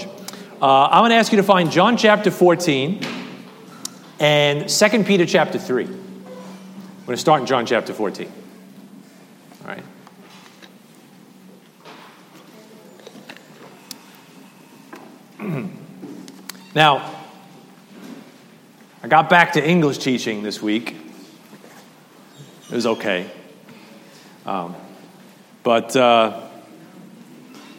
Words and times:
Uh, 0.00 0.88
I'm 0.90 1.02
going 1.02 1.10
to 1.10 1.16
ask 1.16 1.32
you 1.32 1.36
to 1.36 1.42
find 1.42 1.70
John 1.70 1.96
chapter 1.96 2.30
14 2.30 3.04
and 4.20 4.68
2 4.68 5.04
Peter 5.04 5.26
chapter 5.26 5.58
3. 5.58 5.84
I'm 5.84 5.92
going 7.06 7.16
to 7.16 7.16
start 7.16 7.40
in 7.40 7.46
John 7.46 7.66
chapter 7.66 7.92
14. 7.92 8.32
All 9.62 9.68
right. 9.68 9.82
now, 16.74 17.18
I 19.02 19.08
got 19.08 19.28
back 19.28 19.52
to 19.54 19.68
English 19.68 19.98
teaching 19.98 20.42
this 20.42 20.62
week. 20.62 20.96
It 22.70 22.74
was 22.74 22.86
okay. 22.86 23.30
Um, 24.46 24.74
but 25.62 25.94
uh, 25.94 26.48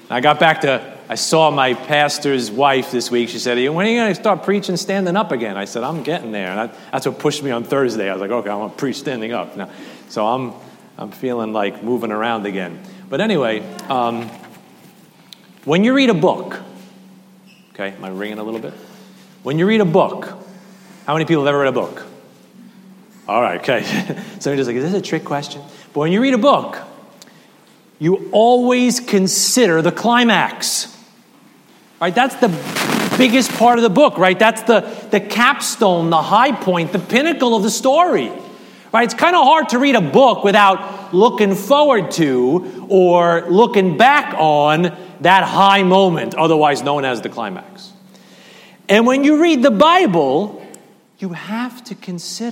I 0.10 0.22
got 0.22 0.40
back 0.40 0.62
to, 0.62 0.93
I 1.10 1.16
saw 1.16 1.52
my 1.52 1.74
pastor's 1.74 2.50
wife 2.50 2.92
this 2.92 3.12
week. 3.12 3.30
She 3.30 3.40
said, 3.40 3.58
When 3.70 3.86
are 3.86 3.90
you 3.90 3.98
going 3.98 4.14
to 4.14 4.20
start 4.20 4.44
preaching 4.44 4.78
standing 4.78 5.18
up 5.18 5.32
again? 5.32 5.58
I 5.58 5.66
said, 5.66 5.84
I'm 5.84 6.02
getting 6.04 6.32
there. 6.32 6.48
And 6.48 6.72
that's 6.92 7.06
what 7.06 7.20
pushed 7.20 7.44
me 7.44 7.52
on 7.52 7.66
Thursday. 7.66 8.10
I 8.10 8.14
was 8.14 8.22
like, 8.22 8.32
okay, 8.32 8.50
I'm 8.50 8.60
going 8.60 8.70
to 8.70 8.76
preach 8.76 8.98
standing 8.98 9.34
up. 9.34 9.58
Now, 9.58 9.70
so 10.08 10.26
I'm, 10.26 10.54
I'm 10.98 11.12
feeling 11.12 11.52
like 11.52 11.84
moving 11.84 12.12
around 12.12 12.46
again. 12.46 12.82
But 13.10 13.20
anyway, 13.20 13.62
um, 13.90 14.30
when 15.66 15.84
you 15.84 15.94
read 15.94 16.10
a 16.10 16.14
book, 16.14 16.62
okay, 17.74 17.90
am 17.92 18.04
I 18.04 18.10
ringing 18.10 18.40
a 18.40 18.44
little 18.44 18.62
bit? 18.62 18.74
When 19.44 19.60
you 19.60 19.68
read 19.68 19.82
a 19.82 19.86
book, 19.86 20.26
how 21.06 21.14
many 21.14 21.26
people 21.26 21.44
have 21.44 21.50
ever 21.50 21.60
read 21.60 21.70
a 21.70 21.74
book? 21.74 22.06
All 23.28 23.42
right, 23.42 23.60
okay. 23.60 23.84
Somebody 24.40 24.58
just 24.58 24.68
like, 24.68 24.78
is 24.78 24.92
this 24.92 24.94
a 24.94 25.02
trick 25.02 25.26
question? 25.26 25.62
But 25.94 26.00
when 26.00 26.12
you 26.14 26.22
read 26.22 26.34
a 26.34 26.38
book, 26.38 26.78
you 28.00 28.30
always 28.32 29.00
consider 29.00 29.82
the 29.82 29.92
climax. 29.92 30.93
Right? 32.04 32.14
That's 32.14 32.36
the 32.36 32.50
biggest 33.18 33.50
part 33.54 33.80
of 33.80 33.84
the 33.84 33.90
book, 33.90 34.18
right? 34.18 34.38
That's 34.38 34.62
the, 34.64 34.82
the 35.10 35.22
capstone, 35.22 36.10
the 36.10 36.22
high 36.22 36.52
point, 36.52 36.92
the 36.92 37.00
pinnacle 37.00 37.56
of 37.56 37.64
the 37.64 37.72
story. 37.72 38.30
Right? 38.92 39.06
It's 39.06 39.14
kind 39.14 39.38
of 39.38 39.46
hard 39.46 39.70
to 39.70 39.80
read 39.80 39.96
a 39.96 40.02
book 40.02 40.44
without 40.44 41.14
looking 41.14 41.56
forward 41.56 42.12
to 42.12 42.88
or 42.90 43.50
looking 43.50 43.96
back 43.96 44.36
on 44.38 44.94
that 45.22 45.46
high 45.46 45.84
moment, 45.84 46.36
otherwise 46.36 46.84
known 46.84 47.06
as 47.06 47.22
the 47.22 47.30
climax. 47.30 47.94
And 48.90 49.08
when 49.08 49.24
you 49.24 49.42
read 49.42 49.64
the 49.64 49.72
Bible, 49.72 50.62
you 51.20 51.30
have 51.30 51.86
to 51.86 51.96
consider 51.96 52.52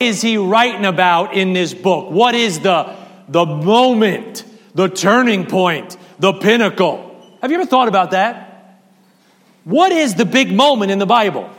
is 0.00 0.22
he 0.22 0.38
writing 0.38 0.86
about 0.86 1.34
in 1.34 1.52
this 1.52 1.72
book? 1.72 2.10
What 2.10 2.34
is 2.34 2.58
the, 2.58 2.96
the 3.28 3.46
moment, 3.46 4.44
the 4.78 4.88
turning 4.88 5.44
point, 5.44 5.96
the 6.20 6.32
pinnacle? 6.32 7.20
Have 7.42 7.50
you 7.50 7.56
ever 7.56 7.66
thought 7.66 7.88
about 7.88 8.12
that? 8.12 8.80
What 9.64 9.90
is 9.90 10.14
the 10.14 10.24
big 10.24 10.52
moment 10.52 10.92
in 10.92 11.00
the 11.00 11.06
Bible? 11.06 11.50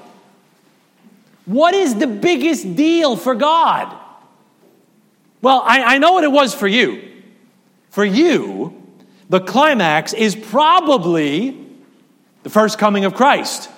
What 1.44 1.74
is 1.74 1.96
the 1.96 2.08
biggest 2.08 2.78
deal 2.78 3.18
for 3.18 3.36
God? 3.36 3.94
Well, 5.42 5.62
I, 5.66 5.96
I 5.96 5.98
know 5.98 6.14
what 6.14 6.24
it 6.24 6.32
was 6.32 6.54
for 6.54 6.66
you. 6.66 7.12
For 7.90 8.06
you, 8.06 8.82
the 9.28 9.42
climax 9.42 10.14
is 10.14 10.34
probably 10.34 11.68
the 12.44 12.50
first 12.50 12.80
coming 12.80 13.04
of 13.04 13.16
Christ. 13.16 13.70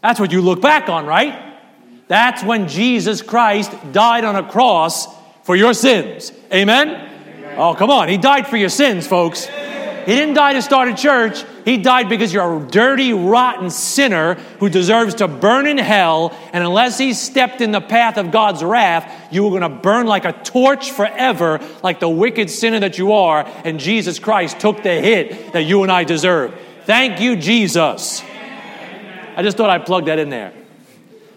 That's 0.00 0.20
what 0.20 0.30
you 0.30 0.40
look 0.40 0.60
back 0.60 0.88
on, 0.88 1.06
right? 1.06 1.58
That's 2.06 2.44
when 2.44 2.68
Jesus 2.68 3.20
Christ 3.20 3.72
died 3.90 4.22
on 4.22 4.36
a 4.36 4.48
cross 4.48 5.08
for 5.42 5.56
your 5.56 5.74
sins. 5.74 6.30
Amen? 6.52 7.15
Oh, 7.56 7.74
come 7.74 7.90
on. 7.90 8.08
He 8.08 8.18
died 8.18 8.46
for 8.46 8.56
your 8.56 8.68
sins, 8.68 9.06
folks. 9.06 9.46
He 9.46 10.14
didn't 10.14 10.34
die 10.34 10.52
to 10.52 10.62
start 10.62 10.88
a 10.88 10.94
church. 10.94 11.44
He 11.64 11.78
died 11.78 12.08
because 12.08 12.32
you're 12.32 12.58
a 12.58 12.64
dirty, 12.64 13.12
rotten 13.12 13.70
sinner 13.70 14.34
who 14.60 14.68
deserves 14.68 15.16
to 15.16 15.26
burn 15.26 15.66
in 15.66 15.78
hell. 15.78 16.36
And 16.52 16.62
unless 16.62 16.96
he 16.96 17.12
stepped 17.12 17.60
in 17.60 17.72
the 17.72 17.80
path 17.80 18.16
of 18.16 18.30
God's 18.30 18.62
wrath, 18.62 19.12
you 19.32 19.42
were 19.42 19.50
going 19.50 19.62
to 19.62 19.68
burn 19.68 20.06
like 20.06 20.24
a 20.24 20.32
torch 20.32 20.92
forever, 20.92 21.60
like 21.82 21.98
the 21.98 22.08
wicked 22.08 22.50
sinner 22.50 22.78
that 22.78 22.98
you 22.98 23.14
are. 23.14 23.44
And 23.64 23.80
Jesus 23.80 24.20
Christ 24.20 24.60
took 24.60 24.84
the 24.84 24.94
hit 25.00 25.54
that 25.54 25.62
you 25.62 25.82
and 25.82 25.90
I 25.90 26.04
deserve. 26.04 26.54
Thank 26.84 27.20
you, 27.20 27.34
Jesus. 27.34 28.22
I 28.22 29.42
just 29.42 29.56
thought 29.56 29.70
I'd 29.70 29.86
plug 29.86 30.06
that 30.06 30.20
in 30.20 30.30
there. 30.30 30.52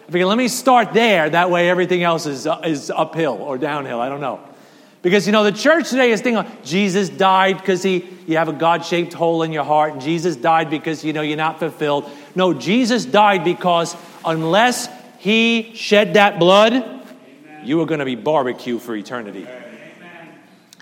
I 0.07 0.11
figured, 0.11 0.27
let 0.27 0.37
me 0.37 0.47
start 0.47 0.93
there. 0.93 1.27
That 1.27 1.49
way, 1.49 1.69
everything 1.69 2.03
else 2.03 2.27
is, 2.27 2.45
uh, 2.45 2.61
is 2.63 2.91
uphill 2.91 3.33
or 3.41 3.57
downhill. 3.57 3.99
I 3.99 4.09
don't 4.09 4.21
know. 4.21 4.48
Because 5.01 5.25
you 5.25 5.31
know 5.31 5.43
the 5.43 5.51
church 5.51 5.89
today 5.89 6.11
is 6.11 6.21
thinking 6.21 6.45
Jesus 6.63 7.07
died 7.07 7.57
because 7.57 7.81
he 7.81 8.05
you 8.27 8.37
have 8.37 8.49
a 8.49 8.53
God-shaped 8.53 9.13
hole 9.13 9.43
in 9.43 9.53
your 9.53 9.63
heart, 9.63 9.93
and 9.93 10.01
Jesus 10.01 10.35
died 10.35 10.69
because 10.69 11.05
you 11.05 11.13
know 11.13 11.21
you're 11.21 11.37
not 11.37 11.59
fulfilled. 11.59 12.09
No, 12.35 12.53
Jesus 12.53 13.05
died 13.05 13.43
because 13.43 13.95
unless 14.25 14.89
he 15.19 15.71
shed 15.73 16.15
that 16.15 16.37
blood, 16.37 16.73
Amen. 16.73 17.01
you 17.63 17.77
were 17.77 17.85
going 17.85 17.99
to 17.99 18.05
be 18.05 18.15
barbecue 18.15 18.77
for 18.77 18.93
eternity. 18.93 19.43
Amen. 19.43 20.35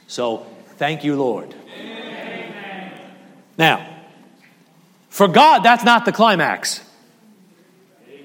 So 0.07 0.47
thank 0.77 1.03
you, 1.03 1.15
Lord. 1.15 1.53
Amen. 1.79 2.99
Now, 3.57 3.87
for 5.09 5.27
God, 5.27 5.59
that's 5.59 5.83
not 5.83 6.05
the 6.05 6.11
climax. 6.11 6.83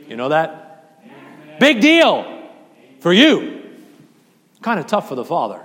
You 0.09 0.17
know 0.17 0.31
that? 0.31 1.61
Big 1.61 1.83
deal 1.83 2.49
for 3.01 3.13
you. 3.13 3.63
Kind 4.63 4.81
of 4.81 4.87
tough 4.87 5.09
for 5.09 5.15
the 5.15 5.25
Father 5.25 5.61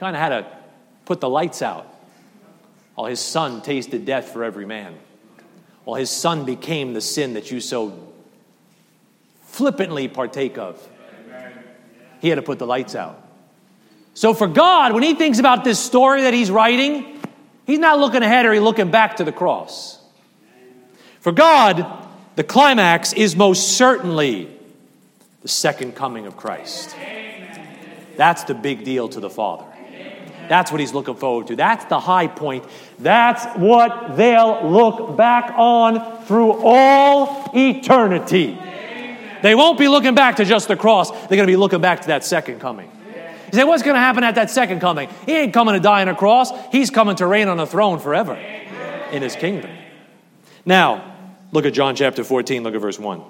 kind 0.00 0.16
of 0.16 0.22
had 0.22 0.30
to 0.30 0.46
put 1.04 1.20
the 1.20 1.28
lights 1.28 1.60
out 1.60 1.86
while 2.94 3.06
his 3.06 3.20
son 3.20 3.60
tasted 3.60 4.06
death 4.06 4.30
for 4.30 4.42
every 4.42 4.64
man, 4.64 4.94
while 5.84 6.00
his 6.00 6.08
son 6.08 6.46
became 6.46 6.94
the 6.94 7.02
sin 7.02 7.34
that 7.34 7.50
you 7.50 7.60
so 7.60 8.10
flippantly 9.42 10.08
partake 10.08 10.56
of. 10.56 10.80
He 12.22 12.30
had 12.30 12.36
to 12.36 12.42
put 12.42 12.58
the 12.58 12.66
lights 12.66 12.94
out. 12.94 13.22
So 14.14 14.32
for 14.32 14.46
God, 14.46 14.94
when 14.94 15.02
he 15.02 15.12
thinks 15.12 15.38
about 15.38 15.64
this 15.64 15.78
story 15.78 16.22
that 16.22 16.32
he's 16.32 16.50
writing, 16.50 17.20
he's 17.66 17.78
not 17.78 17.98
looking 17.98 18.22
ahead 18.22 18.46
or 18.46 18.54
he's 18.54 18.62
looking 18.62 18.90
back 18.90 19.16
to 19.16 19.24
the 19.24 19.32
cross. 19.32 19.98
For 21.20 21.30
God, 21.30 21.86
the 22.36 22.44
climax 22.44 23.12
is 23.12 23.36
most 23.36 23.76
certainly 23.76 24.48
the 25.42 25.48
second 25.48 25.94
coming 25.94 26.24
of 26.24 26.38
Christ. 26.38 26.96
That's 28.16 28.44
the 28.44 28.54
big 28.54 28.84
deal 28.84 29.10
to 29.10 29.20
the 29.20 29.30
Father. 29.30 29.69
That's 30.50 30.72
what 30.72 30.80
he's 30.80 30.92
looking 30.92 31.14
forward 31.14 31.46
to. 31.46 31.54
That's 31.54 31.84
the 31.84 32.00
high 32.00 32.26
point. 32.26 32.64
That's 32.98 33.44
what 33.56 34.16
they'll 34.16 34.68
look 34.68 35.16
back 35.16 35.54
on 35.56 36.24
through 36.24 36.54
all 36.64 37.48
eternity. 37.54 38.58
They 39.44 39.54
won't 39.54 39.78
be 39.78 39.86
looking 39.86 40.16
back 40.16 40.36
to 40.36 40.44
just 40.44 40.66
the 40.66 40.74
cross, 40.74 41.12
they're 41.12 41.36
going 41.36 41.46
to 41.46 41.52
be 41.52 41.56
looking 41.56 41.80
back 41.80 42.00
to 42.00 42.08
that 42.08 42.24
second 42.24 42.58
coming. 42.58 42.90
You 43.52 43.58
say, 43.58 43.62
what's 43.62 43.84
going 43.84 43.94
to 43.94 44.00
happen 44.00 44.24
at 44.24 44.34
that 44.34 44.50
second 44.50 44.80
coming? 44.80 45.08
He 45.24 45.36
ain't 45.36 45.54
coming 45.54 45.74
to 45.74 45.80
die 45.80 46.02
on 46.02 46.08
a 46.08 46.16
cross, 46.16 46.50
he's 46.72 46.90
coming 46.90 47.14
to 47.16 47.28
reign 47.28 47.46
on 47.46 47.60
a 47.60 47.66
throne 47.66 48.00
forever 48.00 48.34
in 49.12 49.22
his 49.22 49.36
kingdom. 49.36 49.70
Now, 50.64 51.14
look 51.52 51.64
at 51.64 51.74
John 51.74 51.94
chapter 51.94 52.24
14, 52.24 52.64
look 52.64 52.74
at 52.74 52.80
verse 52.80 52.98
1. 52.98 53.22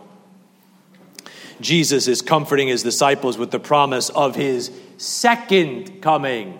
Jesus 1.60 2.08
is 2.08 2.22
comforting 2.22 2.68
his 2.68 2.82
disciples 2.82 3.36
with 3.36 3.50
the 3.50 3.60
promise 3.60 4.08
of 4.08 4.36
his 4.36 4.72
second 4.96 6.00
coming. 6.00 6.58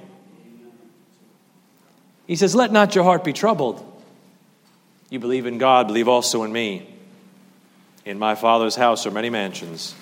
He 2.30 2.36
says, 2.36 2.54
Let 2.54 2.70
not 2.70 2.94
your 2.94 3.02
heart 3.02 3.24
be 3.24 3.32
troubled. 3.32 3.84
You 5.08 5.18
believe 5.18 5.46
in 5.46 5.58
God, 5.58 5.88
believe 5.88 6.06
also 6.06 6.44
in 6.44 6.52
me. 6.52 6.88
In 8.04 8.20
my 8.20 8.36
Father's 8.36 8.76
house 8.76 9.04
are 9.04 9.10
many 9.10 9.30
mansions. 9.30 9.96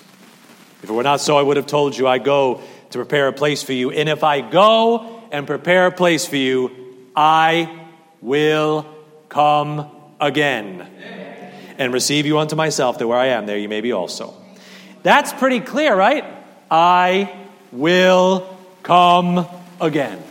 If 0.83 0.91
it 0.91 0.93
were 0.93 1.01
not 1.01 1.21
so, 1.21 1.39
I 1.39 1.41
would 1.41 1.57
have 1.57 1.65
told 1.65 1.97
you, 1.97 2.07
I 2.07 2.19
go 2.19 2.61
to 2.91 2.97
prepare 2.99 3.29
a 3.29 3.33
place 3.33 3.63
for 3.63 3.73
you. 3.73 3.89
And 3.89 4.07
if 4.07 4.23
I 4.23 4.41
go 4.41 5.23
and 5.31 5.47
prepare 5.47 5.87
a 5.87 5.91
place 5.91 6.27
for 6.27 6.35
you, 6.35 6.69
I 7.15 7.87
will 8.21 8.85
come 9.29 9.89
again 10.21 10.87
and 11.79 11.91
receive 11.91 12.27
you 12.27 12.37
unto 12.37 12.55
myself, 12.55 12.99
that 12.99 13.07
where 13.07 13.17
I 13.17 13.29
am, 13.29 13.47
there 13.47 13.57
you 13.57 13.69
may 13.69 13.81
be 13.81 13.91
also. 13.91 14.35
That's 15.01 15.33
pretty 15.33 15.61
clear, 15.61 15.95
right? 15.95 16.25
I 16.69 17.47
will 17.71 18.55
come 18.83 19.47
again. 19.81 20.21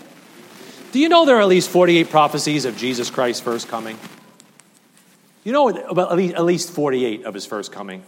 Do 0.91 0.99
you 0.99 1.09
know 1.09 1.27
there 1.27 1.37
are 1.37 1.43
at 1.43 1.49
least 1.49 1.69
48 1.69 2.09
prophecies 2.09 2.65
of 2.65 2.77
Jesus 2.77 3.11
Christ's 3.11 3.43
first 3.43 3.69
coming? 3.69 3.99
You 5.45 5.53
know 5.53 5.69
about 5.69 6.19
at 6.19 6.45
least 6.45 6.71
48 6.71 7.25
of 7.25 7.35
his 7.35 7.45
first 7.45 7.73
coming. 7.73 8.03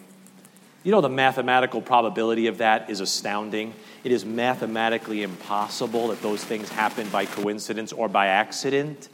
You 0.82 0.92
know 0.92 1.02
the 1.02 1.10
mathematical 1.10 1.82
probability 1.82 2.46
of 2.46 2.58
that 2.58 2.88
is 2.88 3.00
astounding. 3.00 3.74
It 4.02 4.12
is 4.12 4.24
mathematically 4.24 5.22
impossible 5.22 6.08
that 6.08 6.22
those 6.22 6.42
things 6.42 6.70
happen 6.70 7.08
by 7.10 7.26
coincidence 7.26 7.92
or 7.92 8.08
by 8.08 8.28
accident. 8.28 9.10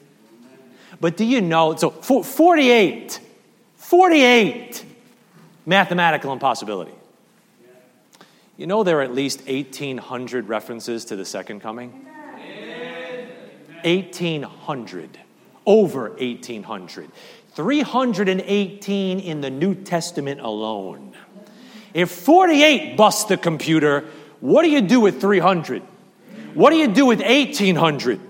But 1.01 1.17
do 1.17 1.25
you 1.25 1.41
know? 1.41 1.75
So 1.75 1.91
48, 1.91 3.21
48 3.77 4.85
mathematical 5.67 6.33
impossibility. 6.33 6.95
You 8.57 8.69
know 8.69 8.85
there 8.85 9.01
are 9.01 9.03
at 9.03 9.13
least 9.13 9.47
1,800 9.47 10.49
references 10.49 11.07
to 11.07 11.17
the 11.17 11.25
second 11.25 11.61
coming? 11.61 12.07
1800, 13.87 15.19
over 15.65 16.11
1800. 16.11 17.11
318 17.55 19.21
in 19.21 19.41
the 19.41 19.49
New 19.49 19.75
Testament 19.75 20.41
alone. 20.41 21.15
If 21.95 22.11
48 22.11 22.97
busts 22.97 23.25
the 23.25 23.39
computer, 23.39 24.05
what 24.41 24.63
do 24.63 24.69
you 24.69 24.83
do 24.83 25.01
with 25.01 25.21
300? 25.21 25.83
What 26.53 26.71
do 26.71 26.77
you 26.77 26.89
do 26.89 27.07
with 27.07 27.21
1800? 27.21 28.21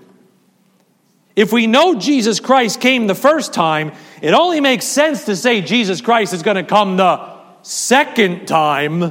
If 1.35 1.51
we 1.51 1.67
know 1.67 1.95
Jesus 1.95 2.39
Christ 2.39 2.79
came 2.79 3.07
the 3.07 3.15
first 3.15 3.53
time, 3.53 3.91
it 4.21 4.33
only 4.33 4.61
makes 4.61 4.85
sense 4.85 5.25
to 5.25 5.35
say 5.35 5.61
Jesus 5.61 6.01
Christ 6.01 6.33
is 6.33 6.43
going 6.43 6.55
to 6.55 6.63
come 6.63 6.97
the 6.97 7.35
second 7.63 8.47
time. 8.47 9.03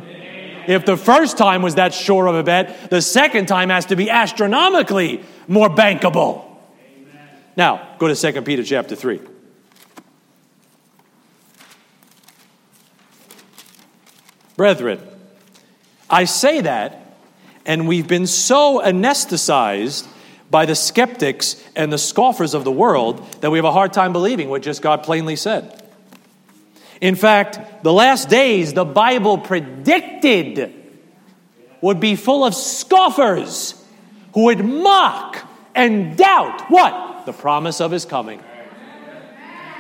If 0.67 0.87
the 0.87 0.97
first 0.97 1.39
time 1.39 1.63
was 1.63 1.75
that 1.77 1.93
sure 1.95 2.27
of 2.27 2.35
a 2.35 2.43
bet, 2.43 2.91
the 2.91 3.03
second 3.03 3.47
time 3.47 3.69
has 3.69 3.87
to 3.87 3.97
be 3.97 4.11
astronomically 4.11 5.23
more 5.49 5.69
bankable. 5.69 6.45
Now, 7.57 7.97
go 7.99 8.09
to 8.09 8.15
2 8.15 8.43
Peter 8.43 8.63
chapter 8.63 8.95
3. 8.95 9.21
Brethren, 14.57 15.01
I 16.09 16.25
say 16.25 16.63
that, 16.63 17.17
and 17.65 17.87
we've 17.87 18.09
been 18.09 18.27
so 18.27 18.81
anesthetized 18.81 20.07
by 20.51 20.67
the 20.67 20.75
skeptics 20.75 21.63
and 21.75 21.93
the 21.93 21.99
scoffers 21.99 22.55
of 22.55 22.65
the 22.65 22.73
world 22.73 23.27
that 23.43 23.51
we 23.51 23.59
have 23.59 23.65
a 23.65 23.73
hard 23.73 23.93
time 23.93 24.13
believing 24.13 24.49
what 24.49 24.63
just 24.63 24.81
God 24.81 25.03
plainly 25.03 25.37
said. 25.37 25.83
In 27.01 27.15
fact, 27.15 27.83
the 27.83 27.93
last 27.93 28.29
days 28.29 28.73
the 28.73 28.85
Bible 28.85 29.39
predicted 29.39 30.73
would 31.81 32.01
be 32.01 32.17
full 32.17 32.45
of 32.45 32.55
scoffers 32.55 33.75
who 34.37 34.45
would 34.45 34.63
mock 34.63 35.49
and 35.75 36.15
doubt 36.15 36.71
what? 36.71 37.25
The 37.25 37.33
promise 37.33 37.81
of 37.81 37.91
his 37.91 38.05
coming. 38.05 38.39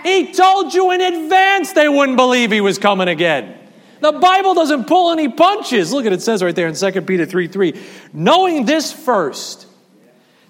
He 0.02 0.32
told 0.32 0.72
you 0.72 0.92
in 0.92 1.02
advance 1.02 1.74
they 1.74 1.90
wouldn't 1.90 2.16
believe 2.16 2.50
he 2.50 2.62
was 2.62 2.78
coming 2.78 3.06
again. 3.06 3.54
The 4.00 4.12
Bible 4.12 4.54
doesn't 4.54 4.86
pull 4.86 5.12
any 5.12 5.28
punches. 5.28 5.92
Look 5.92 6.06
at 6.06 6.12
it, 6.14 6.22
says 6.22 6.42
right 6.42 6.56
there 6.56 6.68
in 6.68 6.74
2 6.74 7.02
Peter 7.02 7.26
3 7.26 7.48
3. 7.48 7.82
Knowing 8.14 8.64
this 8.64 8.90
first, 8.94 9.66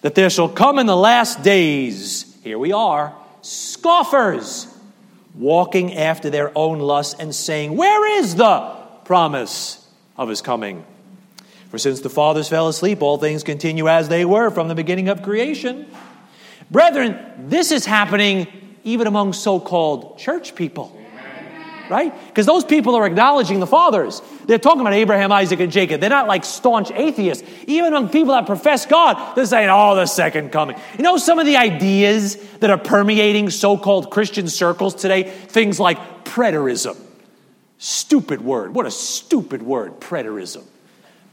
that 0.03 0.15
there 0.15 0.31
shall 0.31 0.49
come 0.49 0.79
in 0.79 0.87
the 0.87 0.97
last 0.97 1.43
days, 1.43 2.37
here 2.45 2.61
we 2.61 2.73
are, 2.73 3.13
scoffers, 3.43 4.69
walking 5.35 5.97
after 5.97 6.31
their 6.31 6.57
own 6.57 6.79
lusts 6.79 7.19
and 7.19 7.35
saying, 7.35 7.77
Where 7.77 8.21
is 8.21 8.37
the 8.37 8.77
promise 9.05 9.85
of 10.17 10.29
his 10.29 10.43
coming? 10.43 10.85
For 11.77 11.81
since 11.81 12.01
the 12.01 12.09
fathers 12.09 12.49
fell 12.49 12.69
asleep, 12.69 13.03
all 13.03 13.19
things 13.19 13.43
continue 13.43 13.87
as 13.87 14.09
they 14.09 14.25
were 14.25 14.49
from 14.49 14.69
the 14.69 14.75
beginning 14.75 15.11
of 15.11 15.21
creation. 15.21 15.87
Brethren, 16.71 17.19
this 17.51 17.71
is 17.71 17.85
happening 17.85 18.47
even 18.83 19.07
among 19.07 19.35
so 19.35 19.61
called 19.61 20.17
church 20.19 20.55
people 20.55 20.99
right? 21.91 22.13
Because 22.29 22.47
those 22.47 22.65
people 22.65 22.97
are 22.97 23.07
acknowledging 23.07 23.61
the 23.61 23.67
fathers. 23.67 24.21
They're 24.47 24.59
talking 24.59 24.81
about 24.81 24.95
Abraham, 24.95 25.31
Isaac, 25.31 25.61
and 25.61 25.71
Jacob. 25.71 26.01
They're 26.01 26.11
not 26.11 26.27
like 26.27 26.45
staunch 26.45 26.91
atheists. 26.91 27.49
Even 27.67 27.93
among 27.93 28.09
people 28.09 28.33
that 28.35 28.47
profess 28.47 28.87
God, 28.87 29.37
they're 29.37 29.47
saying, 29.47 29.69
oh, 29.71 29.95
the 29.95 30.07
second 30.07 30.51
coming. 30.51 30.77
You 30.97 31.05
know, 31.05 31.17
some 31.17 31.39
of 31.39 31.47
the 31.47 31.59
ideas 31.59 32.37
that 32.59 32.71
are 32.71 32.79
permeating 32.79 33.51
so 33.51 33.77
called 33.77 34.11
Christian 34.11 34.49
circles 34.49 34.97
today, 34.97 35.25
things 35.25 35.79
like 35.79 36.25
preterism. 36.25 36.97
Stupid 37.79 38.41
word. 38.41 38.75
What 38.75 38.87
a 38.87 38.91
stupid 38.91 39.63
word, 39.63 40.01
preterism. 40.01 40.65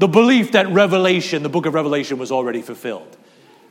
The 0.04 0.10
belief 0.10 0.52
that 0.52 0.68
Revelation, 0.68 1.44
the 1.44 1.50
book 1.50 1.66
of 1.66 1.74
Revelation, 1.74 2.18
was 2.18 2.30
already 2.30 2.62
fulfilled. 2.62 3.16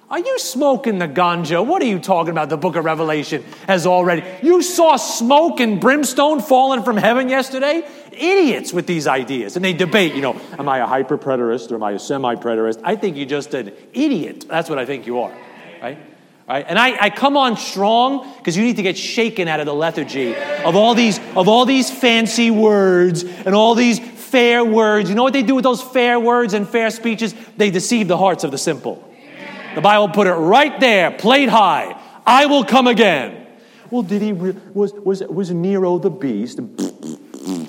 Are 0.09 0.19
you 0.19 0.39
smoking 0.39 0.99
the 0.99 1.07
ganja? 1.07 1.63
What 1.63 1.83
are 1.83 1.87
you 1.87 1.99
talking 1.99 2.31
about? 2.31 2.49
The 2.49 2.57
book 2.57 2.75
of 2.75 2.87
Revelation 2.87 3.45
has 3.67 3.87
already. 3.87 4.25
You 4.43 4.63
saw 4.63 4.97
smoke 4.97 5.61
and 5.61 5.79
brimstone 5.79 6.41
falling 6.41 6.85
from 6.85 6.97
heaven 6.97 7.29
yesterday? 7.29 7.87
Idiots 8.13 8.73
with 8.73 8.87
these 8.87 9.07
ideas. 9.07 9.57
And 9.57 9.63
they 9.63 9.75
debate, 9.75 10.15
you 10.15 10.23
know, 10.23 10.41
am 10.59 10.71
I 10.71 10.79
a 10.79 10.87
hyper 10.87 11.19
preterist 11.19 11.71
or 11.71 11.75
am 11.75 11.83
I 11.83 11.91
a 11.91 11.99
semi 11.99 12.35
preterist? 12.37 12.81
I 12.83 12.97
think 12.97 13.19
you're 13.19 13.27
just 13.27 13.53
an 13.53 13.71
idiot. 13.93 14.47
That's 14.49 14.71
what 14.71 14.79
I 14.79 14.87
think 14.87 15.07
you 15.07 15.21
are, 15.21 15.37
right? 15.83 15.99
Right? 16.49 16.67
And 16.67 16.79
I, 16.79 16.97
I 17.05 17.11
come 17.11 17.37
on 17.37 17.57
strong 17.57 18.31
because 18.39 18.57
you 18.57 18.65
need 18.65 18.77
to 18.77 18.83
get 18.83 18.97
shaken 18.99 19.49
out 19.49 19.61
of 19.61 19.67
the 19.67 19.75
lethargy 19.75 20.35
of 20.35 20.77
all 20.77 20.95
these 20.95 21.19
of 21.37 21.47
all 21.47 21.67
these 21.67 21.91
fancy 21.91 22.51
words 22.51 23.23
and 23.23 23.55
all 23.55 23.75
these 23.75 24.01
fair 24.33 24.65
words. 24.65 25.09
You 25.09 25.15
know 25.15 25.23
what 25.23 25.35
they 25.35 25.43
do 25.43 25.55
with 25.55 25.63
those 25.63 25.83
fair 25.83 26.19
words 26.19 26.55
and 26.55 26.69
fair 26.69 26.91
speeches? 26.91 27.35
They 27.57 27.71
deceive 27.71 28.09
the 28.09 28.19
hearts 28.19 28.43
of 28.43 28.51
the 28.51 28.59
simple. 28.59 29.09
The 29.75 29.81
Bible 29.81 30.09
put 30.09 30.27
it 30.27 30.33
right 30.33 30.79
there, 30.81 31.11
plate 31.11 31.49
high. 31.49 32.01
I 32.27 32.47
will 32.47 32.65
come 32.65 32.87
again. 32.87 33.47
Well, 33.91 34.03
did 34.03 34.23
he, 34.23 34.33
was, 34.33 34.93
was, 34.95 35.21
was 35.23 35.51
Nero 35.51 35.99
the 35.99 36.11
beast? 36.11 36.59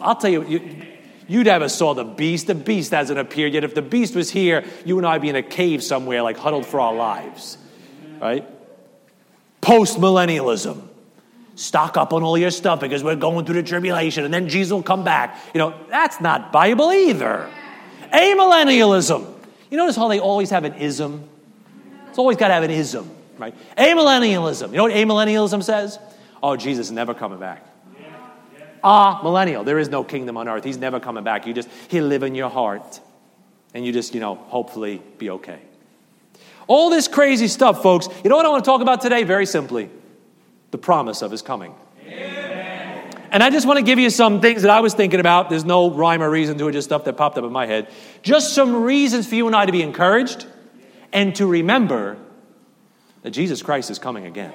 I'll 0.02 0.16
tell 0.16 0.32
you, 0.32 0.44
you 0.48 0.84
You'd 1.28 1.48
ever 1.48 1.70
saw 1.70 1.94
the 1.94 2.04
beast. 2.04 2.48
The 2.48 2.56
beast 2.56 2.92
hasn't 2.92 3.18
appeared 3.18 3.54
yet. 3.54 3.64
If 3.64 3.76
the 3.76 3.82
beast 3.82 4.16
was 4.16 4.30
here, 4.30 4.66
you 4.86 4.98
and 4.98 5.08
I'd 5.08 5.22
be 5.22 5.30
in 5.30 5.36
a 5.36 5.44
cave 5.44 5.84
somewhere, 5.84 6.22
like 6.22 6.38
huddled 6.38 6.66
for 6.66 6.80
our 6.80 6.94
lives. 6.94 7.58
Right? 8.20 8.48
Post 9.62 9.98
millennialism. 9.98 10.90
Stock 11.56 11.98
up 11.98 12.14
on 12.14 12.24
all 12.24 12.38
your 12.38 12.50
stuff 12.50 12.80
because 12.80 13.04
we're 13.04 13.16
going 13.16 13.46
through 13.46 13.62
the 13.62 13.64
tribulation 13.64 14.26
and 14.26 14.34
then 14.34 14.50
Jesus 14.50 14.72
will 14.72 14.84
come 14.84 15.04
back. 15.04 15.38
You 15.54 15.60
know, 15.60 15.74
that's 15.90 16.20
not 16.20 16.52
Bible 16.52 16.92
either. 16.92 17.50
Amillennialism. 18.12 19.32
You 19.70 19.78
notice 19.78 19.96
how 19.96 20.08
they 20.08 20.20
always 20.20 20.50
have 20.50 20.64
an 20.64 20.74
ism? 20.76 21.28
It's 22.10 22.18
always 22.18 22.38
got 22.38 22.48
to 22.48 22.54
have 22.56 22.64
an 22.64 22.72
ism, 22.72 23.10
right? 23.38 23.56
Amillennialism. 23.78 24.70
You 24.70 24.78
know 24.78 24.84
what 24.84 24.94
amillennialism 24.94 25.64
says? 25.64 26.00
Oh, 26.42 26.56
Jesus 26.56 26.92
never 26.92 27.14
coming 27.14 27.40
back. 27.40 27.66
Ah, 28.84 29.22
millennial. 29.24 29.64
There 29.64 29.80
is 29.80 29.90
no 29.90 30.04
kingdom 30.04 30.36
on 30.38 30.50
earth. 30.50 30.64
He's 30.64 30.78
never 30.78 31.00
coming 31.00 31.24
back. 31.24 31.48
You 31.48 31.54
just, 31.54 31.70
he'll 31.88 32.06
live 32.06 32.24
in 32.24 32.36
your 32.36 32.50
heart. 32.50 33.00
And 33.74 33.86
you 33.86 33.94
just, 33.94 34.14
you 34.14 34.20
know, 34.20 34.36
hopefully 34.36 35.02
be 35.18 35.30
okay. 35.30 35.60
All 36.68 36.90
this 36.90 37.08
crazy 37.08 37.48
stuff, 37.48 37.82
folks. 37.82 38.08
You 38.24 38.30
know 38.30 38.36
what 38.36 38.46
I 38.46 38.50
want 38.50 38.64
to 38.64 38.70
talk 38.70 38.82
about 38.82 39.02
today? 39.02 39.24
Very 39.24 39.46
simply 39.46 39.90
the 40.74 40.78
promise 40.80 41.22
of 41.22 41.30
his 41.30 41.44
coming. 41.44 41.76
Amen. 42.02 43.16
And 43.30 43.44
I 43.44 43.52
just 43.52 43.68
want 43.68 43.78
to 43.78 43.86
give 43.86 44.00
you 44.00 44.10
some 44.10 44.42
things 44.42 44.64
that 44.64 44.72
I 44.72 44.82
was 44.82 44.96
thinking 44.96 45.20
about. 45.20 45.52
There's 45.52 45.64
no 45.64 45.92
rhyme 45.92 46.24
or 46.24 46.30
reason 46.30 46.58
to 46.58 46.68
it, 46.68 46.72
just 46.72 46.90
stuff 46.90 47.06
that 47.06 47.14
popped 47.14 47.38
up 47.38 47.44
in 47.44 47.52
my 47.52 47.68
head. 47.68 47.90
Just 48.24 48.54
some 48.56 48.84
reasons 48.84 49.28
for 49.28 49.36
you 49.36 49.46
and 49.46 49.56
I 49.56 49.68
to 49.68 49.72
be 49.72 49.84
encouraged 49.84 50.48
and 51.14 51.36
to 51.36 51.46
remember 51.46 52.18
that 53.22 53.30
Jesus 53.30 53.62
Christ 53.62 53.92
is 53.92 54.00
coming 54.00 54.26
again. 54.26 54.52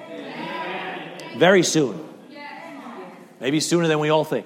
Very 1.37 1.63
soon. 1.63 2.05
Maybe 3.39 3.61
sooner 3.61 3.87
than 3.87 3.99
we 3.99 4.09
all 4.09 4.25
think. 4.25 4.45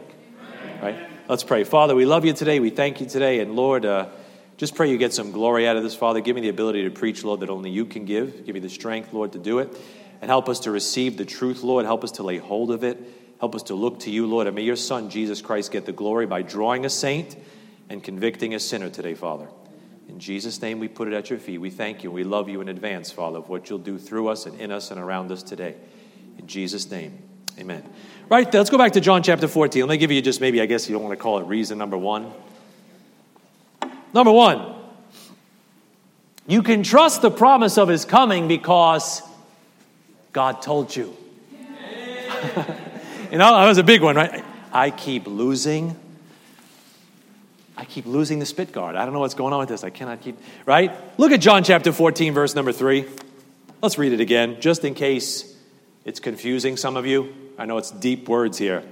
Right? 0.80 1.10
Let's 1.28 1.44
pray. 1.44 1.64
Father, 1.64 1.96
we 1.96 2.06
love 2.06 2.24
you 2.24 2.34
today. 2.34 2.60
We 2.60 2.70
thank 2.70 3.02
you 3.02 3.08
today. 3.08 3.40
And 3.40 3.56
Lord, 3.56 3.84
uh, 3.84 4.10
just 4.58 4.76
pray 4.76 4.92
you 4.92 5.00
get 5.00 5.12
some 5.12 5.32
glory 5.32 5.68
out 5.68 5.76
of 5.76 5.82
this, 5.82 5.96
Father. 5.96 6.22
Give 6.22 6.36
me 6.36 6.42
the 6.44 6.50
ability 6.50 6.84
to 6.84 6.92
preach, 6.92 7.24
Lord, 7.24 7.40
that 7.40 7.50
only 7.50 7.72
you 7.72 7.86
can 7.86 8.06
give. 8.06 8.46
Give 8.46 8.54
me 8.54 8.60
the 8.60 8.70
strength, 8.70 9.12
Lord, 9.12 9.32
to 9.32 9.40
do 9.40 9.58
it. 9.58 9.76
And 10.24 10.30
help 10.30 10.48
us 10.48 10.62
to 10.62 10.72
receive 10.72 11.18
the 11.18 11.26
truth, 11.26 11.64
Lord. 11.64 11.84
Help 11.84 12.02
us 12.06 12.12
to 12.12 12.24
lay 12.24 12.38
hold 12.38 12.72
of 12.72 12.86
it. 12.86 12.98
Help 13.42 13.56
us 13.56 13.64
to 13.64 13.76
look 13.76 14.00
to 14.00 14.10
you, 14.10 14.26
Lord. 14.26 14.48
And 14.48 14.56
may 14.56 14.62
your 14.62 14.78
Son, 14.78 15.10
Jesus 15.10 15.42
Christ, 15.42 15.70
get 15.70 15.86
the 15.86 15.92
glory 15.92 16.26
by 16.26 16.44
drawing 16.44 16.86
a 16.86 16.90
saint 16.90 17.36
and 17.90 18.02
convicting 18.02 18.54
a 18.54 18.60
sinner 18.62 18.90
today, 18.90 19.16
Father. 19.16 19.50
In 20.08 20.20
Jesus' 20.20 20.62
name, 20.62 20.80
we 20.80 20.88
put 20.88 21.10
it 21.10 21.14
at 21.14 21.30
your 21.30 21.40
feet. 21.40 21.58
We 21.58 21.70
thank 21.70 22.06
you. 22.06 22.10
We 22.10 22.24
love 22.24 22.48
you 22.48 22.62
in 22.62 22.70
advance, 22.70 23.12
Father, 23.12 23.40
of 23.40 23.50
what 23.50 23.70
you'll 23.70 23.80
do 23.80 23.98
through 23.98 24.30
us 24.30 24.46
and 24.46 24.58
in 24.62 24.72
us 24.72 24.92
and 24.92 25.00
around 25.02 25.30
us 25.30 25.44
today. 25.44 25.76
In 26.40 26.48
Jesus' 26.48 26.90
name, 26.90 27.22
amen. 27.60 27.84
Right, 28.30 28.52
let's 28.54 28.70
go 28.70 28.78
back 28.78 28.94
to 28.94 29.02
John 29.02 29.24
chapter 29.24 29.50
14. 29.50 29.82
Let 29.82 29.90
me 29.90 29.98
give 29.98 30.10
you 30.10 30.22
just 30.22 30.40
maybe, 30.40 30.62
I 30.62 30.68
guess 30.68 30.88
you 30.88 30.94
don't 30.94 31.04
want 31.04 31.20
to 31.20 31.22
call 31.22 31.40
it 31.40 31.48
reason 31.48 31.78
number 31.78 31.98
one. 31.98 32.32
Number 34.14 34.32
one, 34.32 34.74
you 36.48 36.64
can 36.64 36.82
trust 36.82 37.22
the 37.22 37.30
promise 37.30 37.78
of 37.78 37.90
his 37.90 38.06
coming 38.06 38.48
because 38.48 39.22
God 40.34 40.62
told 40.62 40.96
you. 40.96 41.16
you 43.32 43.38
know, 43.38 43.56
that 43.56 43.68
was 43.68 43.78
a 43.78 43.84
big 43.84 44.02
one, 44.02 44.16
right? 44.16 44.44
I 44.72 44.90
keep 44.90 45.28
losing 45.28 45.96
I 47.76 47.86
keep 47.86 48.06
losing 48.06 48.40
the 48.40 48.46
spit 48.46 48.72
guard. 48.72 48.96
I 48.96 49.04
don't 49.04 49.14
know 49.14 49.20
what's 49.20 49.34
going 49.34 49.52
on 49.52 49.60
with 49.60 49.70
this. 49.70 49.84
I 49.84 49.90
cannot 49.90 50.22
keep, 50.22 50.38
right? 50.66 50.92
Look 51.20 51.32
at 51.32 51.42
John 51.42 51.64
chapter 51.64 51.92
14, 51.92 52.34
verse 52.34 52.56
number 52.56 52.72
3. 52.72 53.06
Let's 53.82 53.98
read 53.98 54.14
it 54.14 54.20
again, 54.20 54.62
just 54.62 54.86
in 54.86 54.94
case 54.94 55.58
it's 56.06 56.20
confusing 56.20 56.78
some 56.78 56.96
of 56.96 57.06
you. 57.06 57.34
I 57.58 57.66
know 57.66 57.78
it's 57.78 57.92
deep 57.92 58.30
words 58.30 58.58
here. 58.58 58.84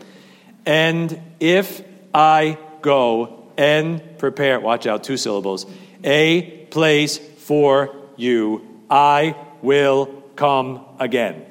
And 0.65 1.21
if 1.39 1.83
I 2.13 2.57
go 2.81 3.51
and 3.57 4.17
prepare, 4.17 4.60
watch 4.60 4.88
out, 4.88 5.03
two 5.03 5.17
syllables, 5.17 5.65
a 6.03 6.41
place 6.71 7.17
for 7.17 7.95
you, 8.17 8.67
I 8.89 9.36
will 9.62 10.20
come 10.35 10.85
again. 11.00 11.45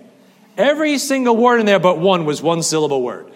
Every 0.56 0.98
single 0.98 1.36
word 1.36 1.60
in 1.60 1.66
there 1.66 1.78
but 1.78 1.98
one 1.98 2.24
was 2.24 2.42
one 2.42 2.62
syllable 2.62 3.02
word. 3.02 3.32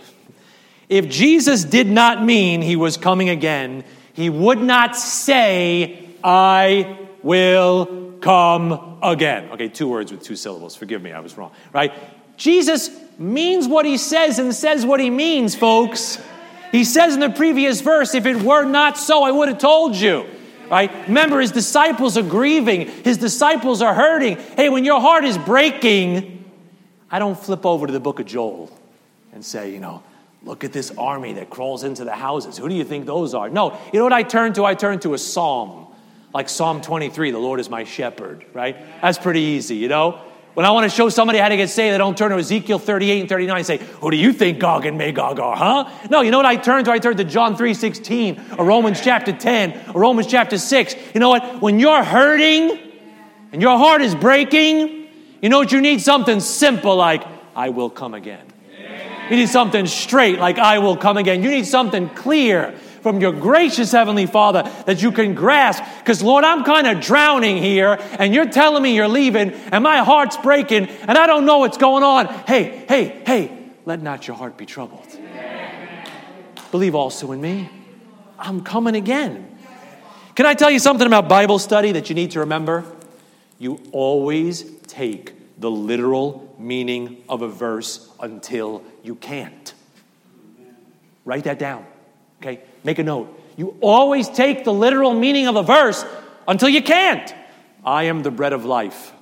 If 0.88 1.08
Jesus 1.08 1.64
did 1.64 1.88
not 1.88 2.22
mean 2.22 2.60
he 2.60 2.76
was 2.76 2.96
coming 2.96 3.30
again, 3.30 3.84
he 4.12 4.30
would 4.30 4.60
not 4.60 4.96
say, 4.96 6.08
I 6.22 6.98
will 7.22 8.14
come 8.20 8.98
again. 9.02 9.50
Okay, 9.52 9.68
two 9.68 9.88
words 9.88 10.12
with 10.12 10.22
two 10.22 10.36
syllables. 10.36 10.76
Forgive 10.76 11.02
me, 11.02 11.12
I 11.12 11.20
was 11.20 11.36
wrong. 11.36 11.52
Right? 11.72 11.92
Jesus 12.36 12.90
means 13.18 13.66
what 13.66 13.86
he 13.86 13.96
says 13.96 14.38
and 14.38 14.54
says 14.54 14.84
what 14.84 15.00
he 15.00 15.10
means, 15.10 15.54
folks. 15.54 16.18
He 16.72 16.84
says 16.84 17.14
in 17.14 17.20
the 17.20 17.30
previous 17.30 17.80
verse, 17.80 18.14
if 18.14 18.26
it 18.26 18.36
were 18.42 18.64
not 18.64 18.98
so, 18.98 19.22
I 19.22 19.30
would 19.30 19.48
have 19.48 19.58
told 19.58 19.94
you. 19.94 20.26
Right? 20.70 20.90
Remember, 21.06 21.40
his 21.40 21.52
disciples 21.52 22.16
are 22.16 22.22
grieving, 22.22 22.88
his 22.88 23.18
disciples 23.18 23.82
are 23.82 23.94
hurting. 23.94 24.36
Hey, 24.56 24.68
when 24.68 24.84
your 24.84 25.00
heart 25.00 25.24
is 25.24 25.38
breaking, 25.38 26.44
I 27.10 27.18
don't 27.18 27.38
flip 27.38 27.64
over 27.64 27.86
to 27.86 27.92
the 27.92 28.00
book 28.00 28.20
of 28.20 28.26
Joel 28.26 28.70
and 29.32 29.44
say, 29.44 29.72
you 29.72 29.80
know, 29.80 30.02
look 30.42 30.64
at 30.64 30.72
this 30.72 30.90
army 30.96 31.34
that 31.34 31.50
crawls 31.50 31.84
into 31.84 32.04
the 32.04 32.12
houses. 32.12 32.58
Who 32.58 32.68
do 32.68 32.74
you 32.74 32.84
think 32.84 33.06
those 33.06 33.34
are? 33.34 33.48
No, 33.48 33.78
you 33.92 33.98
know 33.98 34.04
what 34.04 34.12
I 34.12 34.22
turn 34.22 34.52
to? 34.54 34.64
I 34.64 34.74
turn 34.74 35.00
to 35.00 35.14
a 35.14 35.18
psalm, 35.18 35.86
like 36.32 36.48
Psalm 36.48 36.80
23, 36.80 37.30
the 37.30 37.38
Lord 37.38 37.60
is 37.60 37.70
my 37.70 37.84
shepherd, 37.84 38.44
right? 38.52 38.76
That's 39.00 39.18
pretty 39.18 39.40
easy, 39.40 39.76
you 39.76 39.88
know? 39.88 40.20
When 40.54 40.64
I 40.64 40.70
want 40.70 40.88
to 40.88 40.96
show 40.96 41.08
somebody 41.08 41.40
how 41.40 41.48
to 41.48 41.56
get 41.56 41.68
saved, 41.68 41.94
I 41.94 41.98
don't 41.98 42.16
turn 42.16 42.30
to 42.30 42.36
Ezekiel 42.36 42.78
38 42.78 43.20
and 43.20 43.28
39 43.28 43.56
and 43.56 43.66
say, 43.66 43.78
Who 43.78 44.10
do 44.12 44.16
you 44.16 44.32
think 44.32 44.60
Gog 44.60 44.86
and 44.86 44.96
Magog 44.96 45.40
are, 45.40 45.56
huh? 45.56 45.90
No, 46.10 46.20
you 46.20 46.30
know 46.30 46.36
what 46.36 46.46
I 46.46 46.54
turn 46.54 46.84
to? 46.84 46.92
I 46.92 47.00
turn 47.00 47.16
to 47.16 47.24
John 47.24 47.56
3 47.56 47.74
16, 47.74 48.40
or 48.56 48.64
Romans 48.64 49.00
chapter 49.00 49.32
10, 49.32 49.90
or 49.94 50.02
Romans 50.02 50.28
chapter 50.28 50.56
6. 50.56 50.94
You 51.12 51.18
know 51.18 51.28
what? 51.28 51.60
When 51.60 51.80
you're 51.80 52.04
hurting 52.04 52.78
and 53.52 53.60
your 53.60 53.76
heart 53.76 54.00
is 54.00 54.14
breaking, 54.14 55.08
you 55.42 55.48
know 55.48 55.58
what 55.58 55.72
you 55.72 55.80
need? 55.80 56.00
Something 56.00 56.38
simple 56.38 56.94
like, 56.94 57.24
I 57.56 57.70
will 57.70 57.90
come 57.90 58.14
again. 58.14 58.46
You 59.28 59.36
need 59.36 59.48
something 59.48 59.86
straight 59.86 60.38
like, 60.38 60.58
I 60.58 60.78
will 60.78 60.96
come 60.96 61.16
again. 61.16 61.42
You 61.42 61.50
need 61.50 61.66
something 61.66 62.08
clear 62.10 62.78
from 63.04 63.20
your 63.20 63.32
gracious 63.32 63.92
Heavenly 63.92 64.24
Father 64.24 64.62
that 64.86 65.02
you 65.02 65.12
can 65.12 65.34
grasp. 65.34 65.84
Because, 65.98 66.22
Lord, 66.22 66.42
I'm 66.42 66.64
kind 66.64 66.86
of 66.86 67.02
drowning 67.02 67.58
here, 67.58 67.98
and 68.18 68.34
you're 68.34 68.48
telling 68.48 68.82
me 68.82 68.96
you're 68.96 69.08
leaving, 69.08 69.52
and 69.52 69.84
my 69.84 69.98
heart's 69.98 70.38
breaking, 70.38 70.86
and 70.86 71.10
I 71.10 71.26
don't 71.26 71.44
know 71.44 71.58
what's 71.58 71.76
going 71.76 72.02
on. 72.02 72.28
Hey, 72.46 72.86
hey, 72.88 73.22
hey, 73.26 73.68
let 73.84 74.00
not 74.00 74.26
your 74.26 74.38
heart 74.38 74.56
be 74.56 74.64
troubled. 74.64 75.06
Believe 76.70 76.94
also 76.94 77.30
in 77.32 77.42
me. 77.42 77.68
I'm 78.38 78.62
coming 78.62 78.96
again. 78.96 79.54
Can 80.34 80.46
I 80.46 80.54
tell 80.54 80.70
you 80.70 80.78
something 80.78 81.06
about 81.06 81.28
Bible 81.28 81.58
study 81.58 81.92
that 81.92 82.08
you 82.08 82.14
need 82.14 82.30
to 82.30 82.40
remember? 82.40 82.86
You 83.58 83.82
always 83.92 84.64
take 84.86 85.60
the 85.60 85.70
literal 85.70 86.56
meaning 86.58 87.22
of 87.28 87.42
a 87.42 87.48
verse 87.48 88.10
until 88.18 88.82
you 89.02 89.14
can't. 89.14 89.74
Write 91.26 91.44
that 91.44 91.58
down. 91.58 91.84
Okay? 92.40 92.62
Make 92.84 92.98
a 92.98 93.02
note. 93.02 93.40
You 93.56 93.76
always 93.80 94.28
take 94.28 94.64
the 94.64 94.72
literal 94.72 95.14
meaning 95.14 95.48
of 95.48 95.56
a 95.56 95.62
verse 95.62 96.04
until 96.46 96.68
you 96.68 96.82
can't. 96.82 97.34
I 97.84 98.04
am 98.04 98.22
the 98.22 98.30
bread 98.30 98.52
of 98.52 98.64
life. 98.64 99.12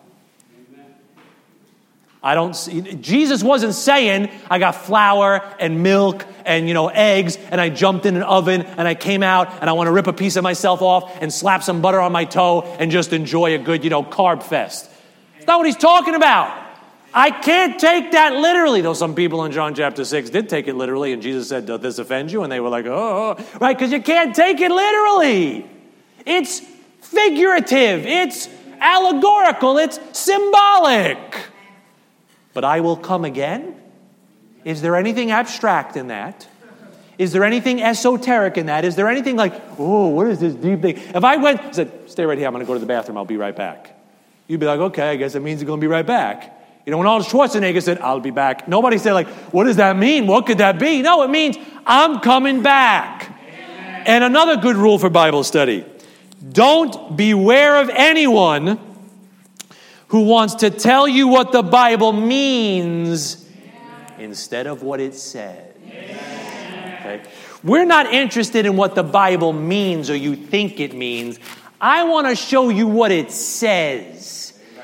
I 2.25 2.37
don't 2.37 2.55
see, 2.55 2.83
Jesus 2.95 3.43
wasn't 3.43 3.75
saying 3.75 4.31
I 4.49 4.61
got 4.61 4.77
flour 4.77 5.43
and 5.59 5.83
milk 5.83 6.25
and 6.45 6.69
you 6.69 6.75
know 6.75 6.87
eggs 6.87 7.37
and 7.51 7.61
I 7.61 7.69
jumped 7.69 8.07
in 8.07 8.15
an 8.15 8.23
oven 8.23 8.63
and 8.63 8.87
I 8.87 8.95
came 8.95 9.25
out 9.25 9.61
and 9.61 9.69
I 9.69 9.73
want 9.73 9.89
to 9.89 9.91
rip 9.91 10.07
a 10.07 10.13
piece 10.13 10.37
of 10.37 10.45
myself 10.45 10.83
off 10.83 11.21
and 11.21 11.33
slap 11.33 11.65
some 11.65 11.83
butter 11.83 12.01
on 12.01 12.13
my 12.13 12.25
toe 12.25 12.63
and 12.79 12.93
just 12.93 13.13
enjoy 13.13 13.57
a 13.57 13.59
good, 13.59 13.83
you 13.83 13.91
know, 13.91 14.05
carb 14.05 14.45
fest. 14.45 14.89
It's 15.39 15.49
not 15.49 15.59
what 15.59 15.67
he's 15.67 15.77
talking 15.77 16.15
about. 16.15 16.62
I 17.15 17.31
can't 17.31 17.79
take 17.79 18.13
that 18.13 18.35
literally, 18.35 18.81
though 18.81 18.95
some 18.95 19.15
people 19.15 19.45
in 19.45 19.53
John 19.53 19.75
chapter 19.75 20.05
6 20.05 20.31
did 20.31 20.49
take 20.49 20.67
it 20.67 20.75
literally, 20.75 21.13
and 21.13 21.21
Jesus 21.21 21.49
said, 21.49 21.67
Does 21.67 21.81
this 21.81 21.99
offend 21.99 22.33
you? 22.33 22.43
And 22.43 22.51
they 22.51 22.61
were 22.61 22.71
like, 22.71 22.87
Oh, 22.87 23.37
oh, 23.37 23.37
oh. 23.39 23.59
right, 23.59 23.77
because 23.77 23.93
you 23.93 24.01
can't 24.01 24.35
take 24.35 24.61
it 24.61 24.71
literally. 24.71 25.69
It's 26.25 26.61
figurative, 27.01 28.07
it's 28.07 28.49
allegorical, 28.81 29.79
it's 29.79 30.01
symbolic. 30.19 31.19
But 32.55 32.65
I 32.65 32.81
will 32.81 32.97
come 32.97 33.25
again. 33.25 33.77
Is 34.65 34.81
there 34.81 34.97
anything 34.97 35.31
abstract 35.31 35.97
in 35.97 36.09
that? 36.09 36.47
Is 37.19 37.33
there 37.33 37.45
anything 37.45 37.83
esoteric 37.83 38.57
in 38.57 38.67
that? 38.67 38.85
Is 38.85 38.97
there 38.97 39.09
anything 39.09 39.37
like, 39.37 39.61
oh, 39.79 40.09
what 40.09 40.29
is 40.29 40.41
this 40.41 40.55
deep 40.55 40.81
thing? 40.81 40.97
If 40.97 41.25
I 41.25 41.37
went, 41.37 41.75
said, 41.75 42.11
stay 42.11 42.25
right 42.25 42.39
here, 42.39 42.47
I'm 42.47 42.53
going 42.53 42.65
to 42.65 42.67
go 42.67 42.75
to 42.75 42.81
the 42.81 42.87
bathroom, 42.87 43.19
I'll 43.19 43.25
be 43.25 43.37
right 43.37 43.55
back. 43.55 43.99
You'd 44.49 44.61
be 44.61 44.67
like, 44.67 44.81
okay, 44.81 45.11
I 45.11 45.17
guess 45.17 45.35
it 45.35 45.41
means 45.41 45.61
you're 45.61 45.67
going 45.67 45.81
to 45.81 45.85
be 45.85 45.89
right 45.89 46.07
back. 46.07 46.62
You 46.85 46.91
know, 46.91 46.99
when 46.99 47.07
Arnold 47.07 47.29
Schwarzenegger 47.29 47.83
said, 47.83 48.01
I'll 48.01 48.21
be 48.21 48.31
back, 48.31 48.67
nobody 48.67 48.99
said, 48.99 49.13
like, 49.13 49.29
what 49.53 49.65
does 49.65 49.77
that 49.77 49.97
mean? 49.97 50.27
What 50.27 50.47
could 50.47 50.59
that 50.59 50.79
be? 50.79 51.01
No, 51.01 51.23
it 51.23 51.31
means 51.31 51.57
I'm 51.87 52.21
coming 52.21 52.63
back. 52.63 53.39
Amen. 53.39 54.03
And 54.07 54.25
another 54.25 54.57
good 54.57 54.77
rule 54.77 54.99
for 54.99 55.09
Bible 55.09 55.45
study 55.45 55.85
don't 56.51 57.17
beware 57.17 57.81
of 57.81 57.89
anyone 57.91 58.81
who 60.09 60.23
wants 60.23 60.57
to 60.57 60.71
tell 60.71 61.07
you 61.07 61.29
what 61.29 61.53
the 61.53 61.63
Bible 61.63 62.13
means 62.13 63.49
instead 64.19 64.67
of 64.67 64.83
what 64.83 65.01
it 65.01 65.15
says. 65.15 65.75
Okay? 65.87 67.23
We're 67.63 67.85
not 67.85 68.13
interested 68.13 68.67
in 68.67 68.77
what 68.77 68.97
the 68.97 69.05
Bible 69.05 69.53
means 69.53 70.11
or 70.11 70.17
you 70.17 70.35
think 70.35 70.81
it 70.81 70.95
means. 70.95 71.39
I 71.81 72.05
want 72.05 72.27
to 72.27 72.35
show 72.35 72.69
you 72.69 72.89
what 72.89 73.13
it 73.13 73.31
says. 73.31 74.42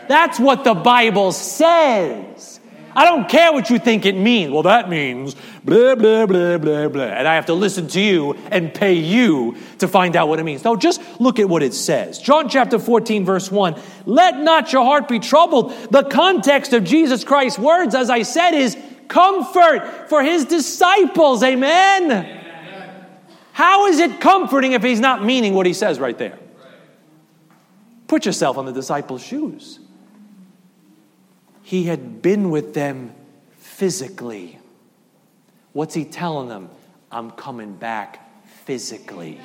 That's 0.09 0.41
what 0.41 0.65
the 0.65 0.75
Bible 0.75 1.33
says. 1.33 2.59
I 2.99 3.05
don't 3.05 3.29
care 3.29 3.53
what 3.53 3.71
you 3.71 3.79
think 3.79 4.07
it 4.07 4.17
means. 4.17 4.51
Well, 4.51 4.65
that 4.65 4.89
means 4.89 5.37
blah, 5.63 5.95
blah, 5.95 6.27
blah, 6.27 6.59
blah, 6.59 6.89
blah. 6.89 7.05
And 7.05 7.29
I 7.29 7.37
have 7.37 7.47
to 7.47 7.55
listen 7.55 7.87
to 7.89 8.01
you 8.01 8.35
and 8.51 8.75
pay 8.75 8.95
you 8.95 9.57
to 9.79 9.87
find 9.87 10.17
out 10.17 10.29
what 10.29 10.41
it 10.41 10.43
means. 10.43 10.65
No, 10.65 10.75
just 10.75 11.01
look 11.21 11.39
at 11.39 11.49
what 11.49 11.63
it 11.63 11.75
says. 11.75 12.19
John 12.19 12.49
chapter 12.49 12.79
14, 12.79 13.25
verse 13.25 13.53
1. 13.53 13.81
Let 14.07 14.39
not 14.39 14.73
your 14.73 14.85
heart 14.85 15.07
be 15.07 15.21
troubled. 15.21 15.73
The 15.93 16.03
context 16.05 16.73
of 16.73 16.83
Jesus 16.83 17.23
Christ's 17.23 17.59
words, 17.59 17.95
as 17.95 18.11
I 18.11 18.23
said, 18.23 18.53
is 18.53 18.77
comfort 19.07 20.09
for 20.09 20.23
his 20.23 20.47
disciples. 20.47 21.45
Amen. 21.45 22.35
How 23.53 23.87
is 23.87 24.01
it 24.01 24.21
comforting 24.21 24.73
if 24.73 24.83
he's 24.83 25.01
not 25.01 25.25
meaning 25.25 25.55
what 25.55 25.67
he 25.67 25.73
says 25.73 26.01
right 26.01 26.19
there? 26.19 26.39
Put 28.09 28.27
yourself 28.27 28.57
on 28.57 28.67
the 28.67 28.73
disciples' 28.73 29.23
shoes. 29.23 29.79
He 31.69 31.85
had 31.85 32.23
been 32.23 32.49
with 32.49 32.73
them 32.73 33.13
physically. 33.59 34.59
What's 35.75 35.93
he 35.93 36.07
telling 36.07 36.49
them? 36.49 36.71
I'm 37.13 37.31
coming 37.31 37.75
back 37.75 38.43
physically. 38.65 39.39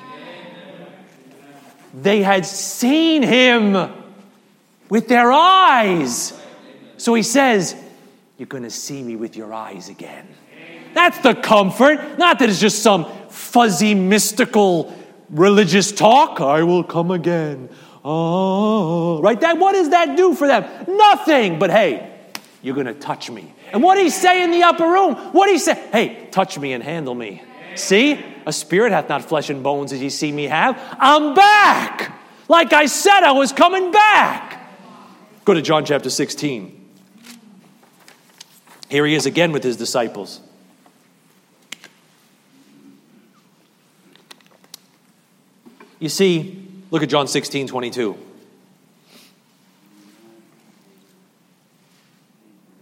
They 1.94 2.24
had 2.24 2.46
seen 2.46 3.24
him 3.24 3.92
with 4.88 5.10
their 5.10 5.34
eyes. 5.34 6.32
So 6.96 7.14
he 7.14 7.24
says, 7.24 7.76
You're 8.38 8.48
going 8.48 8.64
to 8.64 8.70
see 8.70 9.04
me 9.04 9.18
with 9.18 9.36
your 9.36 9.54
eyes 9.54 9.90
again. 9.90 10.26
That's 10.94 11.18
the 11.20 11.36
comfort. 11.36 12.18
Not 12.18 12.40
that 12.40 12.48
it's 12.48 12.62
just 12.62 12.82
some 12.82 13.04
fuzzy, 13.28 13.96
mystical 13.96 14.96
religious 15.30 15.92
talk. 15.92 16.40
I 16.40 16.64
will 16.64 16.86
come 16.86 17.12
again. 17.12 17.68
Oh, 18.06 19.22
right? 19.22 19.42
That 19.42 19.58
what 19.58 19.74
does 19.74 19.90
that 19.90 20.16
do 20.16 20.34
for 20.36 20.48
them? 20.48 20.64
Nothing. 20.88 21.60
But 21.60 21.70
hey, 21.70 22.12
you're 22.64 22.74
going 22.74 22.88
to 22.88 22.94
touch 22.96 23.30
me. 23.30 23.54
And 23.72 23.84
what 23.84 24.00
he 24.00 24.10
say 24.10 24.42
in 24.42 24.50
the 24.50 24.64
upper 24.64 24.86
room? 24.86 25.16
What 25.34 25.50
he 25.50 25.60
say? 25.60 25.76
Hey, 25.92 26.30
touch 26.32 26.58
me 26.58 26.74
and 26.74 26.82
handle 26.82 27.14
me. 27.14 27.44
See, 27.76 28.24
a 28.46 28.54
spirit 28.54 28.92
hath 28.92 29.10
not 29.10 29.24
flesh 29.26 29.50
and 29.50 29.62
bones 29.62 29.92
as 29.92 30.02
ye 30.02 30.10
see 30.10 30.32
me 30.32 30.46
have. 30.46 30.80
I'm 30.98 31.36
back. 31.36 32.20
Like 32.48 32.72
I 32.74 32.86
said, 32.86 33.22
I 33.24 33.34
was 33.34 33.52
coming 33.52 33.92
back. 33.92 34.62
Go 35.44 35.54
to 35.54 35.62
John 35.62 35.84
chapter 35.84 36.10
16. 36.10 36.80
Here 38.90 39.06
he 39.06 39.16
is 39.16 39.26
again 39.26 39.52
with 39.52 39.64
his 39.64 39.76
disciples. 39.76 40.40
You 46.00 46.10
see, 46.10 46.66
look 46.92 47.04
at 47.04 47.10
John 47.10 47.28
16, 47.28 47.68
22. 47.68 48.18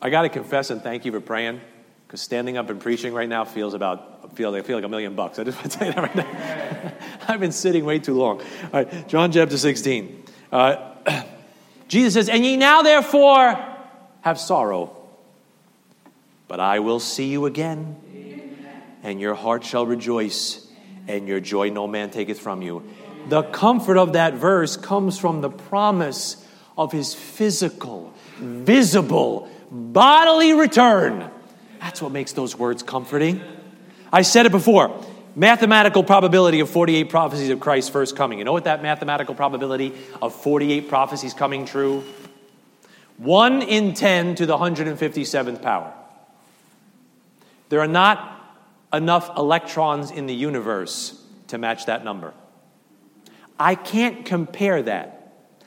I 0.01 0.09
got 0.09 0.23
to 0.23 0.29
confess 0.29 0.71
and 0.71 0.81
thank 0.81 1.05
you 1.05 1.11
for 1.11 1.21
praying 1.21 1.61
because 2.07 2.21
standing 2.21 2.57
up 2.57 2.69
and 2.69 2.79
preaching 2.81 3.13
right 3.13 3.29
now 3.29 3.45
feels 3.45 3.75
about 3.75 4.35
feel 4.35 4.53
I 4.55 4.61
feel 4.63 4.77
like 4.77 4.85
a 4.85 4.89
million 4.89 5.15
bucks. 5.15 5.37
I 5.37 5.43
just 5.43 5.57
want 5.57 5.71
to 5.71 5.77
tell 5.77 5.87
you 5.87 5.93
that 5.93 6.01
right 6.01 6.15
now. 6.15 6.93
I've 7.27 7.39
been 7.39 7.51
sitting 7.51 7.85
way 7.85 7.99
too 7.99 8.15
long. 8.15 8.41
All 8.41 8.83
right, 8.83 9.07
John 9.07 9.31
chapter 9.31 9.57
16. 9.57 10.23
Uh, 10.51 10.93
Jesus 11.87 12.13
says, 12.15 12.29
"And 12.29 12.43
ye 12.43 12.57
now 12.57 12.81
therefore 12.81 13.63
have 14.21 14.39
sorrow, 14.39 14.95
but 16.47 16.59
I 16.59 16.79
will 16.79 16.99
see 16.99 17.27
you 17.27 17.45
again, 17.45 17.95
and 19.03 19.21
your 19.21 19.35
heart 19.35 19.63
shall 19.63 19.85
rejoice, 19.85 20.67
and 21.07 21.27
your 21.27 21.39
joy 21.39 21.69
no 21.69 21.85
man 21.87 22.09
taketh 22.09 22.39
from 22.39 22.61
you." 22.61 22.83
The 23.29 23.43
comfort 23.43 23.97
of 23.97 24.13
that 24.13 24.33
verse 24.33 24.77
comes 24.77 25.19
from 25.19 25.41
the 25.41 25.49
promise 25.49 26.43
of 26.75 26.91
his 26.91 27.13
physical, 27.13 28.13
visible 28.39 29.47
bodily 29.71 30.53
return. 30.53 31.31
That's 31.79 32.01
what 32.01 32.11
makes 32.11 32.33
those 32.33 32.55
words 32.57 32.83
comforting. 32.83 33.41
I 34.13 34.21
said 34.21 34.45
it 34.45 34.51
before. 34.51 35.03
mathematical 35.35 36.03
probability 36.03 36.59
of 36.59 36.69
48 36.69 37.09
prophecies 37.09 37.49
of 37.49 37.61
Christ's 37.61 37.89
first 37.89 38.15
coming. 38.17 38.37
You 38.37 38.43
know 38.43 38.51
what 38.51 38.65
that 38.65 38.81
mathematical 38.83 39.33
probability 39.33 39.93
of 40.21 40.35
48 40.35 40.89
prophecies 40.89 41.33
coming 41.33 41.65
true? 41.65 42.03
1 43.17 43.61
in 43.61 43.93
10 43.93 44.35
to 44.35 44.45
the 44.45 44.57
157th 44.57 45.61
power. 45.61 45.93
There 47.69 47.79
are 47.79 47.87
not 47.87 48.59
enough 48.91 49.37
electrons 49.37 50.11
in 50.11 50.25
the 50.25 50.33
universe 50.33 51.23
to 51.47 51.57
match 51.57 51.85
that 51.85 52.03
number. 52.03 52.33
I 53.57 53.75
can't 53.75 54.25
compare 54.25 54.81
that. 54.83 55.20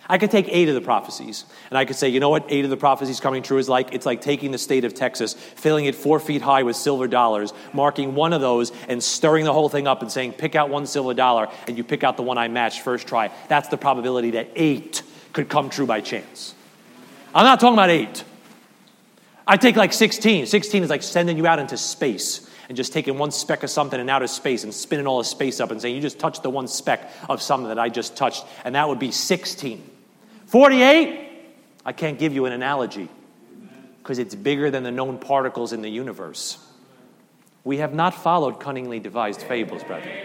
I 0.08 0.18
could 0.18 0.30
take 0.30 0.46
eight 0.48 0.68
of 0.68 0.74
the 0.74 0.82
prophecies, 0.82 1.46
and 1.70 1.78
I 1.78 1.86
could 1.86 1.96
say, 1.96 2.08
you 2.08 2.20
know 2.20 2.28
what, 2.28 2.44
eight 2.48 2.64
of 2.64 2.70
the 2.70 2.76
prophecies 2.76 3.20
coming 3.20 3.42
true 3.42 3.56
is 3.56 3.68
like? 3.68 3.94
It's 3.94 4.04
like 4.04 4.20
taking 4.20 4.50
the 4.50 4.58
state 4.58 4.84
of 4.84 4.92
Texas, 4.92 5.32
filling 5.32 5.86
it 5.86 5.94
four 5.94 6.20
feet 6.20 6.42
high 6.42 6.62
with 6.62 6.76
silver 6.76 7.08
dollars, 7.08 7.54
marking 7.72 8.14
one 8.14 8.34
of 8.34 8.42
those, 8.42 8.70
and 8.88 9.02
stirring 9.02 9.44
the 9.44 9.52
whole 9.52 9.70
thing 9.70 9.86
up 9.86 10.02
and 10.02 10.12
saying, 10.12 10.34
pick 10.34 10.54
out 10.54 10.68
one 10.68 10.86
silver 10.86 11.14
dollar, 11.14 11.48
and 11.66 11.78
you 11.78 11.84
pick 11.84 12.04
out 12.04 12.16
the 12.18 12.22
one 12.22 12.36
I 12.36 12.48
matched 12.48 12.82
first 12.82 13.06
try. 13.06 13.30
That's 13.48 13.68
the 13.68 13.78
probability 13.78 14.32
that 14.32 14.50
eight 14.56 15.02
could 15.32 15.48
come 15.48 15.70
true 15.70 15.86
by 15.86 16.02
chance. 16.02 16.54
I'm 17.34 17.44
not 17.44 17.58
talking 17.58 17.74
about 17.74 17.90
eight. 17.90 18.24
I 19.46 19.56
take 19.56 19.76
like 19.76 19.92
16. 19.92 20.46
16 20.46 20.82
is 20.82 20.90
like 20.90 21.02
sending 21.02 21.36
you 21.36 21.46
out 21.46 21.58
into 21.58 21.76
space 21.76 22.48
and 22.68 22.76
just 22.76 22.92
taking 22.92 23.18
one 23.18 23.30
speck 23.30 23.62
of 23.62 23.70
something 23.70 24.00
in 24.00 24.08
outer 24.08 24.26
space 24.26 24.64
and 24.64 24.72
spinning 24.72 25.06
all 25.06 25.18
the 25.18 25.24
space 25.24 25.60
up 25.60 25.70
and 25.70 25.80
saying, 25.80 25.94
You 25.94 26.00
just 26.00 26.18
touched 26.18 26.42
the 26.42 26.50
one 26.50 26.68
speck 26.68 27.10
of 27.28 27.42
something 27.42 27.68
that 27.68 27.78
I 27.78 27.88
just 27.88 28.16
touched, 28.16 28.44
and 28.64 28.74
that 28.74 28.88
would 28.88 28.98
be 28.98 29.10
16. 29.10 29.90
48, 30.54 31.30
I 31.84 31.92
can't 31.92 32.16
give 32.16 32.32
you 32.32 32.44
an 32.44 32.52
analogy 32.52 33.08
because 33.98 34.20
it's 34.20 34.36
bigger 34.36 34.70
than 34.70 34.84
the 34.84 34.92
known 34.92 35.18
particles 35.18 35.72
in 35.72 35.82
the 35.82 35.88
universe. 35.88 36.64
We 37.64 37.78
have 37.78 37.92
not 37.92 38.14
followed 38.14 38.60
cunningly 38.60 39.00
devised 39.00 39.42
fables, 39.42 39.82
brethren. 39.82 40.16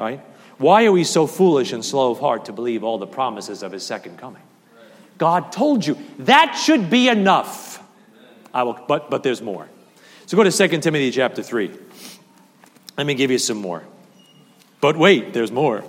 Right? 0.00 0.22
Why 0.56 0.86
are 0.86 0.92
we 0.92 1.04
so 1.04 1.26
foolish 1.26 1.74
and 1.74 1.84
slow 1.84 2.12
of 2.12 2.18
heart 2.18 2.46
to 2.46 2.52
believe 2.54 2.82
all 2.82 2.96
the 2.96 3.06
promises 3.06 3.62
of 3.62 3.72
his 3.72 3.84
second 3.84 4.16
coming? 4.16 4.40
God 5.18 5.52
told 5.52 5.84
you. 5.84 5.98
That 6.20 6.54
should 6.54 6.88
be 6.88 7.10
enough. 7.10 7.86
I 8.54 8.62
will, 8.62 8.82
but, 8.88 9.10
but 9.10 9.22
there's 9.22 9.42
more. 9.42 9.68
So 10.24 10.38
go 10.38 10.44
to 10.44 10.50
2 10.50 10.78
Timothy 10.78 11.10
chapter 11.10 11.42
3. 11.42 11.70
Let 12.96 13.06
me 13.06 13.12
give 13.12 13.30
you 13.30 13.36
some 13.36 13.58
more. 13.58 13.84
But 14.80 14.96
wait, 14.96 15.34
there's 15.34 15.52
more. 15.52 15.84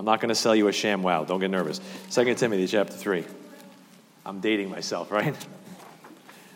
I'm 0.00 0.06
not 0.06 0.18
going 0.18 0.30
to 0.30 0.34
sell 0.34 0.56
you 0.56 0.66
a 0.66 0.70
ShamWow. 0.70 1.26
Don't 1.26 1.40
get 1.40 1.50
nervous. 1.50 1.78
2 2.12 2.34
Timothy 2.34 2.66
chapter 2.66 2.94
3. 2.94 3.22
I'm 4.24 4.40
dating 4.40 4.70
myself, 4.70 5.10
right? 5.10 5.36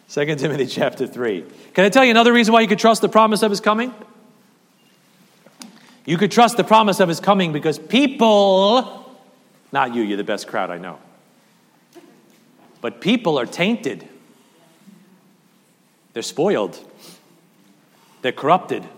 2 0.08 0.36
Timothy 0.36 0.64
chapter 0.64 1.06
3. 1.06 1.44
Can 1.74 1.84
I 1.84 1.90
tell 1.90 2.06
you 2.06 2.10
another 2.10 2.32
reason 2.32 2.54
why 2.54 2.62
you 2.62 2.68
could 2.68 2.78
trust 2.78 3.02
the 3.02 3.08
promise 3.10 3.42
of 3.42 3.50
his 3.50 3.60
coming? 3.60 3.92
You 6.06 6.16
could 6.16 6.32
trust 6.32 6.56
the 6.56 6.64
promise 6.64 7.00
of 7.00 7.08
his 7.10 7.20
coming 7.20 7.52
because 7.52 7.78
people, 7.78 9.14
not 9.72 9.94
you, 9.94 10.00
you're 10.00 10.16
the 10.16 10.24
best 10.24 10.46
crowd 10.46 10.70
I 10.70 10.78
know, 10.78 10.98
but 12.80 13.02
people 13.02 13.38
are 13.38 13.44
tainted. 13.44 14.08
They're 16.14 16.22
spoiled. 16.22 16.78
They're 18.22 18.32
corrupted. 18.32 18.88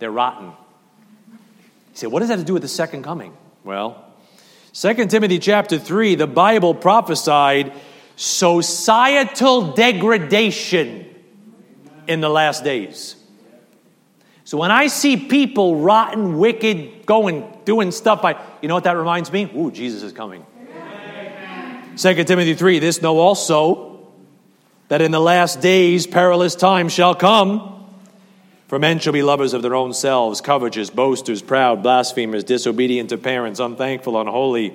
They're 0.00 0.10
rotten. 0.10 0.50
Say, 2.00 2.06
what 2.06 2.20
does 2.20 2.30
that 2.30 2.38
have 2.38 2.46
to 2.46 2.46
do 2.46 2.54
with 2.54 2.62
the 2.62 2.68
second 2.68 3.02
coming? 3.02 3.36
Well, 3.62 4.02
2 4.72 4.94
Timothy 5.08 5.38
chapter 5.38 5.78
3, 5.78 6.14
the 6.14 6.26
Bible 6.26 6.74
prophesied 6.74 7.74
societal 8.16 9.72
degradation 9.72 11.14
in 12.06 12.22
the 12.22 12.30
last 12.30 12.64
days. 12.64 13.16
So 14.44 14.56
when 14.56 14.70
I 14.70 14.86
see 14.86 15.18
people 15.18 15.76
rotten, 15.76 16.38
wicked, 16.38 17.04
going, 17.04 17.46
doing 17.66 17.90
stuff, 17.90 18.24
I, 18.24 18.40
you 18.62 18.68
know 18.68 18.76
what 18.76 18.84
that 18.84 18.96
reminds 18.96 19.30
me? 19.30 19.52
Ooh, 19.54 19.70
Jesus 19.70 20.02
is 20.02 20.14
coming. 20.14 20.46
2 21.98 22.24
Timothy 22.24 22.54
3, 22.54 22.78
this 22.78 23.02
know 23.02 23.18
also 23.18 24.08
that 24.88 25.02
in 25.02 25.10
the 25.10 25.20
last 25.20 25.60
days 25.60 26.06
perilous 26.06 26.54
times 26.54 26.94
shall 26.94 27.14
come. 27.14 27.79
For 28.70 28.78
men 28.78 29.00
shall 29.00 29.12
be 29.12 29.24
lovers 29.24 29.52
of 29.52 29.62
their 29.62 29.74
own 29.74 29.92
selves, 29.92 30.40
covetous, 30.40 30.90
boasters, 30.90 31.42
proud, 31.42 31.82
blasphemers, 31.82 32.44
disobedient 32.44 33.08
to 33.08 33.18
parents, 33.18 33.58
unthankful, 33.58 34.20
unholy, 34.20 34.72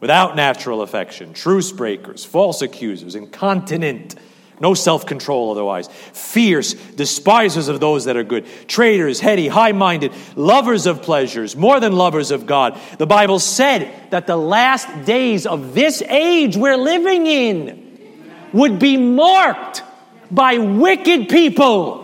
without 0.00 0.34
natural 0.34 0.82
affection, 0.82 1.32
truce 1.32 1.70
breakers, 1.70 2.24
false 2.24 2.60
accusers, 2.60 3.14
incontinent, 3.14 4.16
no 4.58 4.74
self 4.74 5.06
control 5.06 5.52
otherwise, 5.52 5.86
fierce, 5.86 6.74
despisers 6.74 7.68
of 7.68 7.78
those 7.78 8.06
that 8.06 8.16
are 8.16 8.24
good, 8.24 8.46
traitors, 8.66 9.20
heady, 9.20 9.46
high 9.46 9.70
minded, 9.70 10.12
lovers 10.34 10.86
of 10.86 11.00
pleasures, 11.00 11.54
more 11.54 11.78
than 11.78 11.92
lovers 11.92 12.32
of 12.32 12.46
God. 12.46 12.76
The 12.98 13.06
Bible 13.06 13.38
said 13.38 14.10
that 14.10 14.26
the 14.26 14.36
last 14.36 14.88
days 15.04 15.46
of 15.46 15.72
this 15.72 16.02
age 16.02 16.56
we're 16.56 16.76
living 16.76 17.28
in 17.28 18.50
would 18.52 18.80
be 18.80 18.96
marked 18.96 19.84
by 20.32 20.58
wicked 20.58 21.28
people, 21.28 22.03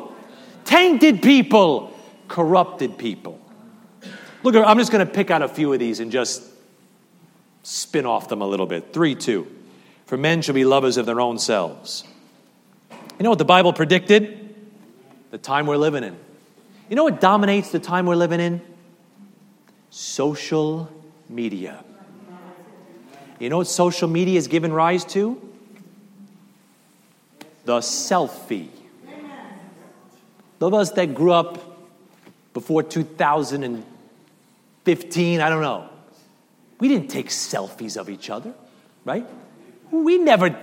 tainted 0.70 1.22
people, 1.22 1.92
corrupted 2.28 2.96
people. 2.96 3.40
Look, 4.42 4.54
I'm 4.54 4.78
just 4.78 4.92
going 4.92 5.06
to 5.06 5.12
pick 5.12 5.30
out 5.30 5.42
a 5.42 5.48
few 5.48 5.72
of 5.72 5.78
these 5.78 6.00
and 6.00 6.10
just 6.10 6.42
spin 7.62 8.06
off 8.06 8.28
them 8.28 8.40
a 8.40 8.46
little 8.46 8.66
bit. 8.66 8.92
Three, 8.92 9.14
two. 9.14 9.46
For 10.06 10.16
men 10.16 10.42
shall 10.42 10.54
be 10.54 10.64
lovers 10.64 10.96
of 10.96 11.06
their 11.06 11.20
own 11.20 11.38
selves. 11.38 12.04
You 12.90 13.24
know 13.24 13.30
what 13.30 13.38
the 13.38 13.44
Bible 13.44 13.72
predicted? 13.72 14.54
The 15.30 15.38
time 15.38 15.66
we're 15.66 15.76
living 15.76 16.04
in. 16.04 16.16
You 16.88 16.96
know 16.96 17.04
what 17.04 17.20
dominates 17.20 17.70
the 17.70 17.78
time 17.78 18.06
we're 18.06 18.16
living 18.16 18.40
in? 18.40 18.60
Social 19.90 20.90
media. 21.28 21.84
You 23.38 23.48
know 23.48 23.58
what 23.58 23.66
social 23.66 24.08
media 24.08 24.34
has 24.36 24.46
given 24.46 24.72
rise 24.72 25.04
to? 25.06 25.50
the 27.64 27.78
selfie. 27.78 28.68
Those 30.60 30.68
of 30.68 30.74
us 30.74 30.92
that 30.92 31.12
grew 31.14 31.32
up 31.32 31.58
before 32.52 32.84
2015, 32.84 35.40
I 35.40 35.48
don't 35.48 35.62
know, 35.62 35.88
we 36.78 36.88
didn't 36.88 37.08
take 37.08 37.28
selfies 37.28 37.96
of 37.96 38.10
each 38.10 38.30
other, 38.30 38.54
right? 39.04 39.26
We 39.90 40.18
never 40.18 40.56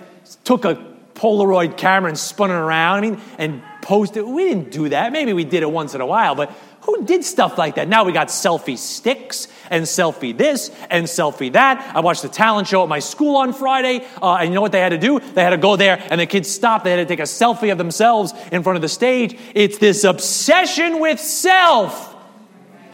took 0.44 0.66
a 0.66 0.76
Polaroid 1.16 1.78
camera 1.78 2.10
and 2.10 2.18
spun 2.18 2.52
it 2.52 2.54
around, 2.54 2.98
I 2.98 3.02
mean, 3.02 3.20
and 3.40 3.64
posted. 3.82 4.24
We 4.24 4.44
didn't 4.44 4.70
do 4.72 4.90
that. 4.90 5.12
Maybe 5.12 5.34
we 5.34 5.46
did 5.46 5.64
it 5.64 5.72
once 5.72 5.96
in 5.96 6.02
a 6.02 6.06
while, 6.06 6.36
but 6.36 6.52
who 6.88 7.04
did 7.04 7.26
stuff 7.26 7.58
like 7.58 7.76
that? 7.76 7.90
Now 7.90 8.06
we 8.06 8.14
got 8.14 8.30
selfie 8.30 8.78
sticks 8.78 9.50
and 9.70 9.84
selfie 9.84 10.36
this 10.36 10.72
and 10.90 11.06
selfie 11.06 11.52
that. 11.52 11.92
I 11.94 12.00
watched 12.00 12.22
the 12.22 12.30
talent 12.30 12.70
show 12.70 12.82
at 12.82 12.88
my 12.88 13.00
school 13.00 13.36
on 13.36 13.52
Friday, 13.52 14.08
uh, 14.22 14.36
and 14.36 14.50
you 14.50 14.56
know 14.56 14.62
what 14.62 14.72
they 14.72 14.80
had 14.80 14.90
to 14.90 14.98
do? 14.98 15.20
They 15.20 15.44
had 15.44 15.50
to 15.50 15.58
go 15.58 15.76
there, 15.76 16.02
and 16.10 16.22
the 16.22 16.26
kids 16.26 16.50
stopped. 16.50 16.86
They 16.86 16.92
had 16.92 17.06
to 17.06 17.06
take 17.06 17.20
a 17.20 17.24
selfie 17.24 17.74
of 17.74 17.78
themselves 17.78 18.34
in 18.54 18.64
front 18.64 18.78
of 18.78 18.82
the 18.82 18.88
stage. 18.88 19.38
It's 19.54 19.78
this 19.80 20.06
obsession 20.06 21.02
with 21.02 21.20
self 21.20 22.16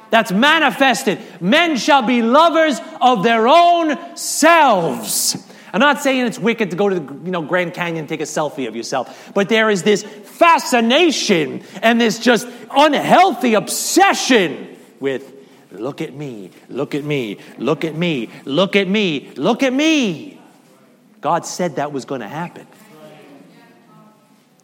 that's 0.09 0.31
manifested. 0.31 1.19
Men 1.39 1.77
shall 1.77 2.01
be 2.01 2.23
lovers 2.23 2.79
of 2.99 3.23
their 3.23 3.47
own 3.47 4.17
selves. 4.17 5.37
I'm 5.73 5.79
not 5.79 6.01
saying 6.01 6.27
it's 6.27 6.37
wicked 6.37 6.69
to 6.69 6.75
go 6.75 6.87
to 6.87 6.99
the 6.99 7.13
you 7.25 7.31
know, 7.31 7.41
Grand 7.41 7.73
Canyon 7.73 8.01
and 8.01 8.09
take 8.09 8.21
a 8.21 8.25
selfie 8.25 8.67
of 8.67 8.75
yourself, 8.75 9.31
but 9.33 9.49
there 9.49 9.71
is 9.71 9.81
this 9.81 10.03
fascination 10.03 11.63
and 11.81 11.99
this 11.99 12.19
just 12.19 12.47
unhealthy 12.69 13.55
obsession 13.55 14.77
with 14.99 15.33
look 15.71 16.01
at 16.01 16.13
me, 16.13 16.51
look 16.69 16.93
at 16.93 17.03
me, 17.03 17.39
look 17.57 17.85
at 17.85 17.95
me, 17.95 18.29
look 18.45 18.75
at 18.75 18.87
me, 18.87 19.31
look 19.35 19.63
at 19.63 19.73
me. 19.73 20.39
God 21.21 21.45
said 21.45 21.77
that 21.77 21.91
was 21.91 22.05
going 22.05 22.21
to 22.21 22.27
happen. 22.27 22.67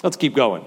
Let's 0.03 0.15
keep 0.15 0.35
going. 0.35 0.63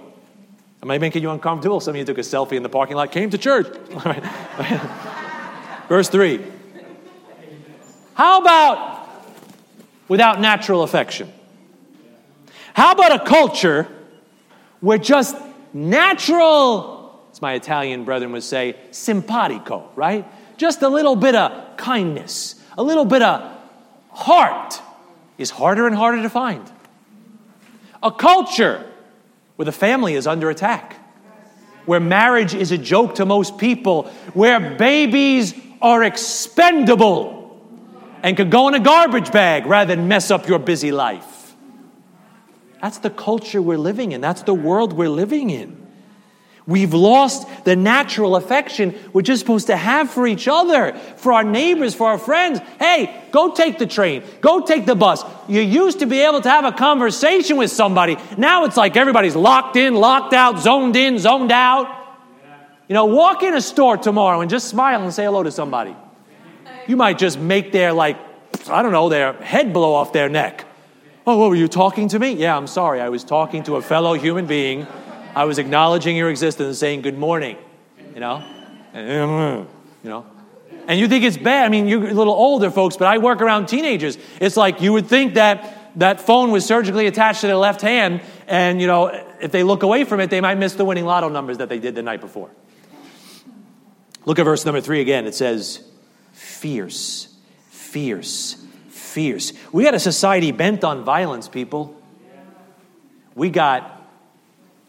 Am 0.82 0.90
I 0.90 0.98
making 0.98 1.22
you 1.22 1.30
uncomfortable? 1.30 1.78
Some 1.78 1.92
of 1.92 1.98
you 1.98 2.04
took 2.04 2.18
a 2.18 2.22
selfie 2.22 2.56
in 2.56 2.64
the 2.64 2.68
parking 2.68 2.96
lot, 2.96 3.12
came 3.12 3.30
to 3.30 3.38
church. 3.38 3.68
Verse 5.88 6.08
3. 6.08 6.44
How 8.14 8.40
about 8.40 9.01
without 10.12 10.38
natural 10.42 10.82
affection? 10.82 11.32
How 12.74 12.92
about 12.92 13.12
a 13.12 13.24
culture 13.24 13.88
where 14.80 14.98
just 14.98 15.34
natural, 15.72 17.26
as 17.32 17.40
my 17.40 17.54
Italian 17.54 18.04
brethren 18.04 18.30
would 18.32 18.42
say, 18.42 18.76
simpatico, 18.90 19.88
right? 19.96 20.26
Just 20.58 20.82
a 20.82 20.88
little 20.90 21.16
bit 21.16 21.34
of 21.34 21.78
kindness, 21.78 22.62
a 22.76 22.82
little 22.82 23.06
bit 23.06 23.22
of 23.22 23.58
heart 24.10 24.82
is 25.38 25.48
harder 25.48 25.86
and 25.86 25.96
harder 25.96 26.20
to 26.20 26.28
find. 26.28 26.70
A 28.02 28.10
culture 28.12 28.84
where 29.56 29.64
the 29.64 29.72
family 29.72 30.12
is 30.12 30.26
under 30.26 30.50
attack, 30.50 30.94
where 31.86 32.00
marriage 32.00 32.54
is 32.54 32.70
a 32.70 32.76
joke 32.76 33.14
to 33.14 33.24
most 33.24 33.56
people, 33.56 34.10
where 34.34 34.76
babies 34.76 35.54
are 35.80 36.02
expendable 36.02 37.41
and 38.22 38.36
could 38.36 38.50
go 38.50 38.68
in 38.68 38.74
a 38.74 38.80
garbage 38.80 39.32
bag 39.32 39.66
rather 39.66 39.94
than 39.94 40.08
mess 40.08 40.30
up 40.30 40.48
your 40.48 40.58
busy 40.58 40.92
life. 40.92 41.54
That's 42.80 42.98
the 42.98 43.10
culture 43.10 43.62
we're 43.62 43.78
living 43.78 44.12
in. 44.12 44.20
That's 44.20 44.42
the 44.42 44.54
world 44.54 44.92
we're 44.92 45.08
living 45.08 45.50
in. 45.50 45.82
We've 46.64 46.94
lost 46.94 47.64
the 47.64 47.74
natural 47.74 48.36
affection 48.36 48.96
we're 49.12 49.22
just 49.22 49.40
supposed 49.40 49.66
to 49.66 49.76
have 49.76 50.10
for 50.10 50.28
each 50.28 50.46
other, 50.46 50.92
for 51.16 51.32
our 51.32 51.42
neighbors, 51.42 51.92
for 51.94 52.08
our 52.08 52.18
friends. 52.18 52.60
Hey, 52.78 53.20
go 53.32 53.52
take 53.52 53.78
the 53.78 53.86
train, 53.86 54.22
go 54.40 54.64
take 54.64 54.86
the 54.86 54.94
bus. 54.94 55.24
You 55.48 55.60
used 55.60 56.00
to 56.00 56.06
be 56.06 56.20
able 56.20 56.40
to 56.40 56.48
have 56.48 56.64
a 56.64 56.70
conversation 56.70 57.56
with 57.56 57.72
somebody. 57.72 58.16
Now 58.36 58.64
it's 58.64 58.76
like 58.76 58.96
everybody's 58.96 59.34
locked 59.34 59.74
in, 59.74 59.94
locked 59.94 60.34
out, 60.34 60.60
zoned 60.60 60.94
in, 60.94 61.18
zoned 61.18 61.50
out. 61.50 61.98
You 62.88 62.94
know, 62.94 63.06
walk 63.06 63.42
in 63.42 63.54
a 63.54 63.60
store 63.60 63.96
tomorrow 63.96 64.40
and 64.40 64.50
just 64.50 64.68
smile 64.68 65.02
and 65.02 65.12
say 65.12 65.24
hello 65.24 65.42
to 65.42 65.50
somebody. 65.50 65.96
You 66.86 66.96
might 66.96 67.18
just 67.18 67.38
make 67.38 67.72
their, 67.72 67.92
like, 67.92 68.18
I 68.68 68.82
don't 68.82 68.92
know, 68.92 69.08
their 69.08 69.32
head 69.34 69.72
blow 69.72 69.94
off 69.94 70.12
their 70.12 70.28
neck. 70.28 70.66
Oh, 71.26 71.38
what, 71.38 71.50
were 71.50 71.56
you 71.56 71.68
talking 71.68 72.08
to 72.08 72.18
me? 72.18 72.32
Yeah, 72.32 72.56
I'm 72.56 72.66
sorry. 72.66 73.00
I 73.00 73.08
was 73.08 73.24
talking 73.24 73.62
to 73.64 73.76
a 73.76 73.82
fellow 73.82 74.14
human 74.14 74.46
being 74.46 74.86
I 75.34 75.44
was 75.44 75.58
acknowledging 75.58 76.16
your 76.16 76.28
existence 76.28 76.66
and 76.66 76.76
saying 76.76 77.02
good 77.02 77.16
morning, 77.16 77.56
you 78.14 78.20
know? 78.20 78.44
You 78.94 80.10
know? 80.10 80.26
And 80.86 80.98
you 80.98 81.08
think 81.08 81.24
it's 81.24 81.38
bad. 81.38 81.64
I 81.64 81.68
mean, 81.68 81.88
you're 81.88 82.08
a 82.08 82.14
little 82.14 82.34
older 82.34 82.70
folks, 82.70 82.96
but 82.96 83.06
I 83.06 83.18
work 83.18 83.40
around 83.40 83.66
teenagers. 83.66 84.18
It's 84.40 84.56
like 84.56 84.82
you 84.82 84.92
would 84.92 85.06
think 85.06 85.34
that 85.34 85.78
that 85.96 86.20
phone 86.20 86.50
was 86.50 86.66
surgically 86.66 87.06
attached 87.06 87.42
to 87.42 87.46
their 87.46 87.56
left 87.56 87.80
hand, 87.80 88.20
and, 88.46 88.80
you 88.80 88.86
know, 88.86 89.06
if 89.40 89.52
they 89.52 89.62
look 89.62 89.82
away 89.82 90.04
from 90.04 90.20
it, 90.20 90.28
they 90.28 90.40
might 90.40 90.56
miss 90.56 90.74
the 90.74 90.84
winning 90.84 91.04
lotto 91.04 91.28
numbers 91.28 91.58
that 91.58 91.68
they 91.68 91.78
did 91.78 91.94
the 91.94 92.02
night 92.02 92.20
before. 92.20 92.50
Look 94.24 94.38
at 94.38 94.44
verse 94.44 94.64
number 94.64 94.80
three 94.80 95.00
again. 95.00 95.26
It 95.26 95.34
says, 95.34 95.82
fierce, 96.42 97.28
fierce, 97.70 98.56
fierce. 98.88 99.52
We 99.70 99.84
got 99.84 99.94
a 99.94 100.00
society 100.00 100.50
bent 100.50 100.82
on 100.82 101.04
violence, 101.04 101.48
people. 101.48 101.96
We 103.34 103.48
got 103.48 104.02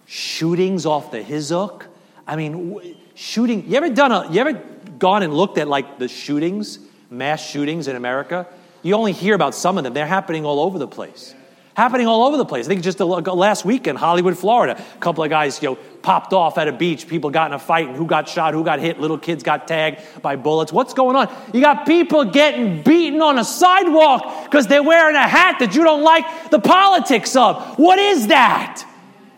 shootings 0.07 0.85
off 0.85 1.11
the 1.11 1.21
hizuk. 1.21 1.85
I 2.25 2.35
mean, 2.35 2.97
shooting. 3.13 3.69
You 3.69 3.77
ever 3.77 3.89
done 3.89 4.11
a? 4.11 4.31
You 4.31 4.41
ever 4.41 4.53
gone 4.97 5.23
and 5.23 5.33
looked 5.33 5.57
at 5.57 5.67
like 5.67 5.99
the 5.99 6.07
shootings, 6.07 6.79
mass 7.09 7.45
shootings 7.45 7.87
in 7.87 7.95
America? 7.95 8.47
You 8.81 8.95
only 8.95 9.13
hear 9.13 9.35
about 9.35 9.53
some 9.55 9.77
of 9.77 9.83
them. 9.83 9.93
They're 9.93 10.07
happening 10.07 10.45
all 10.45 10.59
over 10.59 10.79
the 10.79 10.87
place. 10.87 11.35
Happening 11.75 12.05
all 12.05 12.27
over 12.27 12.37
the 12.37 12.45
place. 12.45 12.65
I 12.65 12.69
think 12.69 12.83
just 12.83 12.99
last 12.99 13.65
week 13.65 13.87
in 13.87 13.95
Hollywood, 13.95 14.37
Florida, 14.37 14.79
a 14.79 14.97
couple 14.99 15.23
of 15.23 15.31
guys, 15.31 15.59
you 15.61 15.69
know, 15.69 15.75
popped 16.03 16.31
off 16.31 16.59
at 16.59 16.67
a 16.67 16.71
beach. 16.71 17.07
People 17.07 17.31
got 17.31 17.49
in 17.49 17.55
a 17.55 17.59
fight, 17.59 17.87
and 17.87 17.97
who 17.97 18.05
got 18.05 18.29
shot, 18.29 18.53
who 18.53 18.63
got 18.63 18.79
hit. 18.79 18.99
Little 18.99 19.17
kids 19.17 19.41
got 19.41 19.67
tagged 19.67 20.01
by 20.21 20.35
bullets. 20.35 20.71
What's 20.71 20.93
going 20.93 21.15
on? 21.15 21.33
You 21.51 21.61
got 21.61 21.87
people 21.87 22.25
getting 22.25 22.83
beaten 22.83 23.21
on 23.21 23.39
a 23.39 23.43
sidewalk 23.43 24.43
because 24.43 24.67
they're 24.67 24.83
wearing 24.83 25.15
a 25.15 25.27
hat 25.27 25.57
that 25.59 25.73
you 25.73 25.83
don't 25.83 26.03
like 26.03 26.51
the 26.51 26.59
politics 26.59 27.35
of. 27.35 27.79
What 27.79 27.97
is 27.97 28.27
that? 28.27 28.85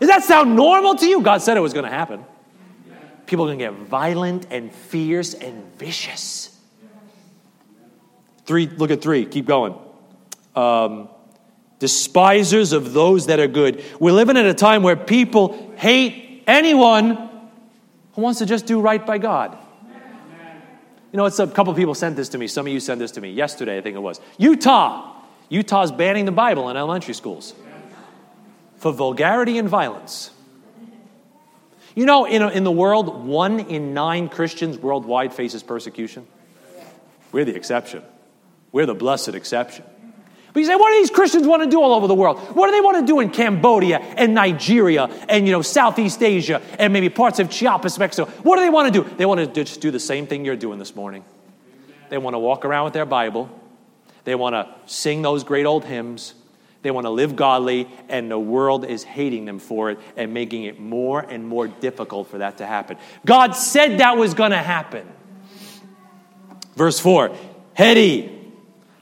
Does 0.02 0.10
that 0.10 0.24
sound 0.24 0.58
normal 0.58 0.96
to 0.96 1.06
you? 1.06 1.22
God 1.22 1.42
said 1.42 1.56
it 1.56 1.62
was 1.62 1.74
going 1.74 1.86
to 1.86 1.92
happen. 1.92 2.26
People 3.28 3.46
are 3.46 3.48
going 3.56 3.60
to 3.60 3.66
get 3.66 3.88
violent 3.88 4.48
and 4.52 4.74
fierce 4.74 5.34
and 5.34 5.64
vicious. 5.78 6.52
Three, 8.46 8.68
look 8.68 8.92
at 8.92 9.02
three, 9.02 9.26
keep 9.26 9.46
going. 9.46 9.74
Um, 10.54 11.10
despisers 11.80 12.74
of 12.74 12.94
those 12.94 13.28
that 13.28 13.40
are 13.40 13.48
good. 13.48 13.84
We're 14.00 14.14
living 14.14 14.38
at 14.38 14.46
a 14.46 14.54
time 14.54 14.84
where 14.84 14.96
people 14.96 15.74
hate 15.78 16.44
anyone 16.48 17.30
who 18.14 18.22
wants 18.22 18.40
to 18.40 18.46
just 18.46 18.66
do 18.66 18.80
right 18.80 19.06
by 19.06 19.18
God. 19.18 19.58
You 21.12 21.18
know, 21.18 21.26
it's 21.26 21.40
a 21.40 21.48
couple 21.48 21.74
people 21.74 21.96
sent 21.96 22.16
this 22.18 22.30
to 22.30 22.38
me. 22.38 22.48
Some 22.48 22.68
of 22.68 22.74
you 22.74 22.80
sent 22.80 23.00
this 23.00 23.12
to 23.12 23.22
me 23.22 23.32
yesterday, 23.32 23.78
I 23.78 23.82
think 23.82 23.96
it 23.96 24.00
was. 24.00 24.20
Utah. 24.38 25.14
Utah's 25.48 25.92
banning 25.92 26.26
the 26.26 26.32
Bible 26.32 26.70
in 26.70 26.78
elementary 26.78 27.14
schools 27.14 27.54
for 28.78 28.92
vulgarity 28.92 29.58
and 29.58 29.70
violence. 29.70 30.32
You 31.96 32.06
know, 32.06 32.26
in, 32.26 32.42
a, 32.42 32.50
in 32.50 32.66
the 32.66 32.72
world, 32.72 33.26
one 33.26 33.62
in 33.62 33.94
nine 33.94 34.28
Christians 34.28 34.78
worldwide 34.78 35.34
faces 35.34 35.64
persecution. 35.64 36.28
We're 37.32 37.46
the 37.46 37.56
exception. 37.56 38.04
We're 38.74 38.86
the 38.86 38.94
blessed 38.94 39.30
exception. 39.30 39.86
But 40.56 40.62
you 40.62 40.68
say, 40.68 40.76
what 40.78 40.90
do 40.94 41.00
these 41.00 41.10
Christians 41.10 41.46
want 41.46 41.64
to 41.64 41.70
do 41.70 41.82
all 41.82 41.94
over 41.94 42.08
the 42.08 42.16
world? 42.16 42.40
What 42.56 42.68
do 42.68 42.72
they 42.72 42.80
want 42.80 42.98
to 42.98 43.06
do 43.06 43.20
in 43.20 43.30
Cambodia 43.30 44.00
and 44.00 44.34
Nigeria 44.34 45.04
and, 45.28 45.46
you 45.46 45.52
know, 45.52 45.62
Southeast 45.62 46.24
Asia 46.24 46.62
and 46.80 46.94
maybe 46.94 47.10
parts 47.10 47.40
of 47.40 47.50
Chiapas, 47.50 48.00
Mexico? 48.00 48.32
What 48.42 48.56
do 48.56 48.62
they 48.62 48.70
want 48.70 48.94
to 48.94 49.04
do? 49.04 49.16
They 49.18 49.26
want 49.26 49.42
to 49.42 49.48
just 49.48 49.82
do 49.82 49.92
the 49.92 50.00
same 50.00 50.28
thing 50.28 50.46
you're 50.46 50.56
doing 50.56 50.80
this 50.80 50.96
morning. 50.96 51.26
They 52.08 52.18
want 52.18 52.36
to 52.36 52.40
walk 52.40 52.64
around 52.64 52.86
with 52.86 52.94
their 52.94 53.06
Bible. 53.06 53.50
They 54.24 54.34
want 54.34 54.54
to 54.54 54.74
sing 54.86 55.22
those 55.22 55.44
great 55.44 55.66
old 55.66 55.84
hymns. 55.84 56.36
They 56.84 56.92
want 56.92 57.04
to 57.04 57.12
live 57.12 57.36
godly, 57.36 57.90
and 58.08 58.32
the 58.32 58.40
world 58.40 58.86
is 58.86 59.04
hating 59.04 59.44
them 59.44 59.60
for 59.60 59.92
it 59.92 60.00
and 60.16 60.34
making 60.34 60.64
it 60.64 60.80
more 60.80 61.20
and 61.20 61.46
more 61.46 61.68
difficult 61.68 62.30
for 62.30 62.38
that 62.38 62.60
to 62.60 62.66
happen. 62.66 62.96
God 63.26 63.58
said 63.58 63.98
that 63.98 64.16
was 64.16 64.34
going 64.34 64.52
to 64.52 64.58
happen. 64.58 65.06
Verse 66.78 66.98
4 66.98 67.36
heady, 67.74 68.54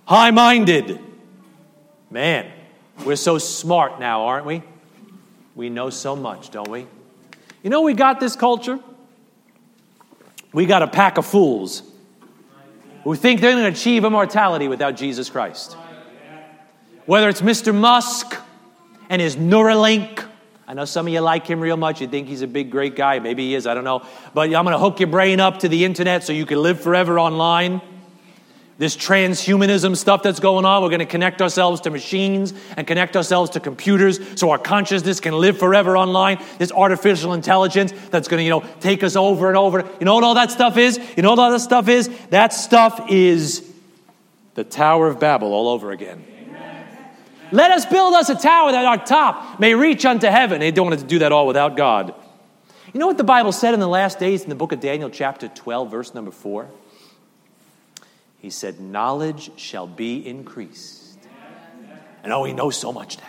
high 0.06 0.32
minded. 0.32 1.00
Man, 2.14 2.46
we're 3.06 3.16
so 3.16 3.40
smart 3.40 4.00
now, 4.00 4.26
aren't 4.26 4.46
we? 4.46 4.62
We 5.56 5.70
know 5.70 5.90
so 5.90 6.16
much, 6.16 6.52
don't 6.52 6.70
we? 6.70 6.86
You 7.64 7.72
know, 7.72 7.82
we 7.82 7.96
got 7.96 8.20
this 8.20 8.36
culture. 8.36 8.80
We 10.54 10.68
got 10.68 10.84
a 10.84 10.88
pack 10.88 11.18
of 11.18 11.26
fools 11.26 11.82
who 13.04 13.16
think 13.16 13.42
they're 13.42 13.54
going 13.54 13.64
to 13.64 13.72
achieve 13.72 14.06
immortality 14.06 14.68
without 14.68 14.96
Jesus 14.96 15.32
Christ. 15.32 15.76
Whether 17.08 17.30
it's 17.30 17.42
Mr. 17.42 17.74
Musk 17.74 18.38
and 19.10 19.20
his 19.20 19.36
Neuralink. 19.36 20.24
I 20.68 20.76
know 20.76 20.86
some 20.86 21.08
of 21.08 21.14
you 21.14 21.20
like 21.20 21.48
him 21.48 21.60
real 21.60 21.78
much. 21.78 22.00
You 22.00 22.08
think 22.08 22.28
he's 22.28 22.44
a 22.44 22.48
big, 22.48 22.70
great 22.70 22.96
guy. 22.96 23.18
Maybe 23.18 23.48
he 23.48 23.56
is. 23.56 23.66
I 23.66 23.74
don't 23.74 23.86
know. 23.86 24.06
But 24.36 24.54
I'm 24.54 24.66
going 24.66 24.74
to 24.74 24.78
hook 24.78 25.00
your 25.00 25.10
brain 25.10 25.40
up 25.40 25.58
to 25.62 25.68
the 25.68 25.84
internet 25.84 26.24
so 26.24 26.32
you 26.32 26.46
can 26.46 26.62
live 26.62 26.80
forever 26.80 27.18
online. 27.18 27.82
This 28.80 28.98
transhumanism 28.98 29.96
stuff 29.96 30.24
that's 30.24 30.40
going 30.40 30.66
on, 30.66 30.82
we're 30.82 30.90
going 30.90 31.00
to 31.00 31.06
connect 31.06 31.42
ourselves 31.42 31.82
to 31.82 31.92
machines 31.92 32.54
and 32.76 32.88
connect 32.88 33.16
ourselves 33.16 33.52
to 33.52 33.60
computers 33.60 34.20
so 34.36 34.50
our 34.50 34.58
consciousness 34.58 35.20
can 35.20 35.36
live 35.36 35.60
forever 35.60 35.96
online. 35.96 36.44
This 36.58 36.72
artificial 36.72 37.34
intelligence 37.34 37.94
that's 38.10 38.28
going 38.28 38.40
to, 38.40 38.44
you 38.44 38.50
know, 38.50 38.66
take 38.80 39.04
us 39.04 39.16
over 39.16 39.48
and 39.48 39.58
over. 39.58 39.88
You 40.00 40.06
know 40.06 40.16
what 40.16 40.24
all 40.24 40.34
that 40.34 40.50
stuff 40.50 40.78
is? 40.78 41.00
You 41.16 41.22
know 41.22 41.30
what 41.30 41.40
all 41.40 41.52
that 41.52 41.60
stuff 41.60 41.88
is? 41.88 42.10
That 42.30 42.52
stuff 42.52 43.12
is 43.12 43.72
the 44.56 44.64
Tower 44.64 45.08
of 45.08 45.20
Babel 45.20 45.54
all 45.54 45.70
over 45.70 45.92
again. 45.92 46.26
Let 47.52 47.70
us 47.70 47.86
build 47.86 48.16
us 48.16 48.30
a 48.30 48.36
tower 48.36 48.72
that 48.72 48.84
our 48.84 48.98
top 48.98 49.60
may 49.60 49.76
reach 49.76 50.06
unto 50.06 50.26
heaven. 50.26 50.60
They 50.60 50.72
don't 50.72 50.88
want 50.88 51.00
to 51.00 51.06
do 51.06 51.20
that 51.20 51.32
all 51.32 51.46
without 51.46 51.78
God. 51.78 52.16
You 52.92 53.00
know 53.00 53.06
what 53.06 53.20
the 53.20 53.24
Bible 53.24 53.52
said 53.52 53.76
in 53.76 53.80
the 53.80 53.88
last 53.88 54.18
days 54.18 54.42
in 54.42 54.50
the 54.50 54.56
book 54.56 54.72
of 54.72 54.80
Daniel, 54.80 55.12
chapter 55.12 55.48
12, 55.48 55.92
verse 55.92 56.16
number 56.16 56.32
4? 56.32 56.68
He 58.44 58.50
said, 58.50 58.82
Knowledge 58.82 59.52
shall 59.56 59.88
be 59.88 60.28
increased. 60.28 61.18
And 62.24 62.34
oh, 62.34 62.42
we 62.42 62.52
know 62.52 62.72
so 62.72 62.92
much 62.92 63.18
now. 63.18 63.24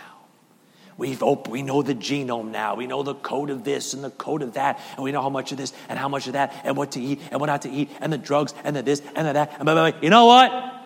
We've 0.97 1.23
op- 1.23 1.47
we 1.47 1.61
know 1.61 1.81
the 1.81 1.95
genome 1.95 2.51
now. 2.51 2.75
We 2.75 2.85
know 2.85 3.01
the 3.01 3.15
code 3.15 3.49
of 3.49 3.63
this 3.63 3.93
and 3.93 4.03
the 4.03 4.09
code 4.09 4.41
of 4.41 4.55
that. 4.55 4.77
And 4.95 5.05
we 5.05 5.13
know 5.13 5.21
how 5.21 5.29
much 5.29 5.53
of 5.53 5.57
this 5.57 5.71
and 5.87 5.97
how 5.97 6.09
much 6.09 6.27
of 6.27 6.33
that 6.33 6.53
and 6.65 6.75
what 6.75 6.91
to 6.91 7.01
eat 7.01 7.21
and 7.31 7.39
what 7.39 7.47
not 7.47 7.61
to 7.61 7.71
eat 7.71 7.91
and 8.01 8.11
the 8.11 8.17
drugs 8.17 8.53
and 8.65 8.75
the 8.75 8.81
this 8.81 9.01
and 9.15 9.25
the 9.25 9.33
that. 9.33 9.53
And 9.53 9.63
blah, 9.63 9.73
blah, 9.73 9.89
blah. 9.89 10.01
You 10.01 10.09
know 10.09 10.25
what? 10.25 10.83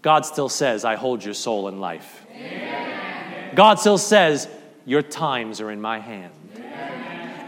God 0.00 0.26
still 0.26 0.48
says, 0.48 0.84
I 0.84 0.94
hold 0.94 1.24
your 1.24 1.34
soul 1.34 1.66
in 1.66 1.80
life. 1.80 2.24
God 3.56 3.80
still 3.80 3.98
says, 3.98 4.48
Your 4.84 5.02
times 5.02 5.60
are 5.60 5.72
in 5.72 5.80
my 5.80 5.98
hand. 5.98 6.32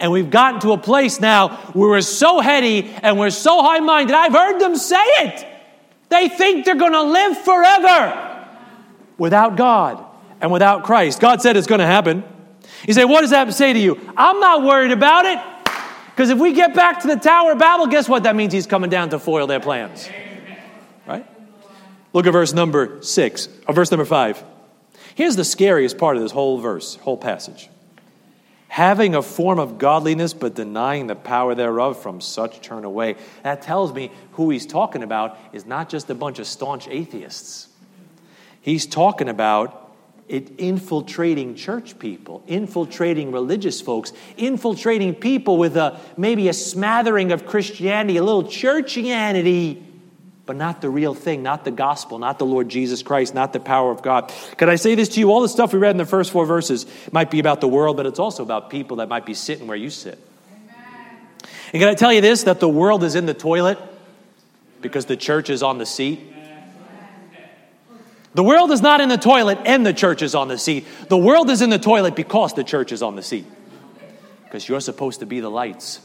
And 0.01 0.11
we've 0.11 0.31
gotten 0.31 0.59
to 0.63 0.73
a 0.73 0.79
place 0.79 1.21
now 1.21 1.51
where 1.75 1.91
we're 1.91 2.01
so 2.01 2.41
heady 2.41 2.93
and 3.05 3.21
we're 3.21 3.31
so 3.31 3.63
high 3.63 3.79
minded. 3.79 4.17
I've 4.17 4.33
heard 4.33 4.59
them 4.59 4.75
say 4.75 4.97
it. 4.97 5.54
They 6.09 6.29
think 6.29 6.65
they're 6.65 6.75
going 6.75 6.93
to 6.93 7.03
live 7.03 7.39
forever 7.39 8.49
without 9.19 9.57
God 9.57 10.05
and 10.41 10.51
without 10.53 10.85
Christ. 10.85 11.21
God 11.21 11.41
said 11.41 11.57
it's 11.57 11.67
going 11.67 11.81
to 11.81 11.87
happen. 11.87 12.25
You 12.87 12.95
say, 12.95 13.05
What 13.05 13.23
does 13.23 13.31
that 13.31 13.53
say 13.55 13.73
to 13.73 13.79
you? 13.79 14.01
I'm 14.17 14.41
not 14.41 14.63
worried 14.63 14.93
about 14.93 15.25
it. 15.25 15.39
Because 16.15 16.31
if 16.31 16.39
we 16.39 16.53
get 16.53 16.75
back 16.75 17.01
to 17.01 17.09
the 17.09 17.17
Tower 17.17 17.53
of 17.53 17.59
Babel, 17.59 17.89
guess 17.89 18.09
what? 18.09 18.23
That 18.23 18.37
means 18.37 18.53
he's 18.53 18.67
coming 18.69 18.89
down 18.89 19.11
to 19.11 19.19
foil 19.19 19.49
their 19.49 19.59
plans. 19.59 20.09
Right? 21.07 21.27
Look 22.13 22.27
at 22.27 22.33
verse 22.33 22.53
number 22.53 23.03
six, 23.03 23.49
or 23.67 23.75
verse 23.75 23.91
number 23.91 24.05
five. 24.05 24.43
Here's 25.17 25.35
the 25.35 25.45
scariest 25.45 25.99
part 25.99 26.17
of 26.17 26.23
this 26.23 26.31
whole 26.31 26.59
verse, 26.59 26.95
whole 26.97 27.17
passage. 27.17 27.69
Having 28.75 29.15
a 29.15 29.23
form 29.23 29.61
of 29.61 29.79
godliness, 29.79 30.35
but 30.35 30.57
denying 30.57 31.07
the 31.07 31.15
power 31.15 31.55
thereof, 31.55 32.03
from 32.03 32.21
such 32.21 32.61
turn 32.61 32.85
away. 32.85 33.15
That 33.45 33.63
tells 33.63 33.93
me 33.93 34.11
who 34.33 34.51
he's 34.51 34.67
talking 34.67 35.05
about 35.05 35.39
is 35.53 35.65
not 35.65 35.89
just 35.89 36.11
a 36.11 36.15
bunch 36.17 36.41
of 36.41 36.47
staunch 36.49 36.89
atheists. 36.89 37.69
He's 38.61 38.85
talking 38.85 39.29
about 39.29 39.95
it 40.27 40.59
infiltrating 40.59 41.55
church 41.55 42.01
people, 42.01 42.43
infiltrating 42.49 43.31
religious 43.31 43.81
folks, 43.81 44.13
infiltrating 44.37 45.15
people 45.15 45.57
with 45.57 45.77
a 45.77 46.01
maybe 46.17 46.49
a 46.49 46.53
smattering 46.53 47.31
of 47.31 47.47
Christianity, 47.47 48.17
a 48.17 48.25
little 48.25 48.43
churchianity 48.43 49.85
but 50.47 50.57
not 50.57 50.81
the 50.81 50.91
real 50.91 51.15
thing, 51.15 51.43
not 51.43 51.65
the 51.65 51.71
gospel, 51.71 52.19
not 52.19 52.39
the 52.39 52.45
Lord 52.45 52.69
Jesus 52.69 53.03
Christ, 53.03 53.35
not 53.35 53.53
the 53.53 53.61
power 53.61 53.91
of 53.91 54.03
God. 54.03 54.33
Could 54.59 54.69
I 54.69 54.77
say 54.77 54.95
this 54.95 55.09
to 55.11 55.21
you? 55.21 55.31
All 55.31 55.41
the 55.41 55.49
stuff 55.49 55.73
we 55.73 55.79
read 55.79 55.93
in 55.93 55.97
the 55.97 56.05
first 56.05 56.31
four 56.33 56.45
verses 56.45 56.87
might 57.13 57.31
be 57.31 57.41
about 57.41 57.61
the 57.61 57.69
world, 57.69 57.97
but 57.97 58.05
it's 58.05 58.19
also 58.19 58.43
about 58.43 58.69
people 58.69 58.99
that 58.99 59.09
might 59.09 59.25
be 59.25 59.35
sitting 59.35 59.67
where 59.67 59.77
you 59.77 59.89
sit. 59.89 60.19
Amen. 60.53 61.49
And 61.73 61.81
can 61.81 61.89
I 61.89 61.95
tell 61.95 62.13
you 62.13 62.21
this 62.21 62.43
that 62.43 62.61
the 62.61 62.69
world 62.69 63.05
is 63.05 63.15
in 63.15 63.25
the 63.25 63.35
toilet 63.35 63.79
because 64.83 65.07
the 65.07 65.17
church 65.17 65.49
is 65.49 65.63
on 65.63 65.79
the 65.79 65.87
seat? 65.87 66.21
The 68.35 68.43
world 68.43 68.73
is 68.73 68.83
not 68.83 69.01
in 69.01 69.09
the 69.09 69.17
toilet 69.17 69.61
and 69.65 69.87
the 69.87 69.95
church 69.95 70.21
is 70.21 70.35
on 70.35 70.49
the 70.49 70.59
seat. 70.59 70.87
The 71.09 71.17
world 71.17 71.51
is 71.51 71.63
in 71.63 71.71
the 71.71 71.79
toilet 71.79 72.17
because 72.17 72.53
the 72.53 72.65
church 72.65 72.91
is 72.91 73.01
on 73.01 73.15
the 73.15 73.23
seat. 73.23 73.47
Because 74.43 74.69
you're 74.69 74.81
supposed 74.81 75.21
to 75.21 75.27
be 75.27 75.39
the 75.39 75.51
lights. 75.51 76.01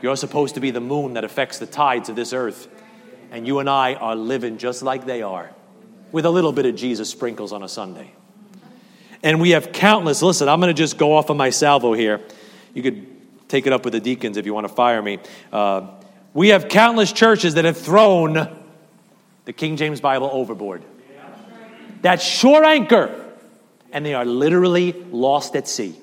You're 0.00 0.16
supposed 0.16 0.54
to 0.54 0.60
be 0.60 0.70
the 0.70 0.80
moon 0.80 1.14
that 1.14 1.24
affects 1.24 1.58
the 1.58 1.66
tides 1.66 2.08
of 2.08 2.16
this 2.16 2.32
earth. 2.32 2.68
And 3.30 3.46
you 3.46 3.58
and 3.58 3.68
I 3.68 3.94
are 3.94 4.16
living 4.16 4.58
just 4.58 4.82
like 4.82 5.04
they 5.04 5.22
are, 5.22 5.50
with 6.12 6.24
a 6.24 6.30
little 6.30 6.52
bit 6.52 6.66
of 6.66 6.74
Jesus 6.74 7.10
sprinkles 7.10 7.52
on 7.52 7.62
a 7.62 7.68
Sunday. 7.68 8.12
And 9.22 9.40
we 9.40 9.50
have 9.50 9.72
countless, 9.72 10.22
listen, 10.22 10.48
I'm 10.48 10.60
going 10.60 10.74
to 10.74 10.80
just 10.80 10.96
go 10.96 11.16
off 11.16 11.30
on 11.30 11.36
my 11.36 11.50
salvo 11.50 11.92
here. 11.92 12.20
You 12.72 12.82
could 12.82 13.06
take 13.48 13.66
it 13.66 13.72
up 13.72 13.84
with 13.84 13.92
the 13.92 14.00
deacons 14.00 14.36
if 14.36 14.46
you 14.46 14.54
want 14.54 14.68
to 14.68 14.72
fire 14.72 15.02
me. 15.02 15.18
Uh, 15.52 15.88
we 16.34 16.48
have 16.48 16.68
countless 16.68 17.12
churches 17.12 17.54
that 17.54 17.64
have 17.64 17.76
thrown 17.76 18.48
the 19.44 19.52
King 19.52 19.76
James 19.76 20.00
Bible 20.00 20.30
overboard. 20.32 20.84
That 22.02 22.22
shore 22.22 22.64
anchor, 22.64 23.24
and 23.90 24.06
they 24.06 24.14
are 24.14 24.24
literally 24.24 24.92
lost 24.92 25.56
at 25.56 25.66
sea. 25.66 25.96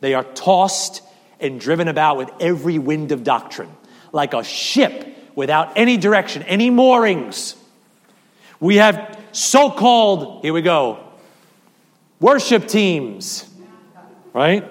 They 0.00 0.12
are 0.14 0.24
tossed 0.24 1.02
and 1.40 1.58
driven 1.58 1.88
about 1.88 2.18
with 2.18 2.30
every 2.38 2.78
wind 2.78 3.12
of 3.12 3.24
doctrine, 3.24 3.70
like 4.12 4.34
a 4.34 4.44
ship 4.44 5.15
without 5.36 5.76
any 5.76 5.96
direction, 5.96 6.42
any 6.44 6.70
moorings. 6.70 7.54
We 8.58 8.76
have 8.76 9.20
so 9.30 9.70
called, 9.70 10.42
here 10.42 10.52
we 10.52 10.62
go, 10.62 10.98
worship 12.18 12.66
teams, 12.66 13.48
right? 14.32 14.68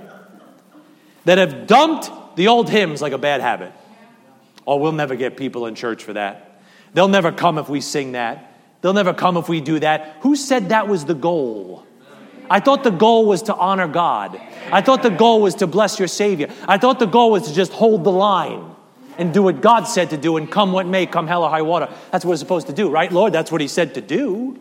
That 1.23 1.37
have 1.37 1.67
dumped 1.67 2.35
the 2.35 2.49
old 2.49 2.69
hymns 2.69 3.01
like 3.01 3.13
a 3.13 3.17
bad 3.17 3.39
habit. 3.39 3.71
Oh, 4.67 4.77
we'll 4.77 4.91
never 4.91 5.15
get 5.15 5.37
people 5.37 5.67
in 5.67 5.75
church 5.75 6.03
for 6.03 6.13
that. 6.13 6.59
They'll 6.93 7.07
never 7.07 7.31
come 7.31 7.57
if 7.57 7.69
we 7.69 7.79
sing 7.79 8.13
that. 8.13 8.51
They'll 8.81 8.93
never 8.93 9.13
come 9.13 9.37
if 9.37 9.47
we 9.47 9.61
do 9.61 9.79
that. 9.79 10.17
Who 10.21 10.35
said 10.35 10.69
that 10.69 10.87
was 10.87 11.05
the 11.05 11.13
goal? 11.13 11.83
I 12.49 12.59
thought 12.59 12.83
the 12.83 12.91
goal 12.91 13.25
was 13.25 13.43
to 13.43 13.55
honor 13.55 13.87
God. 13.87 14.39
I 14.71 14.81
thought 14.81 15.03
the 15.03 15.09
goal 15.09 15.41
was 15.41 15.55
to 15.55 15.67
bless 15.67 15.97
your 15.97 16.07
Savior. 16.07 16.49
I 16.67 16.77
thought 16.77 16.99
the 16.99 17.07
goal 17.07 17.31
was 17.31 17.47
to 17.47 17.53
just 17.53 17.71
hold 17.71 18.03
the 18.03 18.11
line 18.11 18.74
and 19.17 19.33
do 19.33 19.43
what 19.43 19.61
God 19.61 19.83
said 19.83 20.11
to 20.11 20.17
do 20.17 20.37
and 20.37 20.49
come 20.49 20.71
what 20.71 20.85
may, 20.85 21.05
come 21.05 21.27
hell 21.27 21.43
or 21.43 21.49
high 21.49 21.61
water. 21.61 21.89
That's 22.11 22.25
what 22.25 22.31
we're 22.31 22.37
supposed 22.37 22.67
to 22.67 22.73
do, 22.73 22.89
right, 22.89 23.11
Lord? 23.11 23.33
That's 23.33 23.51
what 23.51 23.61
He 23.61 23.67
said 23.67 23.95
to 23.95 24.01
do, 24.01 24.59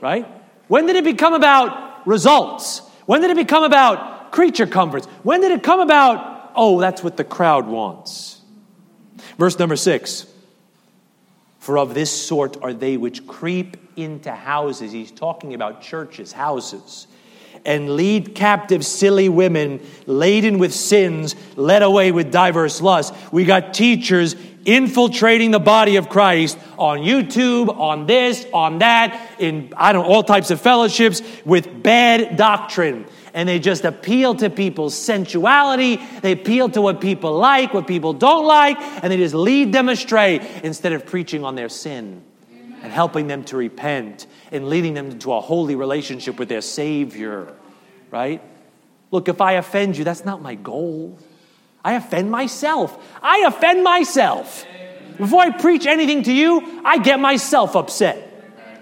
right? 0.00 0.26
When 0.68 0.86
did 0.86 0.96
it 0.96 1.04
become 1.04 1.34
about 1.34 2.06
results? 2.06 2.80
When 3.06 3.20
did 3.20 3.30
it 3.30 3.36
become 3.36 3.62
about 3.62 4.32
creature 4.32 4.66
comforts? 4.66 5.06
When 5.22 5.40
did 5.40 5.52
it 5.52 5.62
come 5.62 5.80
about, 5.80 6.52
oh, 6.54 6.80
that's 6.80 7.02
what 7.02 7.16
the 7.16 7.24
crowd 7.24 7.66
wants? 7.66 8.40
Verse 9.38 9.58
number 9.58 9.76
six. 9.76 10.26
For 11.58 11.78
of 11.78 11.94
this 11.94 12.10
sort 12.10 12.62
are 12.62 12.72
they 12.72 12.96
which 12.96 13.26
creep 13.26 13.76
into 13.96 14.30
houses. 14.30 14.92
He's 14.92 15.10
talking 15.10 15.54
about 15.54 15.82
churches, 15.82 16.32
houses 16.32 17.08
and 17.66 17.96
lead 17.96 18.34
captive 18.34 18.86
silly 18.86 19.28
women 19.28 19.84
laden 20.06 20.58
with 20.58 20.72
sins, 20.72 21.34
led 21.56 21.82
away 21.82 22.12
with 22.12 22.30
diverse 22.30 22.80
lusts. 22.80 23.16
We 23.32 23.44
got 23.44 23.74
teachers 23.74 24.36
infiltrating 24.64 25.50
the 25.50 25.60
body 25.60 25.96
of 25.96 26.08
Christ 26.08 26.58
on 26.78 26.98
YouTube, 26.98 27.68
on 27.78 28.06
this, 28.06 28.46
on 28.52 28.78
that, 28.78 29.34
in 29.38 29.72
I 29.76 29.92
don't 29.92 30.06
all 30.06 30.22
types 30.22 30.50
of 30.50 30.60
fellowships 30.60 31.22
with 31.44 31.82
bad 31.82 32.36
doctrine. 32.36 33.06
And 33.34 33.48
they 33.48 33.58
just 33.58 33.84
appeal 33.84 34.34
to 34.36 34.48
people's 34.48 34.94
sensuality. 34.94 36.00
They 36.22 36.32
appeal 36.32 36.70
to 36.70 36.80
what 36.80 37.00
people 37.00 37.36
like, 37.36 37.74
what 37.74 37.86
people 37.86 38.12
don't 38.12 38.46
like, 38.46 38.78
and 38.80 39.12
they 39.12 39.18
just 39.18 39.34
lead 39.34 39.72
them 39.72 39.88
astray 39.88 40.60
instead 40.62 40.92
of 40.92 41.04
preaching 41.04 41.44
on 41.44 41.54
their 41.54 41.68
sin 41.68 42.22
and 42.82 42.92
helping 42.92 43.26
them 43.26 43.44
to 43.44 43.56
repent 43.56 44.26
and 44.52 44.68
leading 44.68 44.94
them 44.94 45.10
into 45.10 45.32
a 45.32 45.40
holy 45.40 45.74
relationship 45.74 46.38
with 46.38 46.48
their 46.48 46.60
Savior, 46.60 47.52
right? 48.16 48.42
Look, 49.10 49.28
if 49.28 49.40
I 49.40 49.52
offend 49.52 49.96
you, 49.96 50.04
that's 50.04 50.24
not 50.24 50.42
my 50.42 50.54
goal. 50.54 51.18
I 51.84 51.94
offend 51.94 52.30
myself. 52.30 52.98
I 53.22 53.44
offend 53.46 53.84
myself. 53.84 54.66
Before 55.16 55.40
I 55.40 55.50
preach 55.50 55.86
anything 55.86 56.24
to 56.24 56.32
you, 56.32 56.82
I 56.84 56.98
get 56.98 57.20
myself 57.20 57.76
upset 57.76 58.16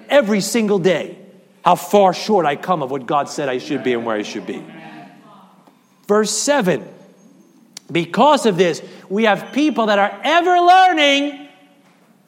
every 0.09 0.41
single 0.41 0.79
day. 0.79 1.19
How 1.65 1.75
far 1.75 2.15
short 2.15 2.47
I 2.47 2.57
come 2.57 2.83
of 2.83 2.91
what 2.91 3.07
God 3.07 3.29
said 3.29 3.49
I 3.49 3.59
should 3.59 3.85
be 3.85 3.93
and 3.93 4.05
where 4.07 4.17
I 4.17 4.23
should 4.23 4.47
be. 4.47 4.65
Verse 6.07 6.31
7 6.31 6.87
Because 7.91 8.47
of 8.47 8.57
this, 8.57 8.83
we 9.09 9.25
have 9.25 9.53
people 9.53 9.87
that 9.87 9.99
are 9.99 10.21
ever 10.23 10.59
learning 10.61 11.45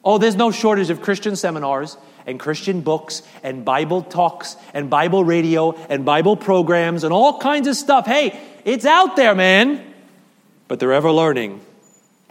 Oh, 0.07 0.17
there's 0.17 0.37
no 0.37 0.51
shortage 0.51 0.89
of 0.89 1.01
Christian 1.01 1.35
seminars 1.35 1.97
and 2.27 2.39
Christian 2.39 2.81
books 2.81 3.23
and 3.41 3.65
Bible 3.65 4.03
talks 4.03 4.57
and 4.73 4.89
Bible 4.89 5.23
radio 5.23 5.71
and 5.89 6.05
Bible 6.05 6.35
programs 6.35 7.03
and 7.03 7.13
all 7.13 7.39
kinds 7.39 7.67
of 7.67 7.75
stuff. 7.75 8.05
Hey, 8.05 8.39
it's 8.65 8.85
out 8.85 9.15
there, 9.15 9.33
man. 9.33 9.83
But 10.67 10.79
they're 10.79 10.93
ever 10.93 11.11
learning 11.11 11.61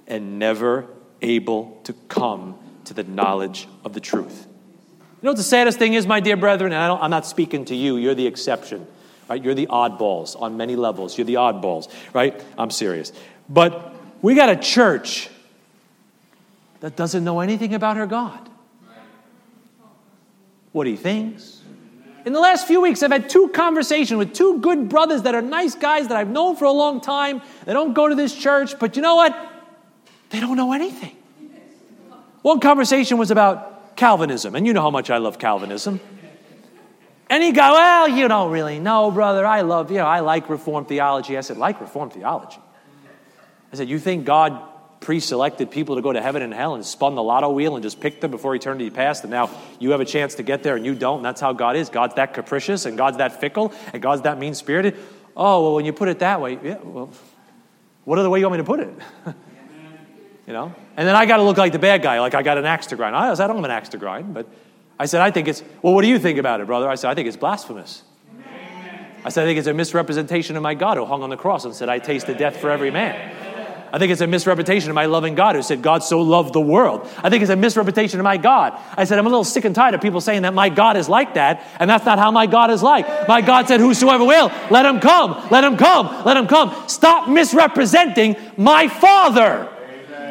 and 0.07 0.39
never 0.39 0.87
able 1.23 1.81
to 1.85 1.95
come 2.09 2.59
to 2.85 2.95
the 2.95 3.03
knowledge 3.03 3.67
of 3.85 3.95
the 3.95 4.01
truth. 4.01 4.47
You 4.47 5.23
know 5.23 5.31
what 5.31 5.39
the 5.39 5.43
saddest 5.43 5.79
thing 5.79 5.95
is, 5.95 6.07
my 6.07 6.21
dear 6.21 6.37
brethren? 6.37 6.73
And 6.73 6.81
I 6.81 7.05
am 7.05 7.11
not 7.11 7.27
speaking 7.27 7.65
to 7.65 7.75
you, 7.75 7.97
you're 7.97 8.15
the 8.15 8.27
exception, 8.27 8.87
right? 9.29 9.43
You're 9.43 9.55
the 9.55 9.67
oddballs 9.67 10.41
on 10.41 10.59
many 10.59 10.77
levels. 10.77 11.17
You're 11.17 11.25
the 11.25 11.35
oddballs, 11.35 11.91
right? 12.13 12.41
I'm 12.59 12.71
serious. 12.71 13.13
But 13.49 13.95
we 14.21 14.35
got 14.35 14.51
a 14.51 14.57
church 14.57 15.31
that 16.81 16.97
doesn't 16.97 17.25
know 17.25 17.41
anything 17.41 17.75
about 17.75 17.97
her 17.97 18.07
God. 18.07 18.51
What 20.77 20.87
he 20.87 20.95
thinks. 20.95 21.63
In 22.27 22.35
the 22.35 22.39
last 22.39 22.67
few 22.67 22.83
weeks, 22.83 23.03
I've 23.03 23.11
had 23.11 23.31
two 23.31 23.49
conversations 23.49 24.19
with 24.19 24.35
two 24.35 24.61
good 24.61 24.91
brothers 24.91 25.23
that 25.23 25.35
are 25.35 25.41
nice 25.41 25.75
guys 25.75 26.09
that 26.09 26.19
I've 26.19 26.29
known 26.29 26.55
for 26.55 26.67
a 26.67 26.71
long 26.71 27.01
time. 27.01 27.41
They 27.65 27.73
don't 27.73 27.95
go 27.95 28.09
to 28.09 28.15
this 28.15 28.37
church, 28.37 28.79
but 28.79 28.95
you 28.95 29.01
know 29.01 29.15
what? 29.15 29.35
They 30.29 30.39
don't 30.39 30.55
know 30.59 30.75
anything. 30.75 31.17
One 32.43 32.61
conversation 32.61 33.17
was 33.17 33.31
about 33.31 33.97
Calvinism, 33.97 34.55
and 34.55 34.67
you 34.67 34.75
know 34.75 34.83
how 34.83 34.91
much 34.91 35.09
I 35.09 35.17
love 35.17 35.39
Calvinism. 35.39 35.99
And 37.31 37.43
he 37.43 37.53
go, 37.53 37.73
Well, 37.73 38.09
you 38.09 38.29
don't 38.29 38.53
really 38.53 38.79
know, 38.79 39.11
brother. 39.11 39.47
I 39.47 39.63
love, 39.63 39.91
you 39.91 39.97
know, 39.97 40.05
I 40.05 40.21
like 40.21 40.51
Reformed 40.51 40.89
theology. 40.89 41.39
I 41.39 41.41
said, 41.41 41.57
Like 41.57 41.81
Reformed 41.81 42.13
theology? 42.13 42.59
I 43.73 43.77
said, 43.77 43.89
You 43.89 43.99
think 43.99 44.27
God 44.27 44.61
pre-selected 45.01 45.71
people 45.71 45.97
to 45.97 46.03
go 46.03 46.13
to 46.13 46.21
heaven 46.21 46.43
and 46.43 46.53
hell 46.53 46.75
and 46.75 46.85
spun 46.85 47.15
the 47.15 47.23
lotto 47.23 47.51
wheel 47.51 47.77
and 47.77 47.83
just 47.83 48.01
picked 48.01 48.21
them 48.21 48.31
before 48.31 48.55
eternity 48.55 48.91
passed 48.91 49.23
and 49.25 49.31
now 49.31 49.51
you 49.79 49.91
have 49.91 50.01
a 50.01 50.05
chance 50.05 50.37
to 50.37 50.43
get 50.43 50.63
there 50.63 50.77
and 50.77 50.85
you 50.85 50.95
don't 50.95 51.19
and 51.19 51.25
that's 51.25 51.41
how 51.41 51.53
god 51.53 51.77
is. 51.77 51.89
God's 51.89 52.15
that 52.15 52.35
capricious 52.35 52.87
and 52.87 52.97
god's 52.97 53.19
that 53.19 53.41
fickle 53.41 53.73
and 53.93 54.03
god's 54.03 54.23
that 54.23 54.39
mean-spirited. 54.39 54.97
Oh 55.37 55.63
well 55.63 55.75
when 55.75 55.85
you 55.85 55.93
put 55.93 56.09
it 56.09 56.21
that 56.21 56.41
way 56.41 56.59
yeah 56.63 56.79
well 56.83 57.11
what 58.05 58.19
other 58.19 58.31
way 58.31 58.39
you 58.39 58.47
want 58.49 58.59
me 58.59 58.65
to 58.65 58.67
put 58.67 58.81
it? 58.81 58.95
You 60.47 60.53
know? 60.53 60.73
And 60.97 61.09
then 61.09 61.17
i 61.17 61.27
got 61.27 61.39
to 61.39 61.43
look 61.43 61.57
like 61.57 61.73
the 61.73 61.79
bad 61.81 62.03
guy 62.03 62.21
like 62.21 62.35
i 62.35 62.43
got 62.43 62.57
an 62.57 62.65
axe 62.65 62.87
to 62.87 62.97
grind. 62.97 63.17
I 63.17 63.35
said 63.35 63.45
i 63.45 63.47
don't 63.49 63.57
have 63.57 63.65
an 63.65 63.71
axe 63.73 63.89
to 63.91 63.99
grind 63.99 64.33
but 64.33 64.49
i 64.97 65.07
said 65.07 65.21
i 65.21 65.33
think 65.33 65.49
it's 65.49 65.61
well 65.83 65.93
what 65.93 66.03
do 66.03 66.09
you 66.09 66.21
think 66.21 66.39
about 66.39 66.61
it 66.61 66.69
brother? 66.69 66.89
I 66.89 66.95
said 66.95 67.11
i 67.11 67.15
think 67.15 67.27
it's 67.27 67.37
blasphemous. 67.37 68.05
I 69.27 69.29
said, 69.29 69.43
I 69.43 69.47
think 69.47 69.59
it's 69.59 69.67
a 69.67 69.75
misrepresentation 69.75 70.57
of 70.57 70.63
my 70.63 70.75
God 70.75 70.99
who 70.99 71.05
hung 71.05 71.25
on 71.25 71.31
the 71.31 71.37
cross 71.37 71.65
and 71.65 71.75
said, 71.75 71.89
I 71.89 71.99
tasted 71.99 72.39
death 72.39 72.59
for 72.59 72.71
every 72.71 72.93
man. 72.93 73.35
I 73.93 73.99
think 73.99 74.13
it's 74.13 74.21
a 74.21 74.27
misrepresentation 74.27 74.91
of 74.91 74.95
my 74.95 75.07
loving 75.07 75.35
God 75.35 75.55
who 75.57 75.63
said, 75.63 75.83
God 75.83 76.03
so 76.03 76.21
loved 76.21 76.53
the 76.53 76.61
world. 76.61 77.09
I 77.19 77.31
think 77.31 77.43
it's 77.43 77.51
a 77.51 77.57
misrepresentation 77.57 78.21
of 78.21 78.25
my 78.25 78.37
God. 78.37 78.79
I 78.97 79.05
said, 79.05 79.19
I'm 79.19 79.27
a 79.27 79.29
little 79.29 79.45
sick 79.45 79.65
and 79.65 79.75
tired 79.75 79.95
of 79.95 80.01
people 80.01 80.21
saying 80.21 80.43
that 80.43 80.55
my 80.55 80.69
God 80.69 80.97
is 80.97 81.09
like 81.09 81.35
that, 81.35 81.65
and 81.79 81.89
that's 81.89 82.05
not 82.05 82.19
how 82.19 82.31
my 82.31 82.47
God 82.47 82.71
is 82.71 82.83
like. 82.83 83.29
My 83.29 83.41
God 83.41 83.69
said, 83.69 83.81
Whosoever 83.81 84.25
will, 84.25 84.51
let 84.71 84.85
him 84.87 85.01
come, 85.01 85.49
let 85.51 85.65
him 85.65 85.77
come, 85.77 86.25
let 86.25 86.37
him 86.37 86.47
come. 86.47 86.89
Stop 86.89 87.29
misrepresenting 87.29 88.37
my 88.57 88.89
Father. 88.89 89.73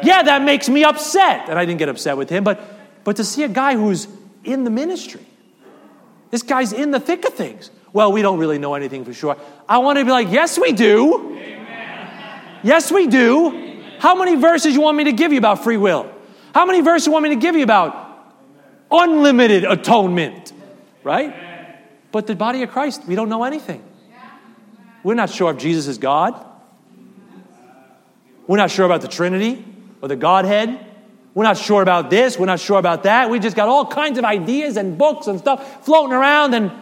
Yeah, 0.02 0.22
that 0.24 0.42
makes 0.42 0.68
me 0.68 0.84
upset. 0.84 1.48
And 1.48 1.58
I 1.58 1.64
didn't 1.64 1.78
get 1.78 1.88
upset 1.88 2.16
with 2.16 2.30
him, 2.30 2.44
but, 2.44 2.60
but 3.04 3.16
to 3.16 3.24
see 3.24 3.42
a 3.44 3.48
guy 3.48 3.74
who's 3.74 4.06
in 4.44 4.64
the 4.64 4.70
ministry, 4.70 5.24
this 6.30 6.42
guy's 6.42 6.72
in 6.72 6.90
the 6.90 7.00
thick 7.00 7.24
of 7.24 7.34
things. 7.34 7.70
Well, 7.92 8.12
we 8.12 8.20
don't 8.20 8.38
really 8.38 8.58
know 8.58 8.74
anything 8.74 9.04
for 9.04 9.14
sure. 9.14 9.36
I 9.68 9.78
want 9.78 9.98
to 9.98 10.04
be 10.04 10.10
like, 10.10 10.30
Yes, 10.30 10.58
we 10.58 10.72
do. 10.72 11.55
Yes, 12.66 12.90
we 12.90 13.06
do. 13.06 13.80
How 14.00 14.16
many 14.16 14.34
verses 14.34 14.74
you 14.74 14.80
want 14.80 14.96
me 14.96 15.04
to 15.04 15.12
give 15.12 15.30
you 15.30 15.38
about 15.38 15.62
free 15.62 15.76
will? 15.76 16.12
How 16.52 16.66
many 16.66 16.80
verses 16.80 17.06
you 17.06 17.12
want 17.12 17.22
me 17.22 17.28
to 17.28 17.36
give 17.36 17.54
you 17.54 17.62
about 17.62 17.94
unlimited 18.90 19.62
atonement? 19.62 20.52
Right? 21.04 21.32
But 22.10 22.26
the 22.26 22.34
body 22.34 22.64
of 22.64 22.72
Christ, 22.72 23.06
we 23.06 23.14
don't 23.14 23.28
know 23.28 23.44
anything. 23.44 23.84
We're 25.04 25.14
not 25.14 25.30
sure 25.30 25.52
if 25.52 25.58
Jesus 25.58 25.86
is 25.86 25.98
God. 25.98 26.44
We're 28.48 28.56
not 28.56 28.72
sure 28.72 28.84
about 28.84 29.00
the 29.00 29.08
Trinity 29.08 29.64
or 30.02 30.08
the 30.08 30.16
Godhead. 30.16 30.84
We're 31.34 31.44
not 31.44 31.58
sure 31.58 31.82
about 31.82 32.10
this. 32.10 32.36
We're 32.36 32.46
not 32.46 32.58
sure 32.58 32.80
about 32.80 33.04
that. 33.04 33.30
We 33.30 33.38
just 33.38 33.54
got 33.54 33.68
all 33.68 33.86
kinds 33.86 34.18
of 34.18 34.24
ideas 34.24 34.76
and 34.76 34.98
books 34.98 35.28
and 35.28 35.38
stuff 35.38 35.84
floating 35.84 36.12
around. 36.12 36.52
And 36.52 36.72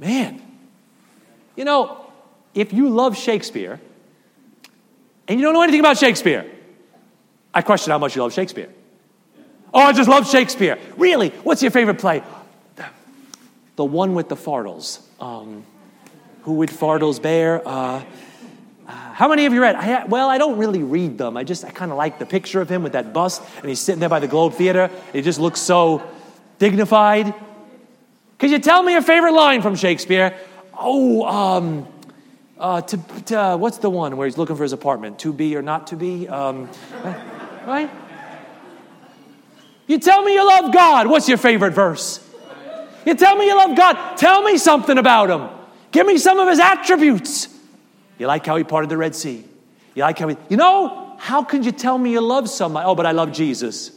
man, 0.00 0.42
you 1.54 1.64
know, 1.64 2.10
if 2.54 2.72
you 2.72 2.88
love 2.88 3.16
Shakespeare, 3.16 3.80
and 5.30 5.38
you 5.38 5.44
don't 5.46 5.54
know 5.54 5.62
anything 5.62 5.78
about 5.78 5.96
Shakespeare, 5.96 6.44
I 7.54 7.62
question 7.62 7.92
how 7.92 7.98
much 7.98 8.16
you 8.16 8.22
love 8.22 8.32
Shakespeare. 8.32 8.68
Oh, 9.72 9.78
I 9.78 9.92
just 9.92 10.10
love 10.10 10.28
Shakespeare. 10.28 10.76
Really? 10.96 11.28
What's 11.28 11.62
your 11.62 11.70
favorite 11.70 11.98
play? 11.98 12.24
The, 13.76 13.84
one 13.84 14.14
with 14.14 14.28
the 14.28 14.34
fartles. 14.34 15.00
Um, 15.20 15.64
who 16.42 16.54
would 16.54 16.68
fartles 16.68 17.22
bear? 17.22 17.66
Uh, 17.66 18.02
uh, 18.88 18.90
how 18.90 19.28
many 19.28 19.46
of 19.46 19.54
you 19.54 19.62
read? 19.62 19.76
I, 19.76 20.04
well, 20.06 20.28
I 20.28 20.36
don't 20.36 20.58
really 20.58 20.82
read 20.82 21.16
them. 21.16 21.36
I 21.36 21.44
just, 21.44 21.64
I 21.64 21.70
kind 21.70 21.92
of 21.92 21.96
like 21.96 22.18
the 22.18 22.26
picture 22.26 22.60
of 22.60 22.68
him 22.68 22.82
with 22.82 22.92
that 22.92 23.12
bust, 23.12 23.40
and 23.58 23.68
he's 23.68 23.78
sitting 23.78 24.00
there 24.00 24.08
by 24.08 24.18
the 24.18 24.26
Globe 24.26 24.54
Theater. 24.54 24.90
He 25.12 25.22
just 25.22 25.38
looks 25.38 25.60
so 25.60 26.02
dignified. 26.58 27.32
Could 28.40 28.50
you 28.50 28.58
tell 28.58 28.82
me 28.82 28.94
your 28.94 29.02
favorite 29.02 29.34
line 29.34 29.62
from 29.62 29.76
Shakespeare? 29.76 30.36
Oh, 30.76 31.24
um, 31.24 31.86
uh, 32.60 32.80
to, 32.82 32.96
to 33.24 33.40
uh, 33.40 33.56
what's 33.56 33.78
the 33.78 33.90
one 33.90 34.16
where 34.16 34.26
he's 34.26 34.38
looking 34.38 34.56
for 34.56 34.62
his 34.62 34.72
apartment? 34.72 35.18
To 35.20 35.32
be 35.32 35.56
or 35.56 35.62
not 35.62 35.88
to 35.88 35.96
be? 35.96 36.28
Um, 36.28 36.68
right? 37.66 37.90
You 39.86 39.98
tell 39.98 40.22
me 40.22 40.34
you 40.34 40.46
love 40.46 40.72
God. 40.72 41.08
What's 41.08 41.28
your 41.28 41.38
favorite 41.38 41.72
verse? 41.72 42.26
You 43.04 43.14
tell 43.14 43.34
me 43.36 43.46
you 43.46 43.56
love 43.56 43.76
God. 43.76 44.16
Tell 44.16 44.42
me 44.42 44.58
something 44.58 44.98
about 44.98 45.30
him. 45.30 45.48
Give 45.90 46.06
me 46.06 46.18
some 46.18 46.38
of 46.38 46.48
his 46.48 46.60
attributes. 46.60 47.48
You 48.18 48.26
like 48.26 48.46
how 48.46 48.56
he 48.56 48.64
parted 48.64 48.90
the 48.90 48.96
Red 48.98 49.14
Sea. 49.14 49.44
You 49.94 50.02
like 50.02 50.18
how 50.18 50.28
he, 50.28 50.36
you 50.48 50.56
know, 50.56 51.16
how 51.18 51.42
could 51.42 51.64
you 51.64 51.72
tell 51.72 51.98
me 51.98 52.12
you 52.12 52.20
love 52.20 52.48
somebody? 52.48 52.86
Oh, 52.86 52.94
but 52.94 53.06
I 53.06 53.12
love 53.12 53.32
Jesus. 53.32 53.90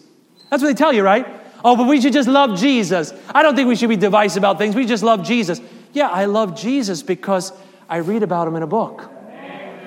That's 0.50 0.64
what 0.64 0.70
they 0.70 0.74
tell 0.74 0.94
you, 0.94 1.04
right? 1.04 1.28
Oh, 1.64 1.76
but 1.76 1.88
we 1.88 2.02
should 2.02 2.14
just 2.14 2.30
love 2.30 2.58
Jesus. 2.58 3.14
I 3.30 3.44
don't 3.44 3.56
think 3.56 3.68
we 3.68 3.76
should 3.76 3.90
be 3.90 3.96
divisive 3.96 4.42
about 4.42 4.58
things. 4.58 4.76
We 4.76 4.86
just 4.86 5.04
love 5.04 5.24
Jesus. 5.24 5.62
Yeah, 5.94 6.08
I 6.08 6.26
love 6.26 6.60
Jesus 6.60 7.04
because 7.04 7.54
I 7.90 7.98
read 7.98 8.24
about 8.24 8.48
him 8.48 8.56
in 8.56 8.64
a 8.64 8.68
book. 8.68 9.10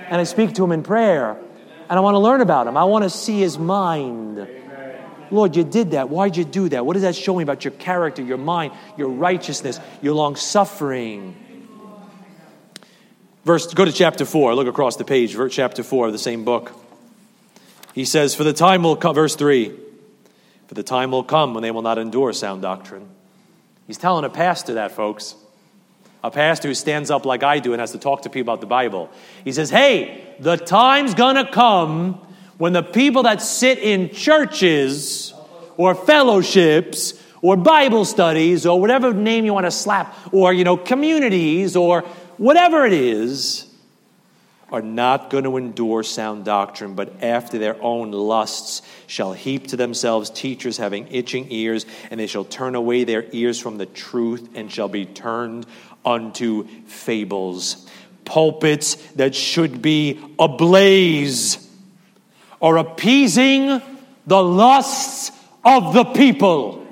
And 0.09 0.21
I 0.21 0.25
speak 0.25 0.55
to 0.55 0.65
him 0.65 0.73
in 0.73 0.83
prayer. 0.83 1.37
And 1.89 1.99
I 1.99 2.01
want 2.01 2.15
to 2.15 2.19
learn 2.19 2.41
about 2.41 2.67
him. 2.67 2.77
I 2.77 2.85
want 2.85 3.05
to 3.05 3.11
see 3.11 3.41
his 3.41 3.59
mind. 3.59 4.49
Lord, 5.31 5.57
you 5.57 5.65
did 5.65 5.93
that. 5.93 6.09
Why'd 6.09 6.37
you 6.37 6.45
do 6.45 6.69
that? 6.69 6.87
What 6.87 6.95
does 6.95 7.03
that 7.03 7.17
show 7.17 7.35
me 7.37 7.43
about 7.43 7.65
your 7.65 7.73
character, 7.73 8.23
your 8.23 8.39
mind, 8.39 8.73
your 8.97 9.09
righteousness, 9.09 9.81
your 10.01 10.15
long 10.15 10.37
suffering? 10.37 11.37
Verse, 13.45 13.73
go 13.75 13.85
to 13.85 13.93
chapter 13.93 14.25
4. 14.25 14.55
Look 14.55 14.67
across 14.67 14.97
the 14.97 15.05
page, 15.05 15.35
verse, 15.35 15.55
chapter 15.55 15.83
4 15.83 16.09
of 16.09 16.13
the 16.13 16.19
same 16.19 16.45
book. 16.45 16.73
He 17.93 18.05
says, 18.05 18.35
For 18.35 18.45
the 18.45 18.53
time 18.53 18.83
will 18.83 18.97
come, 18.97 19.15
verse 19.15 19.37
3, 19.37 19.73
for 20.67 20.75
the 20.75 20.83
time 20.83 21.11
will 21.11 21.23
come 21.25 21.55
when 21.55 21.63
they 21.63 21.71
will 21.71 21.83
not 21.83 21.99
endure 21.99 22.33
sound 22.33 22.63
doctrine. 22.63 23.09
He's 23.87 23.99
telling 23.99 24.25
a 24.25 24.31
pastor 24.31 24.75
that, 24.75 24.93
folks. 24.93 25.37
A 26.27 26.31
pastor 26.33 26.67
who 26.67 26.75
stands 26.75 27.09
up 27.09 27.25
like 27.25 27.45
I 27.45 27.61
do 27.61 27.73
and 27.73 27.79
has 27.79 27.93
to 27.93 27.99
talk 27.99 28.23
to 28.23 28.29
people 28.29 28.53
about 28.53 28.61
the 28.61 28.67
Bible. 28.67 29.11
He 29.45 29.53
says, 29.53 29.71
Hey, 29.71 30.35
the 30.41 30.57
time's 30.57 31.15
gonna 31.15 31.49
come 31.49 32.15
when 32.59 32.73
the 32.73 32.83
people 32.83 33.23
that 33.23 33.41
sit 33.41 33.79
in 33.79 34.11
churches 34.11 35.33
or 35.77 35.95
fellowships 35.95 37.15
or 37.43 37.57
Bible 37.57 38.05
studies 38.05 38.67
or 38.67 38.81
whatever 38.81 39.15
name 39.15 39.45
you 39.45 39.55
want 39.55 39.67
to 39.67 39.71
slap, 39.71 40.17
or, 40.33 40.53
you 40.53 40.65
know, 40.65 40.77
communities 40.77 41.77
or 41.77 42.01
whatever 42.39 42.85
it 42.85 42.93
is, 42.93 43.66
are 44.71 44.83
not 44.83 45.31
going 45.31 45.45
to 45.45 45.57
endure 45.57 46.03
sound 46.03 46.45
doctrine, 46.45 46.95
but 46.95 47.23
after 47.23 47.59
their 47.59 47.81
own 47.81 48.11
lusts 48.11 48.83
shall 49.07 49.33
heap 49.33 49.69
to 49.69 49.77
themselves 49.77 50.29
teachers 50.31 50.77
having 50.77 51.07
itching 51.09 51.47
ears, 51.51 51.87
and 52.11 52.19
they 52.19 52.27
shall 52.27 52.45
turn 52.45 52.75
away 52.75 53.05
their 53.05 53.27
ears 53.33 53.61
from 53.61 53.79
the 53.79 53.87
truth 53.87 54.49
and 54.55 54.71
shall 54.71 54.89
be 54.89 55.07
turned 55.07 55.67
unto 56.05 56.67
fables. 56.87 57.89
Pulpits 58.25 58.97
that 59.13 59.37
should 59.37 59.81
be 59.81 60.21
ablaze 60.39 61.71
or 62.59 62.79
appeasing 62.79 63.81
the 64.27 64.43
lusts 64.43 65.31
of 65.65 65.95
the 65.95 66.05
people. 66.05 66.85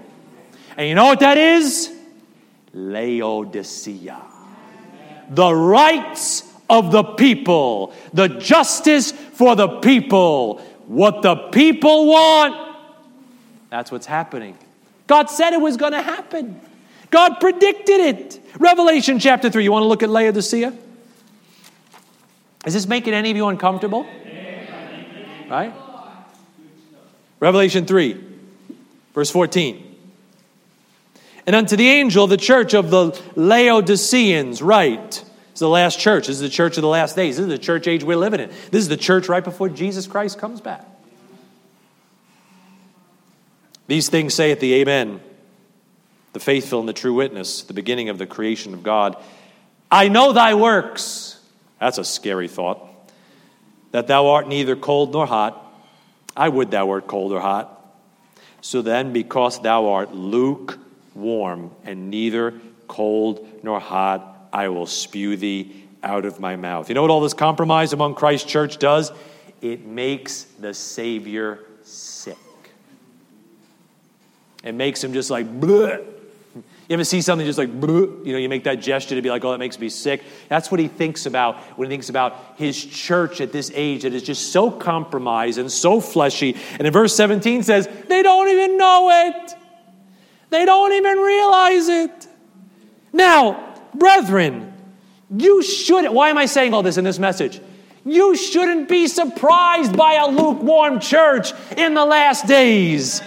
And 0.76 0.88
you 0.88 0.94
know 0.94 1.06
what 1.06 1.20
that 1.20 1.38
is? 1.38 1.90
Laodicea. 2.72 4.20
The 5.30 5.54
rights 5.54 6.54
of 6.68 6.92
the 6.92 7.03
people, 7.03 7.94
the 8.12 8.29
justice 8.29 9.12
for 9.12 9.55
the 9.57 9.68
people, 9.81 10.59
what 10.87 11.22
the 11.22 11.37
people 11.37 12.07
want. 12.07 12.77
That's 13.70 13.90
what's 13.90 14.07
happening. 14.07 14.57
God 15.07 15.29
said 15.29 15.53
it 15.53 15.61
was 15.61 15.77
going 15.77 15.92
to 15.92 16.03
happen. 16.03 16.61
God 17.11 17.40
predicted 17.40 18.00
it. 18.00 18.40
Revelation 18.59 19.18
chapter 19.18 19.50
3. 19.50 19.62
You 19.62 19.72
want 19.72 19.83
to 19.83 19.88
look 19.88 20.03
at 20.03 20.09
Laodicea? 20.09 20.72
Is 22.66 22.72
this 22.72 22.87
making 22.87 23.12
any 23.12 23.31
of 23.31 23.37
you 23.37 23.46
uncomfortable? 23.46 24.07
Right? 25.50 25.72
Revelation 27.40 27.85
3, 27.85 28.24
verse 29.12 29.31
14. 29.31 29.96
And 31.46 31.55
unto 31.55 31.77
the 31.77 31.88
angel 31.88 32.24
of 32.24 32.31
the 32.31 32.38
church 32.38 32.72
of 32.72 32.90
the 32.90 33.20
Laodiceans, 33.37 34.62
write. 34.62 35.24
It's 35.55 35.61
the 35.61 35.69
last 35.69 36.01
church. 36.01 36.27
This 36.27 36.35
is 36.35 36.43
the 36.43 36.49
church 36.49 36.79
of 36.79 36.83
the 36.83 36.88
last 36.88 37.14
days. 37.14 37.37
This 37.37 37.45
is 37.45 37.49
the 37.49 37.59
church 37.59 37.87
age 37.87 38.03
we're 38.03 38.17
living 38.17 38.40
in. 38.40 38.49
This 38.73 38.83
is 38.83 38.88
the 38.88 38.97
church 38.97 39.29
right 39.29 39.45
before 39.45 39.69
Jesus 39.69 40.09
Christ 40.09 40.37
comes 40.37 40.61
back. 40.61 40.85
These 43.87 44.09
things 44.09 44.35
say 44.35 44.49
saith 44.51 44.59
the 44.59 44.75
Amen, 44.75 45.21
the 46.33 46.40
faithful 46.40 46.81
and 46.81 46.88
the 46.88 46.93
true 46.93 47.14
witness, 47.14 47.62
the 47.62 47.73
beginning 47.73 48.09
of 48.09 48.19
the 48.19 48.27
creation 48.27 48.75
of 48.75 48.83
God. 48.83 49.17
I 49.93 50.09
know 50.09 50.33
thy 50.33 50.55
works. 50.55 51.38
That's 51.79 51.99
a 51.99 52.05
scary 52.05 52.49
thought 52.49 52.81
that 53.93 54.09
thou 54.09 54.31
art 54.31 54.49
neither 54.49 54.75
cold 54.75 55.12
nor 55.12 55.25
hot. 55.25 55.73
I 56.37 56.49
would 56.49 56.73
thou 56.73 56.87
wert 56.87 57.07
cold 57.07 57.31
or 57.31 57.40
hot. 57.40 57.71
So 58.61 58.83
then, 58.83 59.12
because 59.12 59.62
thou 59.62 59.90
art 59.90 60.12
lukewarm 60.12 61.71
and 61.85 62.11
neither 62.11 62.55
cold 62.88 63.47
nor 63.62 63.79
hot, 63.79 64.34
I 64.55 64.69
will 64.69 64.87
spew 64.87 65.37
thee 65.37 65.85
out 66.05 66.25
of 66.25 66.38
my 66.38 66.55
mouth. 66.55 66.88
You 66.88 66.95
know 66.95 67.03
what 67.03 67.11
all 67.11 67.21
this 67.21 67.35
compromise 67.35 67.93
among 67.93 68.14
Christ 68.14 68.47
Church 68.47 68.79
does? 68.79 69.11
It 69.61 69.85
makes 69.85 70.45
the 70.45 70.73
Savior 70.73 71.59
sick. 71.83 72.38
It 74.62 74.75
makes 74.75 75.03
him 75.03 75.12
just 75.12 75.29
like, 75.29 75.47
Bleh. 75.61 76.12
You 76.88 76.93
ever 76.95 77.05
see 77.05 77.23
something 77.23 77.47
just 77.47 77.59
like, 77.59 77.71
you 77.71 78.23
know, 78.27 78.38
you 78.38 78.49
make 78.49 78.64
that 78.64 78.77
gesture 78.77 79.14
to 79.14 79.23
be 79.23 79.31
like, 79.31 79.43
oh, 79.43 79.53
that 79.53 79.59
makes 79.59 79.79
me 79.81 79.88
sick? 79.88 80.23
That's 80.49 80.71
what 80.71 80.79
he 80.79 80.87
thinks 80.87 81.25
about 81.25 81.57
when 81.79 81.88
he 81.88 81.95
thinks 81.95 82.11
about 82.11 82.37
his 82.57 82.85
church 82.85 83.40
at 83.40 83.53
this 83.53 83.73
age 83.75 84.03
that 84.03 84.12
is 84.12 84.23
just 84.23 84.53
so 84.53 84.71
compromised 84.71 85.59
and 85.59 85.73
so 85.73 85.99
fleshy. 85.99 86.55
And 86.73 86.87
in 86.87 86.93
verse 86.93 87.17
17 87.17 87.62
says, 87.62 87.88
they 88.07 88.23
don't 88.23 88.49
even 88.49 88.77
know 88.77 89.11
it. 89.11 89.55
They 90.51 90.67
don't 90.67 90.93
even 90.93 91.19
realize 91.19 91.88
it. 91.88 92.29
Now, 93.14 93.73
brethren, 93.98 94.72
you 95.30 95.62
shouldn't. 95.62 96.14
why 96.14 96.30
am 96.30 96.38
I 96.38 96.46
saying 96.46 96.74
all 96.74 96.83
this 96.83 96.96
in 96.96 97.04
this 97.04 97.18
message? 97.18 97.61
You 98.04 98.37
shouldn't 98.37 98.88
be 98.88 99.07
surprised 99.07 99.96
by 99.96 100.14
a 100.14 100.28
lukewarm 100.28 101.00
church 101.00 101.52
in 101.76 101.94
the 101.94 102.04
last 102.04 102.46
days. 102.46 103.22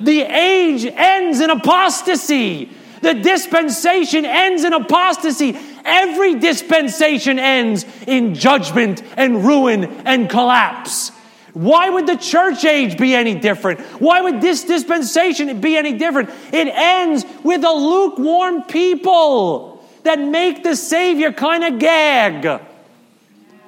The 0.00 0.22
age 0.22 0.86
ends 0.86 1.40
in 1.40 1.50
apostasy. 1.50 2.70
The 3.02 3.14
dispensation 3.14 4.24
ends 4.24 4.64
in 4.64 4.72
apostasy. 4.72 5.58
Every 5.84 6.36
dispensation 6.36 7.38
ends 7.38 7.84
in 8.06 8.34
judgment 8.34 9.02
and 9.16 9.44
ruin 9.44 9.84
and 10.06 10.30
collapse. 10.30 11.10
Why 11.52 11.90
would 11.90 12.06
the 12.06 12.16
church 12.16 12.64
age 12.64 12.96
be 12.96 13.14
any 13.14 13.34
different? 13.34 13.80
Why 14.00 14.22
would 14.22 14.40
this 14.40 14.64
dispensation 14.64 15.60
be 15.60 15.76
any 15.76 15.92
different? 15.92 16.30
It 16.52 16.68
ends 16.68 17.26
with 17.44 17.62
a 17.64 17.72
lukewarm 17.72 18.62
people 18.62 19.71
that 20.04 20.18
make 20.18 20.62
the 20.62 20.76
Savior 20.76 21.32
kind 21.32 21.64
of 21.64 21.78
gag. 21.78 22.62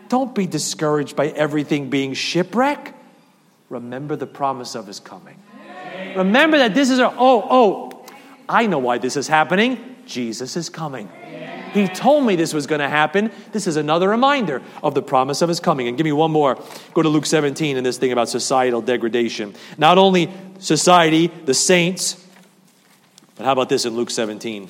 Don't 0.08 0.34
be 0.34 0.46
discouraged 0.46 1.16
by 1.16 1.28
everything 1.28 1.90
being 1.90 2.14
shipwreck. 2.14 2.94
Remember 3.68 4.16
the 4.16 4.26
promise 4.26 4.74
of 4.74 4.86
his 4.86 5.00
coming. 5.00 5.36
Remember 6.16 6.58
that 6.58 6.74
this 6.74 6.90
is 6.90 6.98
a, 6.98 7.08
oh, 7.08 7.46
oh, 7.50 8.06
I 8.48 8.66
know 8.66 8.78
why 8.78 8.98
this 8.98 9.16
is 9.16 9.26
happening. 9.26 9.96
Jesus 10.06 10.56
is 10.56 10.68
coming. 10.68 11.08
He 11.72 11.88
told 11.88 12.24
me 12.24 12.36
this 12.36 12.54
was 12.54 12.68
going 12.68 12.80
to 12.80 12.88
happen. 12.88 13.32
This 13.50 13.66
is 13.66 13.76
another 13.76 14.08
reminder 14.08 14.62
of 14.80 14.94
the 14.94 15.02
promise 15.02 15.42
of 15.42 15.48
his 15.48 15.58
coming. 15.58 15.88
And 15.88 15.96
give 15.96 16.04
me 16.04 16.12
one 16.12 16.30
more. 16.30 16.56
Go 16.92 17.02
to 17.02 17.08
Luke 17.08 17.26
17 17.26 17.76
and 17.76 17.84
this 17.84 17.98
thing 17.98 18.12
about 18.12 18.28
societal 18.28 18.80
degradation. 18.80 19.54
Not 19.76 19.98
only 19.98 20.32
society, 20.60 21.26
the 21.26 21.54
saints, 21.54 22.24
but 23.34 23.44
how 23.44 23.52
about 23.52 23.68
this 23.68 23.86
in 23.86 23.96
Luke 23.96 24.10
17? 24.10 24.68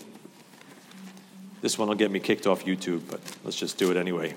This 1.64 1.78
one 1.78 1.88
will 1.88 1.94
get 1.94 2.10
me 2.10 2.20
kicked 2.20 2.46
off 2.46 2.66
YouTube, 2.66 3.00
but 3.10 3.22
let's 3.42 3.56
just 3.56 3.78
do 3.78 3.90
it 3.90 3.96
anyway. 3.96 4.34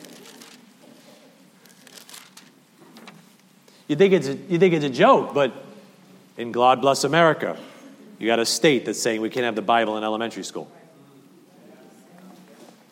You 3.89 3.97
think 3.97 4.13
it's 4.13 4.29
a, 4.29 4.35
you 4.35 4.57
think 4.57 4.73
it's 4.73 4.85
a 4.85 4.89
joke, 4.89 5.33
but 5.33 5.51
in 6.37 6.53
God 6.53 6.79
Bless 6.79 7.03
America, 7.03 7.57
you 8.17 8.27
got 8.27 8.39
a 8.39 8.45
state 8.45 8.85
that's 8.85 9.01
saying 9.01 9.19
we 9.19 9.29
can't 9.29 9.43
have 9.43 9.55
the 9.55 9.61
Bible 9.61 9.97
in 9.97 10.05
elementary 10.05 10.45
school. 10.45 10.71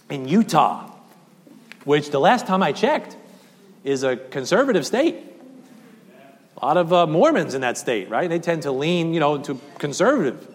In 0.09 0.27
Utah, 0.27 0.91
which 1.85 2.09
the 2.09 2.19
last 2.19 2.45
time 2.45 2.61
I 2.61 2.73
checked 2.73 3.15
is 3.85 4.03
a 4.03 4.17
conservative 4.17 4.85
state. 4.85 5.15
A 6.57 6.65
lot 6.65 6.75
of 6.75 6.91
uh, 6.91 7.07
Mormons 7.07 7.53
in 7.53 7.61
that 7.61 7.77
state, 7.77 8.09
right? 8.09 8.29
They 8.29 8.39
tend 8.39 8.63
to 8.63 8.73
lean, 8.73 9.13
you 9.13 9.21
know, 9.21 9.37
to 9.43 9.57
conservative. 9.77 10.45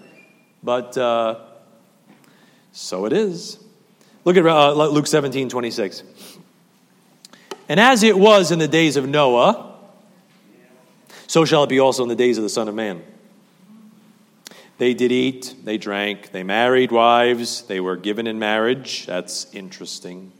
But 0.63 0.99
uh, 0.99 1.37
so 2.73 3.07
it 3.07 3.15
is. 3.15 3.59
Look 4.25 4.37
at 4.37 4.47
uh, 4.47 4.73
Luke 4.73 5.07
17, 5.07 5.49
26. 5.49 6.03
And 7.69 7.81
as 7.81 8.03
it 8.03 8.19
was 8.19 8.51
in 8.51 8.59
the 8.59 8.69
days 8.69 8.97
of 8.97 9.09
Noah, 9.09 9.75
so 11.27 11.45
shall 11.45 11.63
it 11.63 11.69
be 11.69 11.79
also 11.79 12.03
in 12.03 12.09
the 12.09 12.17
days 12.17 12.37
of 12.37 12.43
the 12.43 12.49
Son 12.49 12.69
of 12.69 12.75
Man. 12.75 13.03
They 14.79 14.95
did 14.95 15.13
eat, 15.13 15.55
they 15.63 15.79
drank, 15.79 16.33
they 16.33 16.43
married 16.43 16.91
wives, 16.91 17.63
they 17.63 17.81
were 17.81 17.97
given 17.97 18.27
in 18.27 18.39
marriage. 18.39 19.07
That's 19.07 19.47
interesting. 19.55 20.33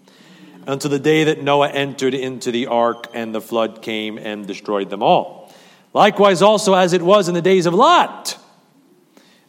Until 0.67 0.91
the 0.91 0.99
day 0.99 1.25
that 1.25 1.43
Noah 1.43 1.69
entered 1.69 2.15
into 2.15 2.51
the 2.51 2.67
ark 2.67 3.07
and 3.15 3.35
the 3.35 3.41
flood 3.41 3.83
came 3.83 4.19
and 4.19 4.47
destroyed 4.47 4.91
them 4.91 5.03
all. 5.03 5.53
Likewise, 5.93 6.43
also 6.43 6.75
as 6.75 6.93
it 6.93 7.03
was 7.03 7.29
in 7.29 7.35
the 7.35 7.43
days 7.43 7.67
of 7.67 7.75
Lot. 7.75 8.40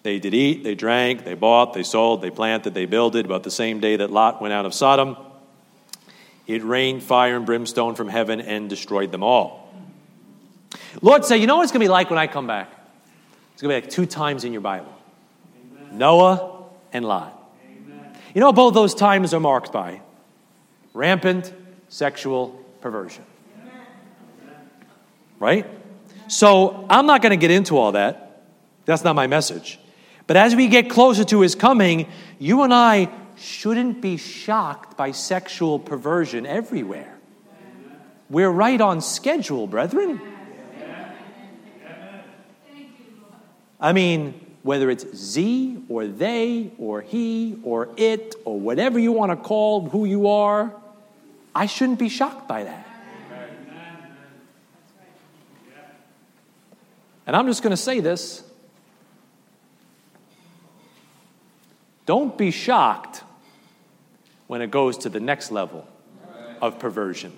They 0.04 0.18
did 0.18 0.34
eat, 0.34 0.64
they 0.64 0.74
drank, 0.74 1.26
they 1.26 1.36
bought, 1.36 1.74
they 1.74 1.84
sold, 1.84 2.22
they 2.22 2.32
planted, 2.32 2.74
they 2.74 2.86
builded. 2.86 3.26
About 3.26 3.44
the 3.44 3.52
same 3.52 3.80
day 3.80 3.98
that 3.98 4.12
Lot 4.12 4.42
went 4.42 4.54
out 4.54 4.66
of 4.66 4.74
Sodom, 4.74 5.16
it 6.48 6.64
rained 6.64 7.04
fire 7.04 7.36
and 7.36 7.46
brimstone 7.46 7.94
from 7.94 8.10
heaven 8.10 8.42
and 8.42 8.70
destroyed 8.70 9.12
them 9.12 9.22
all. 9.22 9.74
Lord 11.02 11.24
said, 11.24 11.36
you 11.36 11.48
know 11.48 11.58
what 11.58 11.64
it's 11.64 11.72
going 11.72 11.82
to 11.82 11.86
be 11.86 11.90
like 11.90 12.10
when 12.10 12.20
I 12.20 12.28
come 12.28 12.48
back? 12.48 12.70
It's 13.54 13.62
going 13.62 13.76
to 13.76 13.82
be 13.82 13.86
like 13.86 13.94
two 13.94 14.06
times 14.06 14.44
in 14.44 14.54
your 14.54 14.62
Bible 14.62 14.92
Amen. 15.56 15.98
Noah 15.98 16.64
and 16.94 17.06
Lot. 17.06 17.38
Amen. 17.66 18.18
You 18.34 18.42
know 18.42 18.52
both 18.52 18.74
those 18.74 18.96
times 18.96 19.34
are 19.34 19.40
marked 19.40 19.72
by? 19.72 20.02
Rampant 20.94 21.54
sexual 21.90 22.50
perversion. 22.82 23.24
Right? 25.40 25.68
So 26.28 26.86
I'm 26.90 27.06
not 27.06 27.22
going 27.22 27.32
to 27.32 27.38
get 27.38 27.52
into 27.52 27.78
all 27.78 27.92
that. 27.94 28.44
That's 28.86 29.04
not 29.04 29.16
my 29.16 29.28
message. 29.28 29.80
But 30.32 30.38
as 30.38 30.56
we 30.56 30.70
get 30.70 30.90
closer 30.90 31.26
to 31.26 31.42
his 31.42 31.56
coming, 31.56 32.08
you 32.40 32.64
and 32.64 32.74
I 32.74 33.10
shouldn't 33.36 34.00
be 34.00 34.16
shocked 34.16 34.96
by 34.96 35.12
sexual 35.12 35.78
perversion 35.78 36.46
everywhere. 36.46 37.20
We're 38.30 38.50
right 38.50 38.80
on 38.80 39.02
schedule, 39.02 39.68
brethren. 39.68 40.22
I 43.78 43.92
mean, 43.92 44.40
whether 44.64 44.90
it's 44.90 45.06
Z 45.14 45.84
or 45.90 46.08
they 46.08 46.72
or 46.78 47.02
he 47.02 47.58
or 47.66 47.90
it 47.98 48.36
or 48.46 48.58
whatever 48.58 49.00
you 49.00 49.12
want 49.12 49.34
to 49.34 49.36
call 49.36 49.90
who 49.90 50.06
you 50.06 50.30
are, 50.30 50.74
I 51.54 51.66
shouldn't 51.66 52.00
be 52.00 52.08
shocked 52.08 52.48
by 52.48 52.64
that. 52.64 52.88
And 57.28 57.36
I'm 57.36 57.48
just 57.48 57.62
going 57.62 57.72
to 57.72 57.76
say 57.76 58.00
this. 58.00 58.46
Don't 62.06 62.38
be 62.38 62.52
shocked 62.52 63.24
when 64.48 64.62
it 64.62 64.72
goes 64.72 64.98
to 65.00 65.10
the 65.10 65.20
next 65.20 65.52
level 65.52 65.88
of 66.62 66.80
perversion. 66.80 67.32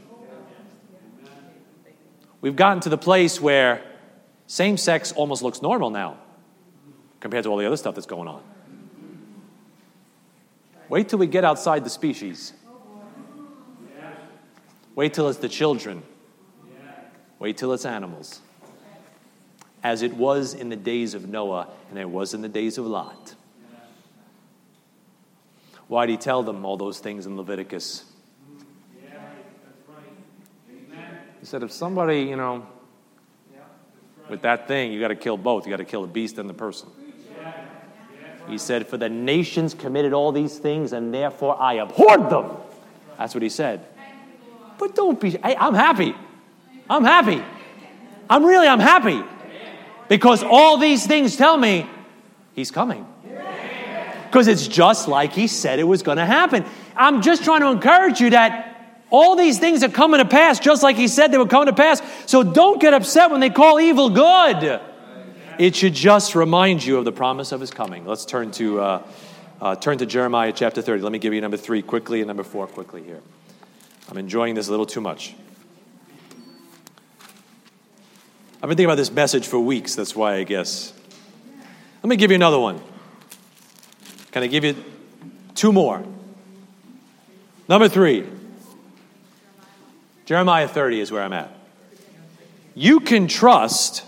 We've 2.42 2.56
gotten 2.56 2.82
to 2.82 2.90
the 2.90 2.98
place 2.98 3.40
where 3.40 3.82
same 4.48 4.78
sex 4.78 5.12
almost 5.14 5.42
looks 5.42 5.62
normal 5.62 5.90
now 5.90 6.18
compared 7.20 7.46
to 7.46 7.50
all 7.50 7.58
the 7.58 7.66
other 7.66 7.78
stuff 7.78 7.96
that's 7.96 8.08
going 8.08 8.28
on. 8.28 8.42
Wait 10.90 11.08
till 11.08 11.20
we 11.20 11.28
get 11.28 11.46
outside 11.46 11.84
the 11.86 11.90
species. 11.90 12.54
Wait 14.96 15.14
till 15.14 15.30
it's 15.30 15.40
the 15.40 15.50
children. 15.50 16.04
Wait 17.40 17.58
till 17.58 17.74
it's 17.74 17.86
animals. 17.86 18.42
As 19.82 20.02
it 20.02 20.14
was 20.14 20.54
in 20.54 20.70
the 20.70 20.76
days 20.76 21.14
of 21.14 21.28
Noah 21.28 21.68
and 21.90 21.98
it 21.98 22.10
was 22.10 22.34
in 22.34 22.42
the 22.42 22.50
days 22.50 22.78
of 22.78 22.86
Lot. 22.86 23.36
Why 25.88 26.06
did 26.06 26.14
he 26.14 26.18
tell 26.18 26.44
them 26.44 26.66
all 26.66 26.78
those 26.78 27.00
things 27.00 27.26
in 27.26 27.38
Leviticus? 27.38 28.06
He 31.40 31.46
said, 31.46 31.62
if 31.62 31.72
somebody, 31.72 32.22
you 32.22 32.38
know, 32.38 32.66
with 34.30 34.42
that 34.44 34.68
thing, 34.68 34.94
you 34.94 35.00
got 35.00 35.10
to 35.10 35.16
kill 35.16 35.38
both. 35.38 35.66
You 35.66 35.72
got 35.72 35.78
to 35.78 35.86
kill 35.86 36.02
the 36.02 36.08
beast 36.08 36.38
and 36.38 36.50
the 36.50 36.54
person. 36.54 36.90
He 38.48 38.58
said, 38.58 38.88
For 38.88 38.98
the 38.98 39.10
nations 39.10 39.74
committed 39.74 40.14
all 40.14 40.32
these 40.32 40.58
things, 40.58 40.94
and 40.94 41.14
therefore 41.14 41.62
I 41.62 41.76
abhorred 41.76 42.30
them. 42.30 42.58
That's 43.18 43.34
what 43.34 43.44
he 43.44 43.50
said. 43.50 43.86
But 44.78 44.96
don't 44.96 45.20
be, 45.20 45.38
I, 45.44 45.56
I'm 45.56 45.74
happy. 45.74 46.16
I'm 46.90 47.04
happy. 47.04 47.44
I'm 48.30 48.44
really, 48.44 48.68
I'm 48.68 48.80
happy. 48.80 49.22
Because 50.10 50.44
all 50.44 50.78
these 50.78 51.06
things 51.06 51.36
tell 51.36 51.58
me 51.58 51.90
he's 52.54 52.72
coming. 52.72 53.08
Because 54.34 54.48
it's 54.48 54.68
just 54.68 55.08
like 55.08 55.32
he 55.32 55.46
said 55.46 55.78
it 55.78 55.84
was 55.84 56.02
going 56.02 56.18
to 56.18 56.26
happen. 56.26 56.66
I'm 56.96 57.22
just 57.22 57.44
trying 57.44 57.62
to 57.62 57.68
encourage 57.68 58.20
you 58.20 58.32
that 58.32 58.98
all 59.12 59.36
these 59.36 59.60
things 59.60 59.84
are 59.84 59.90
coming 59.90 60.18
to 60.18 60.26
pass, 60.26 60.60
just 60.60 60.82
like 60.82 60.96
he 60.96 61.08
said 61.08 61.28
they 61.28 61.38
were 61.38 61.46
coming 61.46 61.68
to 61.68 61.74
pass. 61.74 62.02
So 62.26 62.42
don't 62.42 62.82
get 62.82 62.96
upset 62.96 63.30
when 63.30 63.42
they 63.42 63.52
call 63.52 63.80
evil 63.80 64.10
good. 64.10 64.82
It 65.60 65.76
should 65.76 65.94
just 65.94 66.34
remind 66.34 66.84
you 66.84 66.98
of 66.98 67.06
the 67.06 67.12
promise 67.12 67.52
of 67.52 67.62
his 67.62 67.70
coming. 67.70 68.08
Let's 68.08 68.26
turn 68.26 68.50
to, 68.54 68.82
uh, 68.82 69.08
uh, 69.62 69.76
turn 69.76 70.00
to 70.00 70.08
Jeremiah 70.08 70.52
chapter 70.52 70.82
30. 70.82 71.04
Let 71.04 71.12
me 71.12 71.20
give 71.20 71.36
you 71.36 71.40
number 71.40 71.56
three 71.58 71.84
quickly 71.84 72.22
and 72.22 72.28
number 72.28 72.44
four 72.44 72.66
quickly 72.66 73.04
here. 73.04 73.22
I'm 74.10 74.18
enjoying 74.18 74.56
this 74.56 74.68
a 74.68 74.72
little 74.72 74.88
too 74.88 75.02
much. 75.02 75.36
I've 78.56 78.62
been 78.62 78.70
thinking 78.70 78.86
about 78.86 78.96
this 78.96 79.12
message 79.12 79.46
for 79.46 79.60
weeks, 79.60 79.94
that's 79.94 80.16
why 80.16 80.38
I 80.38 80.44
guess. 80.44 80.92
Let 82.02 82.10
me 82.10 82.16
give 82.16 82.32
you 82.32 82.36
another 82.36 82.60
one. 82.60 82.82
Can 84.34 84.42
I 84.42 84.48
give 84.48 84.64
you 84.64 84.76
two 85.54 85.72
more? 85.72 86.04
Number 87.70 87.88
three. 87.88 88.28
Jeremiah 90.26 90.68
30 90.68 91.02
is 91.02 91.12
where 91.12 91.22
I'm 91.22 91.34
at. 91.34 91.52
You 92.74 93.00
can 93.00 93.28
trust 93.28 94.04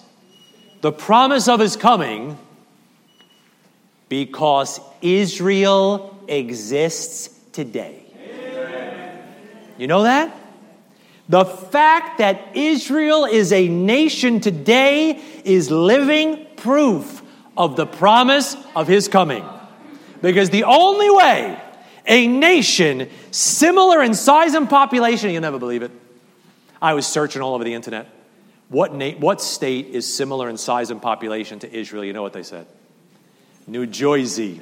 the 0.82 0.92
promise 0.92 1.48
of 1.48 1.60
his 1.60 1.76
coming 1.76 2.40
because 4.10 4.80
Israel 5.04 6.18
exists 6.28 7.28
today. 7.52 8.02
You 9.78 9.86
know 9.86 10.04
that? 10.04 10.36
The 11.30 11.46
fact 11.46 12.18
that 12.18 12.56
Israel 12.56 13.26
is 13.26 13.54
a 13.54 13.68
nation 13.68 14.40
today 14.40 15.22
is 15.44 15.70
living 15.70 16.48
proof 16.56 17.22
of 17.56 17.76
the 17.76 17.86
promise 17.86 18.56
of 18.76 18.88
his 18.88 19.08
coming. 19.08 19.46
Because 20.26 20.50
the 20.50 20.64
only 20.64 21.10
way 21.12 21.62
a 22.08 22.26
nation 22.26 23.10
similar 23.30 24.02
in 24.02 24.16
size 24.16 24.56
and 24.56 24.68
population, 24.68 25.30
you'll 25.30 25.44
never 25.44 25.60
believe 25.60 25.84
it. 25.84 25.92
I 26.82 26.96
was 26.96 27.06
searching 27.06 27.44
all 27.44 27.54
over 27.54 27.64
the 27.64 27.76
internet. 27.76 28.10
What, 28.70 28.92
na- 28.94 29.12
what 29.12 29.40
state 29.40 29.88
is 29.88 30.12
similar 30.12 30.50
in 30.50 30.58
size 30.58 30.90
and 30.90 31.00
population 31.00 31.60
to 31.60 31.72
Israel? 31.72 32.04
You 32.04 32.14
know 32.14 32.24
what 32.24 32.34
they 32.34 32.42
said? 32.42 32.66
New 33.68 33.86
Jersey. 33.86 34.60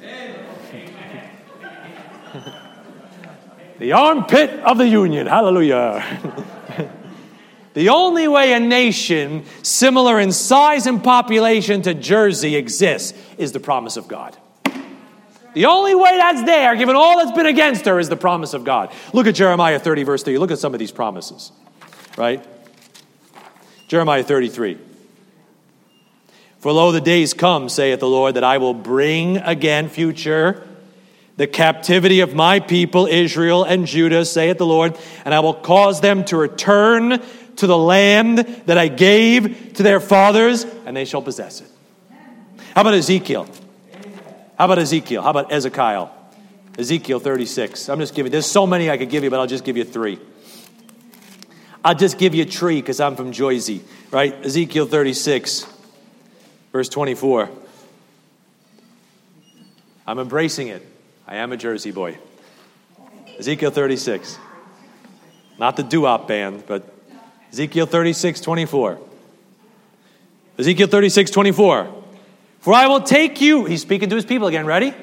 the 3.78 3.92
armpit 3.92 4.50
of 4.60 4.76
the 4.76 4.86
Union. 4.86 5.26
Hallelujah. 5.26 6.04
the 7.72 7.88
only 7.88 8.28
way 8.28 8.52
a 8.52 8.60
nation 8.60 9.46
similar 9.62 10.20
in 10.20 10.30
size 10.30 10.86
and 10.86 11.02
population 11.02 11.80
to 11.82 11.94
Jersey 11.94 12.54
exists 12.54 13.18
is 13.38 13.52
the 13.52 13.60
promise 13.60 13.96
of 13.96 14.08
God. 14.08 14.36
The 15.54 15.66
only 15.66 15.94
way 15.94 16.16
that's 16.18 16.42
there, 16.44 16.74
given 16.76 16.96
all 16.96 17.18
that's 17.18 17.36
been 17.36 17.46
against 17.46 17.86
her, 17.86 17.98
is 17.98 18.08
the 18.08 18.16
promise 18.16 18.54
of 18.54 18.64
God. 18.64 18.92
Look 19.12 19.26
at 19.26 19.36
Jeremiah 19.36 19.78
30, 19.78 20.02
verse 20.02 20.22
3. 20.22 20.36
Look 20.38 20.50
at 20.50 20.58
some 20.58 20.74
of 20.74 20.80
these 20.80 20.92
promises, 20.92 21.52
right? 22.18 22.44
Jeremiah 23.86 24.24
33. 24.24 24.78
For 26.58 26.72
lo, 26.72 26.92
the 26.92 27.00
days 27.00 27.34
come, 27.34 27.68
saith 27.68 28.00
the 28.00 28.08
Lord, 28.08 28.34
that 28.34 28.44
I 28.44 28.58
will 28.58 28.74
bring 28.74 29.36
again, 29.36 29.88
future, 29.88 30.66
the 31.36 31.46
captivity 31.46 32.20
of 32.20 32.34
my 32.34 32.58
people 32.58 33.06
Israel 33.06 33.64
and 33.64 33.86
Judah, 33.86 34.24
saith 34.24 34.58
the 34.58 34.66
Lord, 34.66 34.98
and 35.24 35.34
I 35.34 35.40
will 35.40 35.54
cause 35.54 36.00
them 36.00 36.24
to 36.26 36.36
return 36.36 37.22
to 37.56 37.66
the 37.66 37.78
land 37.78 38.38
that 38.66 38.78
I 38.78 38.88
gave 38.88 39.74
to 39.74 39.82
their 39.82 40.00
fathers, 40.00 40.64
and 40.64 40.96
they 40.96 41.04
shall 41.04 41.22
possess 41.22 41.60
it. 41.60 41.68
How 42.74 42.80
about 42.80 42.94
Ezekiel? 42.94 43.46
How 44.58 44.66
about 44.66 44.78
Ezekiel? 44.78 45.22
How 45.22 45.30
about 45.30 45.52
Ezekiel? 45.52 46.12
Ezekiel 46.78 47.20
36. 47.20 47.88
I'm 47.88 47.98
just 47.98 48.14
giving, 48.14 48.30
there's 48.30 48.46
so 48.46 48.66
many 48.66 48.90
I 48.90 48.96
could 48.96 49.10
give 49.10 49.24
you, 49.24 49.30
but 49.30 49.40
I'll 49.40 49.46
just 49.46 49.64
give 49.64 49.76
you 49.76 49.84
three. 49.84 50.18
I'll 51.84 51.94
just 51.94 52.18
give 52.18 52.34
you 52.34 52.42
a 52.42 52.46
tree 52.46 52.80
because 52.80 53.00
I'm 53.00 53.14
from 53.14 53.32
Jersey, 53.32 53.82
right? 54.10 54.34
Ezekiel 54.44 54.86
36, 54.86 55.66
verse 56.72 56.88
24. 56.88 57.50
I'm 60.06 60.18
embracing 60.18 60.68
it. 60.68 60.86
I 61.26 61.36
am 61.36 61.52
a 61.52 61.56
Jersey 61.56 61.90
boy. 61.90 62.18
Ezekiel 63.38 63.70
36. 63.70 64.38
Not 65.58 65.76
the 65.76 65.82
doo 65.82 66.02
band, 66.26 66.64
but 66.66 66.92
Ezekiel 67.52 67.86
36, 67.86 68.40
24. 68.40 68.98
Ezekiel 70.58 70.86
36, 70.86 71.30
24. 71.30 72.03
For 72.64 72.72
I 72.72 72.86
will 72.86 73.02
take 73.02 73.42
you, 73.42 73.66
he's 73.66 73.82
speaking 73.82 74.08
to 74.08 74.16
his 74.16 74.24
people 74.24 74.48
again. 74.48 74.64
Ready? 74.64 74.94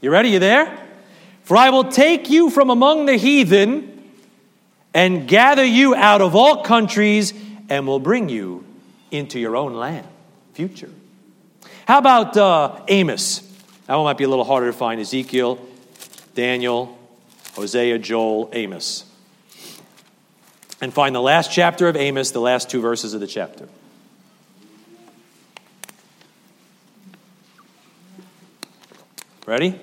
You 0.00 0.12
ready? 0.12 0.28
You 0.28 0.38
there? 0.38 0.78
For 1.42 1.56
I 1.56 1.70
will 1.70 1.90
take 1.90 2.30
you 2.30 2.48
from 2.48 2.70
among 2.70 3.06
the 3.06 3.16
heathen 3.16 4.08
and 4.94 5.26
gather 5.26 5.64
you 5.64 5.96
out 5.96 6.20
of 6.20 6.36
all 6.36 6.62
countries 6.62 7.34
and 7.68 7.88
will 7.88 7.98
bring 7.98 8.28
you 8.28 8.64
into 9.10 9.40
your 9.40 9.56
own 9.56 9.74
land. 9.74 10.06
Future. 10.54 10.90
How 11.88 11.98
about 11.98 12.36
uh, 12.36 12.84
Amos? 12.86 13.40
That 13.88 13.96
one 13.96 14.04
might 14.04 14.16
be 14.16 14.22
a 14.22 14.28
little 14.28 14.44
harder 14.44 14.68
to 14.68 14.72
find. 14.72 15.00
Ezekiel, 15.00 15.58
Daniel, 16.36 16.96
Hosea, 17.56 17.98
Joel, 17.98 18.48
Amos. 18.52 19.04
And 20.80 20.94
find 20.94 21.16
the 21.16 21.20
last 21.20 21.50
chapter 21.50 21.88
of 21.88 21.96
Amos, 21.96 22.30
the 22.30 22.40
last 22.40 22.70
two 22.70 22.80
verses 22.80 23.12
of 23.12 23.18
the 23.18 23.26
chapter. 23.26 23.68
Ready? 29.48 29.80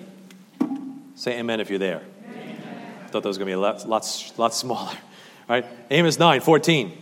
Say 1.15 1.39
amen 1.39 1.59
if 1.59 1.71
you're 1.71 1.79
there. 1.79 2.03
Amen. 2.29 2.61
I 3.03 3.07
thought 3.07 3.23
that 3.23 3.27
was 3.27 3.39
going 3.39 3.47
to 3.47 3.49
be 3.49 3.53
a 3.53 3.59
lot, 3.59 3.89
lot, 3.89 4.33
lot 4.37 4.53
smaller. 4.53 4.91
All 4.91 4.97
right? 5.49 5.65
Amos 5.89 6.19
9, 6.19 6.41
14. 6.41 6.95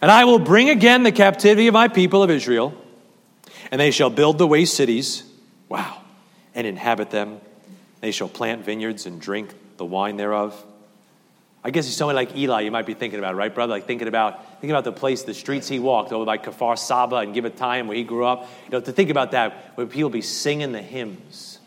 And 0.00 0.10
I 0.10 0.24
will 0.24 0.38
bring 0.38 0.70
again 0.70 1.02
the 1.02 1.12
captivity 1.12 1.66
of 1.66 1.74
my 1.74 1.88
people 1.88 2.22
of 2.22 2.30
Israel, 2.30 2.72
and 3.70 3.78
they 3.78 3.90
shall 3.90 4.08
build 4.08 4.38
the 4.38 4.46
waste 4.46 4.78
cities. 4.78 5.24
Wow. 5.68 6.00
And 6.54 6.66
inhabit 6.66 7.10
them. 7.10 7.38
They 8.00 8.12
shall 8.12 8.30
plant 8.30 8.64
vineyards 8.64 9.04
and 9.04 9.20
drink 9.20 9.52
the 9.76 9.84
wine 9.84 10.16
thereof. 10.16 10.56
I 11.62 11.70
guess 11.70 11.84
he's 11.84 11.96
someone 11.96 12.16
like 12.16 12.34
Eli 12.34 12.62
you 12.62 12.70
might 12.70 12.86
be 12.86 12.94
thinking 12.94 13.18
about, 13.18 13.36
right, 13.36 13.54
brother? 13.54 13.72
Like 13.72 13.86
thinking 13.86 14.08
about 14.08 14.42
thinking 14.52 14.70
about 14.70 14.84
the 14.84 14.92
place, 14.92 15.24
the 15.24 15.34
streets 15.34 15.68
he 15.68 15.78
walked 15.78 16.12
over 16.12 16.24
by 16.24 16.38
Kfar 16.38 16.78
Saba 16.78 17.16
and 17.16 17.34
Givatayim 17.34 17.88
where 17.88 17.96
he 17.98 18.04
grew 18.04 18.24
up. 18.24 18.48
You 18.64 18.70
know, 18.70 18.80
to 18.80 18.90
think 18.90 19.10
about 19.10 19.32
that, 19.32 19.72
where 19.74 19.86
people 19.86 20.08
be 20.08 20.22
singing 20.22 20.72
the 20.72 20.80
hymns 20.80 21.58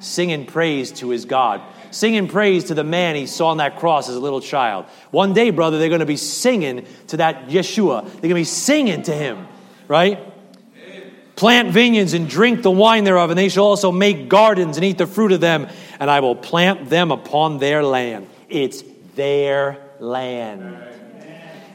singing 0.00 0.46
praise 0.46 0.92
to 0.92 1.10
his 1.10 1.24
God, 1.24 1.62
singing 1.90 2.28
praise 2.28 2.64
to 2.64 2.74
the 2.74 2.84
man 2.84 3.16
he 3.16 3.26
saw 3.26 3.48
on 3.48 3.56
that 3.58 3.78
cross 3.78 4.08
as 4.08 4.16
a 4.16 4.20
little 4.20 4.40
child. 4.40 4.86
One 5.10 5.32
day, 5.32 5.50
brother, 5.50 5.78
they're 5.78 5.88
going 5.88 6.00
to 6.00 6.06
be 6.06 6.16
singing 6.16 6.86
to 7.08 7.18
that 7.18 7.48
Yeshua. 7.48 8.02
They're 8.02 8.20
going 8.20 8.30
to 8.30 8.34
be 8.34 8.44
singing 8.44 9.02
to 9.04 9.14
him, 9.14 9.46
right? 9.88 10.20
Plant 11.36 11.70
vineyards 11.70 12.14
and 12.14 12.28
drink 12.28 12.62
the 12.62 12.70
wine 12.70 13.04
thereof, 13.04 13.30
and 13.30 13.38
they 13.38 13.50
shall 13.50 13.64
also 13.64 13.92
make 13.92 14.28
gardens 14.28 14.78
and 14.78 14.84
eat 14.84 14.98
the 14.98 15.06
fruit 15.06 15.32
of 15.32 15.40
them, 15.40 15.68
and 16.00 16.10
I 16.10 16.20
will 16.20 16.36
plant 16.36 16.88
them 16.88 17.10
upon 17.10 17.58
their 17.58 17.82
land. 17.82 18.26
It's 18.48 18.82
their 19.14 19.78
land. 20.00 20.78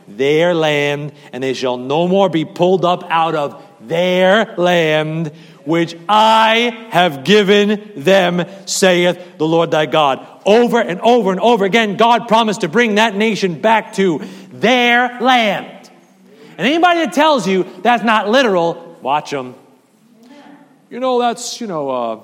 Their 0.08 0.54
land, 0.54 1.14
and 1.32 1.44
they 1.44 1.54
shall 1.54 1.78
no 1.78 2.08
more 2.08 2.28
be 2.28 2.44
pulled 2.44 2.84
up 2.84 3.04
out 3.10 3.36
of 3.36 3.64
their 3.88 4.56
land 4.58 5.32
which 5.66 5.96
I 6.10 6.88
have 6.90 7.24
given 7.24 7.92
them, 7.96 8.46
saith 8.66 9.38
the 9.38 9.48
Lord 9.48 9.72
thy 9.72 9.86
God. 9.86 10.28
Over 10.46 10.80
and 10.80 11.00
over 11.02 11.32
and 11.32 11.40
over 11.40 11.66
again, 11.66 11.98
God 11.98 12.28
promised 12.28 12.62
to 12.62 12.68
bring 12.68 12.96
that 12.96 13.16
nation 13.16 13.62
back 13.62 13.94
to 13.94 14.22
their 14.52 15.20
land. 15.20 15.90
And 16.58 16.68
anybody 16.68 17.06
that 17.06 17.14
tells 17.14 17.48
you 17.48 17.66
that's 17.82 18.04
not 18.04 18.30
literal, 18.30 18.98
watch 19.02 19.32
them. 19.32 19.56
You 20.90 21.00
know, 21.00 21.20
that's, 21.20 21.62
you 21.62 21.68
know, 21.68 21.90
uh, 21.90 22.20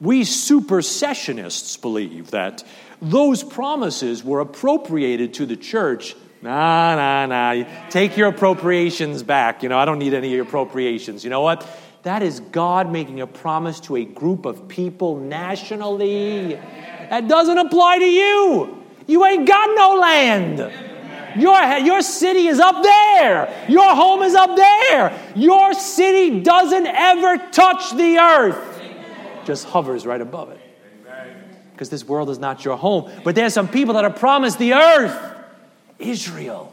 we 0.00 0.22
supersessionists 0.22 1.80
believe 1.80 2.32
that 2.32 2.64
those 3.00 3.44
promises 3.44 4.24
were 4.24 4.40
appropriated 4.40 5.34
to 5.34 5.46
the 5.46 5.56
church. 5.56 6.16
Nah, 6.40 6.94
nah, 6.94 7.26
nah. 7.26 7.64
Take 7.90 8.16
your 8.16 8.28
appropriations 8.28 9.22
back. 9.22 9.62
You 9.62 9.68
know, 9.68 9.78
I 9.78 9.84
don't 9.84 9.98
need 9.98 10.14
any 10.14 10.28
of 10.28 10.32
your 10.32 10.44
appropriations. 10.44 11.24
You 11.24 11.30
know 11.30 11.40
what? 11.40 11.66
That 12.04 12.22
is 12.22 12.40
God 12.40 12.92
making 12.92 13.20
a 13.20 13.26
promise 13.26 13.80
to 13.80 13.96
a 13.96 14.04
group 14.04 14.46
of 14.46 14.68
people 14.68 15.18
nationally. 15.18 16.54
That 17.10 17.26
doesn't 17.26 17.58
apply 17.58 17.98
to 17.98 18.04
you. 18.04 18.84
You 19.06 19.24
ain't 19.24 19.48
got 19.48 19.70
no 19.74 19.98
land. 19.98 20.72
Your, 21.36 21.78
your 21.78 22.02
city 22.02 22.46
is 22.46 22.60
up 22.60 22.82
there. 22.82 23.66
Your 23.68 23.94
home 23.94 24.22
is 24.22 24.34
up 24.34 24.56
there. 24.56 25.32
Your 25.34 25.74
city 25.74 26.40
doesn't 26.40 26.86
ever 26.86 27.38
touch 27.50 27.90
the 27.92 28.18
earth, 28.18 28.80
just 29.44 29.66
hovers 29.66 30.06
right 30.06 30.20
above 30.20 30.50
it. 30.50 30.60
Because 31.72 31.90
this 31.90 32.04
world 32.04 32.28
is 32.28 32.38
not 32.38 32.64
your 32.64 32.76
home. 32.76 33.10
But 33.24 33.34
there's 33.34 33.54
some 33.54 33.68
people 33.68 33.94
that 33.94 34.04
are 34.04 34.12
promised 34.12 34.58
the 34.58 34.74
earth 34.74 35.37
Israel, 35.98 36.72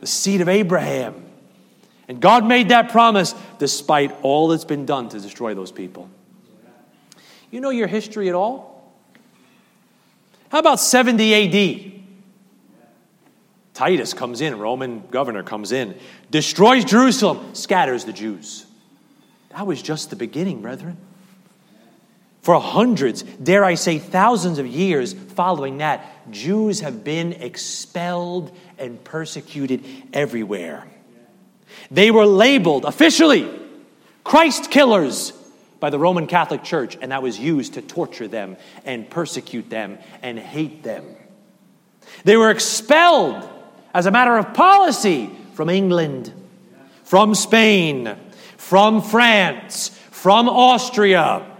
the 0.00 0.06
seed 0.06 0.40
of 0.40 0.48
Abraham. 0.48 1.24
And 2.08 2.20
God 2.20 2.44
made 2.44 2.70
that 2.70 2.90
promise 2.90 3.34
despite 3.58 4.12
all 4.22 4.48
that's 4.48 4.64
been 4.64 4.86
done 4.86 5.08
to 5.10 5.20
destroy 5.20 5.54
those 5.54 5.72
people. 5.72 6.10
You 7.50 7.60
know 7.60 7.70
your 7.70 7.86
history 7.86 8.28
at 8.28 8.34
all? 8.34 8.92
How 10.48 10.58
about 10.58 10.80
70 10.80 11.92
AD? 11.92 12.02
Titus 13.74 14.12
comes 14.12 14.40
in, 14.40 14.58
Roman 14.58 15.06
governor 15.10 15.42
comes 15.42 15.72
in, 15.72 15.96
destroys 16.30 16.84
Jerusalem, 16.84 17.54
scatters 17.54 18.04
the 18.04 18.12
Jews. 18.12 18.66
That 19.50 19.66
was 19.66 19.80
just 19.80 20.10
the 20.10 20.16
beginning, 20.16 20.60
brethren. 20.60 20.98
For 22.42 22.60
hundreds, 22.60 23.22
dare 23.22 23.64
I 23.64 23.76
say 23.76 23.98
thousands 23.98 24.58
of 24.58 24.66
years 24.66 25.12
following 25.12 25.78
that, 25.78 26.04
Jews 26.30 26.80
have 26.80 27.04
been 27.04 27.32
expelled 27.32 28.56
and 28.78 29.02
persecuted 29.02 29.84
everywhere. 30.12 30.84
They 31.90 32.10
were 32.10 32.26
labeled 32.26 32.84
officially 32.84 33.48
Christ 34.24 34.70
killers 34.70 35.32
by 35.78 35.90
the 35.90 35.98
Roman 35.98 36.26
Catholic 36.26 36.64
Church, 36.64 36.96
and 37.00 37.12
that 37.12 37.22
was 37.22 37.38
used 37.38 37.74
to 37.74 37.82
torture 37.82 38.28
them 38.28 38.56
and 38.84 39.08
persecute 39.08 39.70
them 39.70 39.98
and 40.20 40.38
hate 40.38 40.82
them. 40.82 41.04
They 42.24 42.36
were 42.36 42.50
expelled 42.50 43.48
as 43.94 44.06
a 44.06 44.10
matter 44.10 44.36
of 44.36 44.52
policy 44.54 45.30
from 45.54 45.68
England, 45.68 46.32
from 47.04 47.34
Spain, 47.34 48.16
from 48.56 49.00
France, 49.00 49.90
from 50.10 50.48
Austria. 50.48 51.51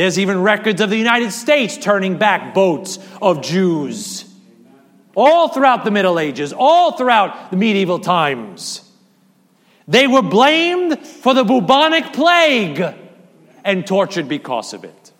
There's 0.00 0.18
even 0.18 0.40
records 0.40 0.80
of 0.80 0.88
the 0.88 0.96
United 0.96 1.30
States 1.30 1.76
turning 1.76 2.16
back 2.16 2.54
boats 2.54 2.98
of 3.20 3.42
Jews. 3.42 4.24
All 5.14 5.48
throughout 5.48 5.84
the 5.84 5.90
Middle 5.90 6.18
Ages, 6.18 6.54
all 6.54 6.92
throughout 6.92 7.50
the 7.50 7.58
medieval 7.58 7.98
times. 7.98 8.90
They 9.86 10.06
were 10.06 10.22
blamed 10.22 11.06
for 11.06 11.34
the 11.34 11.44
bubonic 11.44 12.14
plague 12.14 12.82
and 13.62 13.86
tortured 13.86 14.26
because 14.26 14.72
of 14.72 14.84
it. 14.84 15.12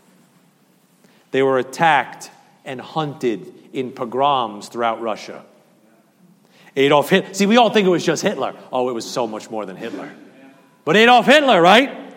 They 1.30 1.42
were 1.42 1.58
attacked 1.58 2.30
and 2.64 2.80
hunted 2.80 3.52
in 3.74 3.92
pogroms 3.92 4.70
throughout 4.70 5.02
Russia. 5.02 5.44
Adolf 6.74 7.10
Hitler, 7.10 7.34
see, 7.34 7.44
we 7.44 7.58
all 7.58 7.68
think 7.68 7.86
it 7.86 7.90
was 7.90 8.06
just 8.06 8.22
Hitler. 8.22 8.54
Oh, 8.72 8.88
it 8.88 8.94
was 8.94 9.04
so 9.04 9.26
much 9.26 9.50
more 9.50 9.66
than 9.66 9.76
Hitler. 9.76 10.10
But 10.86 10.96
Adolf 10.96 11.26
Hitler, 11.26 11.60
right? 11.60 12.09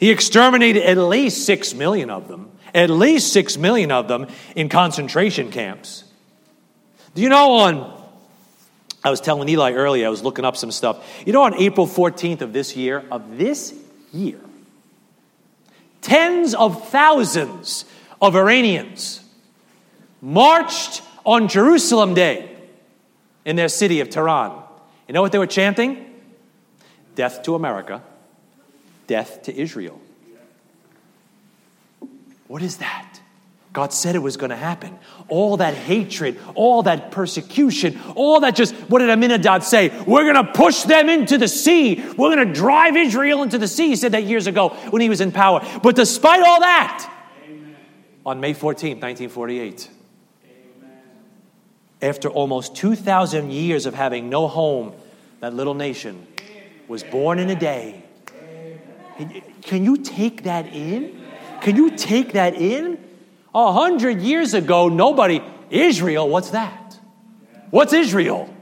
He 0.00 0.10
exterminated 0.10 0.82
at 0.82 0.96
least 0.96 1.44
six 1.44 1.74
million 1.74 2.10
of 2.10 2.26
them, 2.26 2.50
at 2.74 2.90
least 2.90 3.32
six 3.32 3.56
million 3.56 3.92
of 3.92 4.08
them 4.08 4.26
in 4.56 4.68
concentration 4.68 5.50
camps. 5.50 6.04
Do 7.14 7.22
you 7.22 7.28
know 7.28 7.52
on 7.52 8.00
I 9.02 9.10
was 9.10 9.20
telling 9.20 9.48
Eli 9.48 9.72
earlier, 9.72 10.06
I 10.06 10.10
was 10.10 10.22
looking 10.22 10.44
up 10.44 10.56
some 10.56 10.70
stuff. 10.70 11.22
You 11.26 11.32
know, 11.32 11.42
on 11.44 11.54
April 11.54 11.86
14th 11.86 12.42
of 12.42 12.52
this 12.52 12.76
year, 12.76 13.02
of 13.10 13.38
this 13.38 13.74
year, 14.12 14.38
tens 16.02 16.54
of 16.54 16.88
thousands 16.90 17.86
of 18.20 18.36
Iranians 18.36 19.24
marched 20.20 21.02
on 21.24 21.48
Jerusalem 21.48 22.12
Day 22.12 22.54
in 23.46 23.56
their 23.56 23.68
city 23.68 24.00
of 24.00 24.10
Tehran. 24.10 24.62
You 25.08 25.14
know 25.14 25.22
what 25.22 25.32
they 25.32 25.38
were 25.38 25.46
chanting? 25.46 26.06
Death 27.14 27.42
to 27.44 27.54
America, 27.54 28.02
death 29.10 29.42
to 29.42 29.52
Israel. 29.52 30.00
What 32.46 32.62
is 32.62 32.76
that? 32.76 33.20
God 33.72 33.92
said 33.92 34.14
it 34.14 34.20
was 34.20 34.36
going 34.36 34.50
to 34.50 34.56
happen. 34.56 34.96
All 35.26 35.56
that 35.56 35.74
hatred, 35.74 36.38
all 36.54 36.84
that 36.84 37.10
persecution, 37.10 38.00
all 38.14 38.38
that 38.40 38.54
just, 38.54 38.72
what 38.88 39.00
did 39.00 39.08
Ahmadinejad 39.08 39.64
say? 39.64 39.88
We're 40.04 40.32
going 40.32 40.46
to 40.46 40.52
push 40.52 40.82
them 40.84 41.08
into 41.08 41.38
the 41.38 41.48
sea. 41.48 41.96
We're 42.16 42.36
going 42.36 42.46
to 42.46 42.54
drive 42.54 42.96
Israel 42.96 43.42
into 43.42 43.58
the 43.58 43.66
sea. 43.66 43.88
He 43.88 43.96
said 43.96 44.12
that 44.12 44.22
years 44.22 44.46
ago 44.46 44.68
when 44.90 45.02
he 45.02 45.08
was 45.08 45.20
in 45.20 45.32
power. 45.32 45.60
But 45.82 45.96
despite 45.96 46.44
all 46.44 46.60
that, 46.60 47.12
Amen. 47.44 47.74
on 48.24 48.38
May 48.38 48.54
14, 48.54 49.00
1948, 49.00 49.90
Amen. 50.44 51.02
after 52.00 52.28
almost 52.28 52.76
2,000 52.76 53.50
years 53.50 53.86
of 53.86 53.94
having 53.94 54.30
no 54.30 54.46
home, 54.46 54.92
that 55.40 55.52
little 55.52 55.74
nation 55.74 56.28
was 56.86 57.02
born 57.02 57.40
in 57.40 57.50
a 57.50 57.58
day. 57.58 57.99
Can 59.62 59.84
you 59.84 59.96
take 59.98 60.44
that 60.44 60.66
in? 60.66 61.20
Can 61.60 61.76
you 61.76 61.96
take 61.96 62.32
that 62.32 62.54
in? 62.54 62.98
A 63.54 63.72
hundred 63.72 64.20
years 64.20 64.54
ago, 64.54 64.88
nobody, 64.88 65.40
Israel, 65.70 66.28
what's 66.28 66.50
that? 66.50 66.98
What's 67.70 67.92
Israel? 67.92 68.54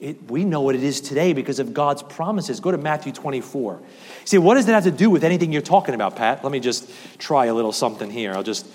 It, 0.00 0.30
we 0.30 0.44
know 0.44 0.60
what 0.60 0.74
it 0.74 0.82
is 0.82 1.00
today 1.00 1.32
because 1.32 1.60
of 1.60 1.72
God's 1.72 2.02
promises. 2.02 2.60
Go 2.60 2.70
to 2.70 2.78
Matthew 2.78 3.12
24. 3.12 3.80
See, 4.24 4.38
what 4.38 4.54
does 4.54 4.66
that 4.66 4.72
have 4.72 4.84
to 4.84 4.90
do 4.90 5.08
with 5.08 5.24
anything 5.24 5.52
you're 5.52 5.62
talking 5.62 5.94
about, 5.94 6.16
Pat? 6.16 6.42
Let 6.42 6.52
me 6.52 6.60
just 6.60 6.90
try 7.18 7.46
a 7.46 7.54
little 7.54 7.72
something 7.72 8.10
here. 8.10 8.32
I'll 8.32 8.42
just 8.42 8.66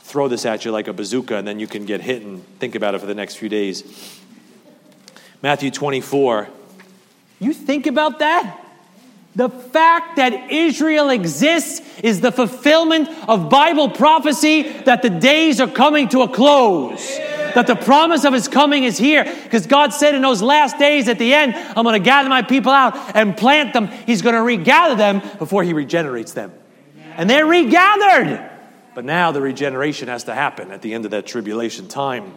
throw 0.00 0.28
this 0.28 0.46
at 0.46 0.64
you 0.64 0.70
like 0.70 0.86
a 0.86 0.92
bazooka, 0.92 1.36
and 1.36 1.46
then 1.46 1.58
you 1.58 1.66
can 1.66 1.86
get 1.86 2.00
hit 2.00 2.22
and 2.22 2.46
think 2.58 2.74
about 2.74 2.94
it 2.94 3.00
for 3.00 3.06
the 3.06 3.14
next 3.14 3.36
few 3.36 3.48
days. 3.48 4.20
Matthew 5.42 5.70
24. 5.70 6.48
You 7.40 7.52
think 7.52 7.86
about 7.86 8.20
that? 8.20 8.65
The 9.36 9.50
fact 9.50 10.16
that 10.16 10.50
Israel 10.50 11.10
exists 11.10 11.82
is 12.02 12.22
the 12.22 12.32
fulfillment 12.32 13.10
of 13.28 13.50
Bible 13.50 13.90
prophecy 13.90 14.62
that 14.62 15.02
the 15.02 15.10
days 15.10 15.60
are 15.60 15.68
coming 15.68 16.08
to 16.08 16.22
a 16.22 16.28
close. 16.28 17.18
That 17.54 17.66
the 17.66 17.76
promise 17.76 18.24
of 18.24 18.32
his 18.32 18.48
coming 18.48 18.84
is 18.84 18.96
here. 18.96 19.24
Because 19.24 19.66
God 19.66 19.92
said 19.92 20.14
in 20.14 20.22
those 20.22 20.40
last 20.40 20.78
days 20.78 21.06
at 21.06 21.18
the 21.18 21.34
end, 21.34 21.54
I'm 21.54 21.84
going 21.84 22.00
to 22.00 22.04
gather 22.04 22.30
my 22.30 22.40
people 22.40 22.72
out 22.72 22.96
and 23.14 23.36
plant 23.36 23.74
them. 23.74 23.88
He's 23.88 24.22
going 24.22 24.34
to 24.34 24.42
regather 24.42 24.94
them 24.94 25.20
before 25.38 25.62
he 25.64 25.74
regenerates 25.74 26.32
them. 26.32 26.50
And 27.18 27.28
they're 27.28 27.44
regathered. 27.44 28.50
But 28.94 29.04
now 29.04 29.32
the 29.32 29.42
regeneration 29.42 30.08
has 30.08 30.24
to 30.24 30.34
happen 30.34 30.70
at 30.70 30.80
the 30.80 30.94
end 30.94 31.04
of 31.04 31.10
that 31.10 31.26
tribulation 31.26 31.88
time. 31.88 32.32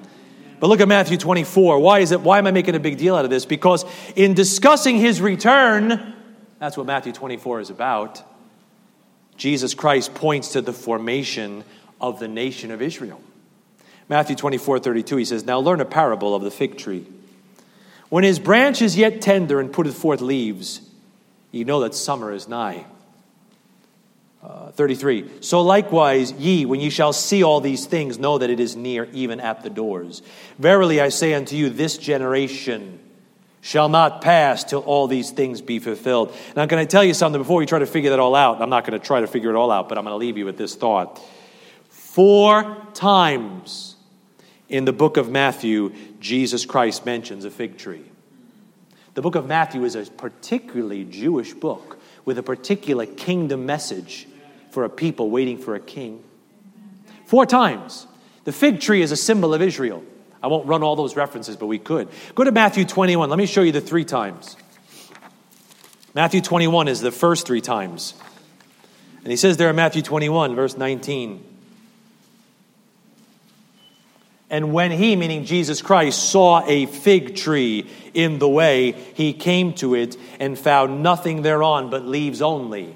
But 0.59 0.67
look 0.67 0.81
at 0.81 0.89
Matthew 0.89 1.15
24. 1.15 1.79
Why 1.79 1.99
is 1.99 2.11
it? 2.11 2.19
Why 2.19 2.39
am 2.39 2.47
I 2.47 2.51
making 2.51 2.75
a 2.75 2.79
big 2.81 2.97
deal 2.97 3.15
out 3.15 3.23
of 3.23 3.31
this? 3.31 3.45
Because 3.45 3.85
in 4.17 4.33
discussing 4.33 4.97
his 4.97 5.21
return, 5.21 6.17
that's 6.59 6.77
what 6.77 6.85
Matthew 6.85 7.13
24 7.13 7.61
is 7.61 7.69
about. 7.69 8.21
Jesus 9.37 9.73
Christ 9.73 10.13
points 10.13 10.49
to 10.49 10.61
the 10.61 10.73
formation 10.73 11.63
of 12.01 12.19
the 12.19 12.27
nation 12.27 12.71
of 12.71 12.81
Israel. 12.81 13.21
Matthew 14.09 14.35
24, 14.35 14.79
32, 14.79 15.17
he 15.17 15.25
says, 15.25 15.45
Now 15.45 15.59
learn 15.59 15.79
a 15.79 15.85
parable 15.85 16.35
of 16.35 16.43
the 16.43 16.51
fig 16.51 16.77
tree. 16.77 17.05
When 18.09 18.23
his 18.23 18.39
branch 18.39 18.81
is 18.81 18.97
yet 18.97 19.21
tender 19.21 19.59
and 19.59 19.71
putteth 19.71 19.95
forth 19.95 20.19
leaves, 20.19 20.81
ye 21.51 21.63
know 21.63 21.81
that 21.81 21.95
summer 21.95 22.33
is 22.33 22.47
nigh. 22.47 22.85
Uh, 24.41 24.71
33. 24.71 25.29
So 25.41 25.61
likewise, 25.61 26.31
ye, 26.31 26.65
when 26.65 26.79
ye 26.79 26.89
shall 26.89 27.13
see 27.13 27.43
all 27.43 27.61
these 27.61 27.85
things, 27.85 28.17
know 28.17 28.37
that 28.37 28.49
it 28.49 28.59
is 28.59 28.75
near, 28.75 29.05
even 29.11 29.39
at 29.39 29.63
the 29.63 29.69
doors. 29.69 30.21
Verily 30.57 31.01
I 31.01 31.09
say 31.09 31.33
unto 31.33 31.55
you, 31.55 31.69
this 31.69 31.97
generation 31.97 32.99
shall 33.61 33.89
not 33.89 34.21
pass 34.21 34.63
till 34.63 34.81
all 34.81 35.07
these 35.07 35.31
things 35.31 35.61
be 35.61 35.79
fulfilled. 35.79 36.33
Now, 36.55 36.65
can 36.65 36.79
I 36.79 36.85
tell 36.85 37.03
you 37.03 37.13
something 37.13 37.41
before 37.41 37.57
we 37.57 37.65
try 37.65 37.79
to 37.79 37.85
figure 37.85 38.11
that 38.11 38.19
all 38.19 38.35
out? 38.35 38.61
I'm 38.61 38.69
not 38.69 38.85
going 38.85 38.99
to 38.99 39.05
try 39.05 39.21
to 39.21 39.27
figure 39.27 39.49
it 39.49 39.55
all 39.55 39.71
out, 39.71 39.89
but 39.89 39.97
I'm 39.97 40.03
going 40.05 40.13
to 40.13 40.17
leave 40.17 40.37
you 40.37 40.45
with 40.45 40.57
this 40.57 40.75
thought. 40.75 41.21
Four 41.89 42.77
times 42.93 43.95
in 44.69 44.85
the 44.85 44.93
book 44.93 45.17
of 45.17 45.29
Matthew, 45.29 45.93
Jesus 46.19 46.65
Christ 46.65 47.05
mentions 47.05 47.45
a 47.45 47.51
fig 47.51 47.77
tree. 47.77 48.03
The 49.13 49.21
book 49.21 49.35
of 49.35 49.47
Matthew 49.47 49.83
is 49.83 49.95
a 49.95 50.05
particularly 50.05 51.03
Jewish 51.03 51.53
book 51.53 51.99
with 52.25 52.37
a 52.37 52.43
particular 52.43 53.05
kingdom 53.05 53.65
message 53.65 54.27
for 54.71 54.85
a 54.85 54.89
people 54.89 55.29
waiting 55.29 55.57
for 55.57 55.75
a 55.75 55.79
king. 55.79 56.23
Four 57.25 57.45
times. 57.45 58.07
The 58.45 58.51
fig 58.51 58.79
tree 58.79 59.01
is 59.01 59.11
a 59.11 59.17
symbol 59.17 59.53
of 59.53 59.61
Israel. 59.61 60.03
I 60.41 60.47
won't 60.47 60.67
run 60.67 60.83
all 60.83 60.95
those 60.95 61.15
references, 61.15 61.55
but 61.57 61.67
we 61.67 61.79
could. 61.79 62.07
Go 62.35 62.43
to 62.43 62.51
Matthew 62.51 62.85
21. 62.85 63.29
Let 63.29 63.37
me 63.37 63.45
show 63.45 63.61
you 63.61 63.71
the 63.71 63.81
three 63.81 64.05
times. 64.05 64.55
Matthew 66.13 66.41
21 66.41 66.87
is 66.87 67.01
the 67.01 67.11
first 67.11 67.45
three 67.45 67.61
times. 67.61 68.13
And 69.23 69.27
he 69.27 69.35
says 69.35 69.57
there 69.57 69.69
in 69.69 69.75
Matthew 69.75 70.01
21, 70.01 70.55
verse 70.55 70.77
19. 70.77 71.45
And 74.49 74.73
when 74.73 74.91
he, 74.91 75.15
meaning 75.15 75.45
Jesus 75.45 75.81
Christ, 75.81 76.31
saw 76.31 76.65
a 76.65 76.87
fig 76.87 77.35
tree 77.35 77.87
in 78.13 78.39
the 78.39 78.49
way, 78.49 78.93
he 79.13 79.33
came 79.33 79.73
to 79.75 79.93
it 79.93 80.17
and 80.39 80.57
found 80.57 81.03
nothing 81.03 81.43
thereon 81.43 81.89
but 81.89 82.05
leaves 82.05 82.41
only 82.41 82.95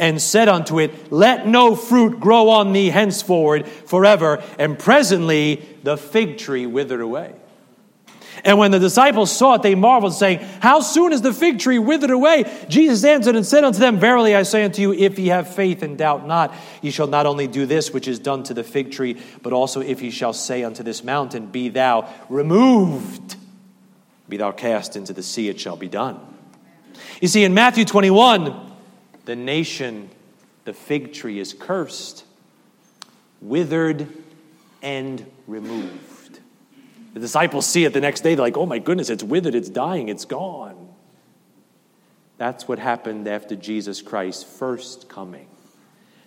and 0.00 0.20
said 0.20 0.48
unto 0.48 0.80
it, 0.80 1.12
Let 1.12 1.46
no 1.46 1.76
fruit 1.76 2.18
grow 2.18 2.48
on 2.48 2.72
thee 2.72 2.88
henceforward 2.88 3.68
forever. 3.68 4.42
And 4.58 4.76
presently 4.78 5.68
the 5.84 5.96
fig 5.96 6.38
tree 6.38 6.66
withered 6.66 7.02
away. 7.02 7.34
And 8.42 8.58
when 8.58 8.70
the 8.70 8.78
disciples 8.78 9.30
saw 9.30 9.54
it, 9.54 9.62
they 9.62 9.74
marveled, 9.74 10.14
saying, 10.14 10.38
How 10.60 10.80
soon 10.80 11.12
is 11.12 11.20
the 11.20 11.34
fig 11.34 11.58
tree 11.58 11.78
withered 11.78 12.10
away? 12.10 12.50
Jesus 12.70 13.04
answered 13.04 13.36
and 13.36 13.44
said 13.44 13.62
unto 13.62 13.78
them, 13.78 13.98
Verily 13.98 14.34
I 14.34 14.44
say 14.44 14.64
unto 14.64 14.80
you, 14.80 14.94
if 14.94 15.18
ye 15.18 15.26
have 15.28 15.54
faith 15.54 15.82
and 15.82 15.98
doubt 15.98 16.26
not, 16.26 16.54
ye 16.80 16.90
shall 16.90 17.06
not 17.06 17.26
only 17.26 17.46
do 17.46 17.66
this 17.66 17.92
which 17.92 18.08
is 18.08 18.18
done 18.18 18.42
to 18.44 18.54
the 18.54 18.64
fig 18.64 18.92
tree, 18.92 19.20
but 19.42 19.52
also 19.52 19.82
if 19.82 20.00
ye 20.00 20.10
shall 20.10 20.32
say 20.32 20.64
unto 20.64 20.82
this 20.82 21.04
mountain, 21.04 21.48
Be 21.48 21.68
thou 21.68 22.08
removed, 22.30 23.36
be 24.30 24.38
thou 24.38 24.52
cast 24.52 24.96
into 24.96 25.12
the 25.12 25.22
sea, 25.22 25.50
it 25.50 25.60
shall 25.60 25.76
be 25.76 25.88
done. 25.88 26.18
You 27.20 27.28
see, 27.28 27.44
in 27.44 27.52
Matthew 27.52 27.84
21, 27.84 28.69
the 29.30 29.36
nation, 29.36 30.10
the 30.64 30.72
fig 30.72 31.12
tree 31.12 31.38
is 31.38 31.54
cursed, 31.54 32.24
withered, 33.40 34.08
and 34.82 35.24
removed. 35.46 36.40
The 37.14 37.20
disciples 37.20 37.64
see 37.64 37.84
it 37.84 37.92
the 37.92 38.00
next 38.00 38.22
day. 38.22 38.34
They're 38.34 38.44
like, 38.44 38.56
oh 38.56 38.66
my 38.66 38.80
goodness, 38.80 39.08
it's 39.08 39.22
withered, 39.22 39.54
it's 39.54 39.68
dying, 39.68 40.08
it's 40.08 40.24
gone. 40.24 40.88
That's 42.38 42.66
what 42.66 42.80
happened 42.80 43.28
after 43.28 43.54
Jesus 43.54 44.02
Christ's 44.02 44.42
first 44.42 45.08
coming. 45.08 45.46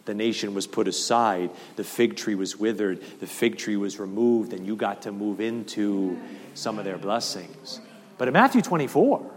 The 0.06 0.14
nation 0.14 0.54
was 0.54 0.66
put 0.66 0.88
aside, 0.88 1.49
the 1.76 1.84
fig 1.84 2.16
tree 2.16 2.36
was 2.36 2.56
withered, 2.56 3.04
the 3.20 3.28
fig 3.28 3.58
tree 3.58 3.76
was 3.76 3.99
removed, 3.99 4.54
and 4.54 4.66
you 4.66 4.78
got 4.78 5.01
to 5.01 5.12
move 5.12 5.41
into 5.41 6.18
some 6.54 6.80
of 6.80 6.86
their 6.86 6.97
blessings. 6.97 7.82
But 8.18 8.30
in 8.30 8.34
Matthew 8.34 8.62
24, 8.62 9.30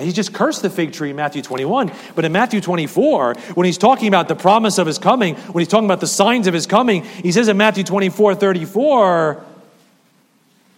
he 0.00 0.12
just 0.12 0.32
cursed 0.32 0.62
the 0.62 0.70
fig 0.70 0.92
tree 0.92 1.10
in 1.10 1.16
Matthew 1.16 1.42
21. 1.42 1.92
But 2.14 2.24
in 2.24 2.32
Matthew 2.32 2.60
24, 2.60 3.34
when 3.54 3.64
he's 3.66 3.78
talking 3.78 4.08
about 4.08 4.28
the 4.28 4.36
promise 4.36 4.78
of 4.78 4.86
his 4.86 4.98
coming, 4.98 5.34
when 5.36 5.62
he's 5.62 5.68
talking 5.68 5.86
about 5.86 6.00
the 6.00 6.06
signs 6.06 6.46
of 6.46 6.54
his 6.54 6.66
coming, 6.66 7.04
he 7.04 7.32
says 7.32 7.48
in 7.48 7.56
Matthew 7.56 7.84
24, 7.84 8.34
34, 8.34 9.44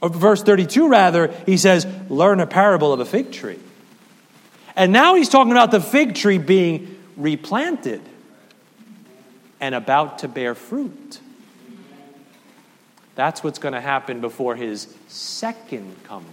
or 0.01 0.09
verse 0.09 0.43
32 0.43 0.89
rather, 0.89 1.29
he 1.47 1.57
says, 1.57 1.87
Learn 2.09 2.41
a 2.41 2.47
parable 2.47 2.93
of 2.93 3.01
a 3.01 3.05
fig 3.05 3.33
tree. 3.33 3.59
And 4.75 4.93
now 4.93 5.15
he's 5.15 5.29
talking 5.29 5.53
about 5.53 5.71
the 5.71 5.81
fig 5.81 6.15
tree 6.15 6.39
being 6.39 6.99
replanted 7.17 8.01
and 9.61 9.75
about 9.75 10.21
to 10.21 10.29
bear 10.29 10.55
fruit. 10.55 11.21
That's 13.15 13.45
what's 13.45 13.59
going 13.59 13.75
to 13.75 13.81
happen 13.81 14.21
before 14.21 14.57
his 14.57 14.93
second 15.09 16.03
coming. 16.05 16.29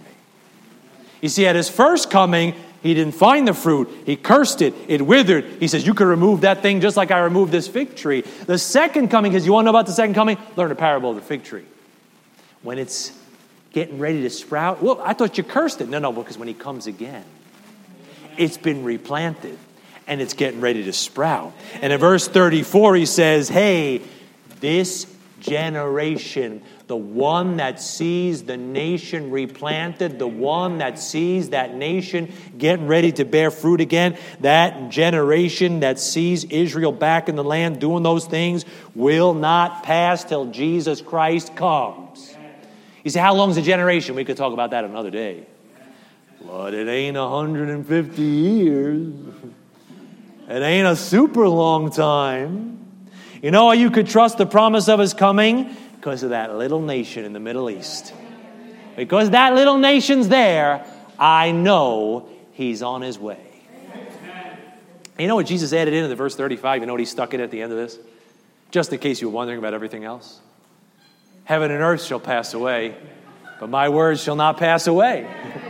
You 1.20 1.28
see, 1.28 1.46
at 1.46 1.54
his 1.54 1.68
first 1.68 2.10
coming, 2.10 2.54
he 2.82 2.94
didn't 2.94 3.14
find 3.14 3.46
the 3.46 3.52
fruit. 3.52 3.90
He 4.06 4.16
cursed 4.16 4.62
it. 4.62 4.74
It 4.88 5.02
withered. 5.02 5.44
He 5.60 5.68
says, 5.68 5.86
You 5.86 5.94
could 5.94 6.06
remove 6.06 6.42
that 6.42 6.62
thing 6.62 6.80
just 6.80 6.96
like 6.96 7.10
I 7.10 7.20
removed 7.20 7.52
this 7.52 7.68
fig 7.68 7.94
tree. 7.94 8.22
The 8.22 8.58
second 8.58 9.08
coming, 9.08 9.32
because 9.32 9.44
you 9.44 9.52
want 9.52 9.64
to 9.64 9.72
know 9.72 9.78
about 9.78 9.86
the 9.86 9.92
second 9.92 10.14
coming? 10.14 10.38
Learn 10.56 10.70
a 10.70 10.74
parable 10.74 11.10
of 11.10 11.16
the 11.16 11.22
fig 11.22 11.44
tree. 11.44 11.64
When 12.62 12.78
it's 12.78 13.12
getting 13.72 13.98
ready 13.98 14.22
to 14.22 14.30
sprout, 14.30 14.82
well, 14.82 15.00
I 15.04 15.12
thought 15.12 15.36
you 15.36 15.44
cursed 15.44 15.80
it. 15.80 15.88
No, 15.88 15.98
no, 15.98 16.12
because 16.12 16.38
when 16.38 16.48
he 16.48 16.54
comes 16.54 16.86
again, 16.86 17.24
it's 18.38 18.56
been 18.56 18.82
replanted 18.82 19.58
and 20.06 20.20
it's 20.20 20.34
getting 20.34 20.60
ready 20.60 20.84
to 20.84 20.92
sprout. 20.92 21.52
And 21.82 21.92
in 21.92 22.00
verse 22.00 22.28
34, 22.28 22.96
he 22.96 23.06
says, 23.06 23.48
Hey, 23.48 24.00
this 24.60 25.06
generation 25.40 26.62
the 26.90 26.96
one 26.96 27.58
that 27.58 27.80
sees 27.80 28.42
the 28.42 28.56
nation 28.56 29.30
replanted, 29.30 30.18
the 30.18 30.26
one 30.26 30.78
that 30.78 30.98
sees 30.98 31.50
that 31.50 31.72
nation 31.72 32.32
getting 32.58 32.88
ready 32.88 33.12
to 33.12 33.24
bear 33.24 33.52
fruit 33.52 33.80
again, 33.80 34.18
that 34.40 34.88
generation 34.88 35.78
that 35.80 36.00
sees 36.00 36.42
Israel 36.42 36.90
back 36.90 37.28
in 37.28 37.36
the 37.36 37.44
land 37.44 37.78
doing 37.78 38.02
those 38.02 38.26
things 38.26 38.64
will 38.96 39.34
not 39.34 39.84
pass 39.84 40.24
till 40.24 40.46
Jesus 40.46 41.00
Christ 41.00 41.54
comes. 41.54 42.36
You 43.04 43.12
say, 43.12 43.20
how 43.20 43.36
long 43.36 43.50
is 43.50 43.56
a 43.56 43.62
generation? 43.62 44.16
We 44.16 44.24
could 44.24 44.36
talk 44.36 44.52
about 44.52 44.72
that 44.72 44.82
another 44.82 45.10
day. 45.10 45.46
But 46.44 46.74
it 46.74 46.88
ain't 46.88 47.16
150 47.16 48.20
years. 48.20 49.12
It 50.48 50.60
ain't 50.60 50.88
a 50.88 50.96
super 50.96 51.46
long 51.46 51.92
time. 51.92 52.84
You 53.40 53.52
know, 53.52 53.70
you 53.70 53.92
could 53.92 54.08
trust 54.08 54.38
the 54.38 54.46
promise 54.46 54.88
of 54.88 54.98
his 54.98 55.14
coming 55.14 55.76
because 56.00 56.22
of 56.22 56.30
that 56.30 56.56
little 56.56 56.80
nation 56.80 57.26
in 57.26 57.34
the 57.34 57.40
Middle 57.40 57.68
East. 57.68 58.14
Because 58.96 59.30
that 59.30 59.54
little 59.54 59.76
nation's 59.76 60.28
there, 60.28 60.82
I 61.18 61.52
know 61.52 62.26
he's 62.52 62.80
on 62.80 63.02
his 63.02 63.18
way. 63.18 63.38
You 65.18 65.26
know 65.26 65.34
what 65.34 65.44
Jesus 65.44 65.74
added 65.74 65.92
into 65.92 66.08
the 66.08 66.16
verse 66.16 66.34
35? 66.34 66.80
You 66.80 66.86
know 66.86 66.94
what 66.94 67.00
he 67.00 67.06
stuck 67.06 67.34
in 67.34 67.40
at 67.42 67.50
the 67.50 67.60
end 67.60 67.70
of 67.70 67.76
this? 67.76 67.98
Just 68.70 68.90
in 68.94 68.98
case 68.98 69.20
you 69.20 69.28
were 69.28 69.34
wondering 69.34 69.58
about 69.58 69.74
everything 69.74 70.04
else. 70.04 70.40
Heaven 71.44 71.70
and 71.70 71.82
earth 71.82 72.02
shall 72.02 72.20
pass 72.20 72.54
away, 72.54 72.96
but 73.58 73.68
my 73.68 73.90
words 73.90 74.22
shall 74.22 74.36
not 74.36 74.56
pass 74.56 74.86
away. 74.86 75.28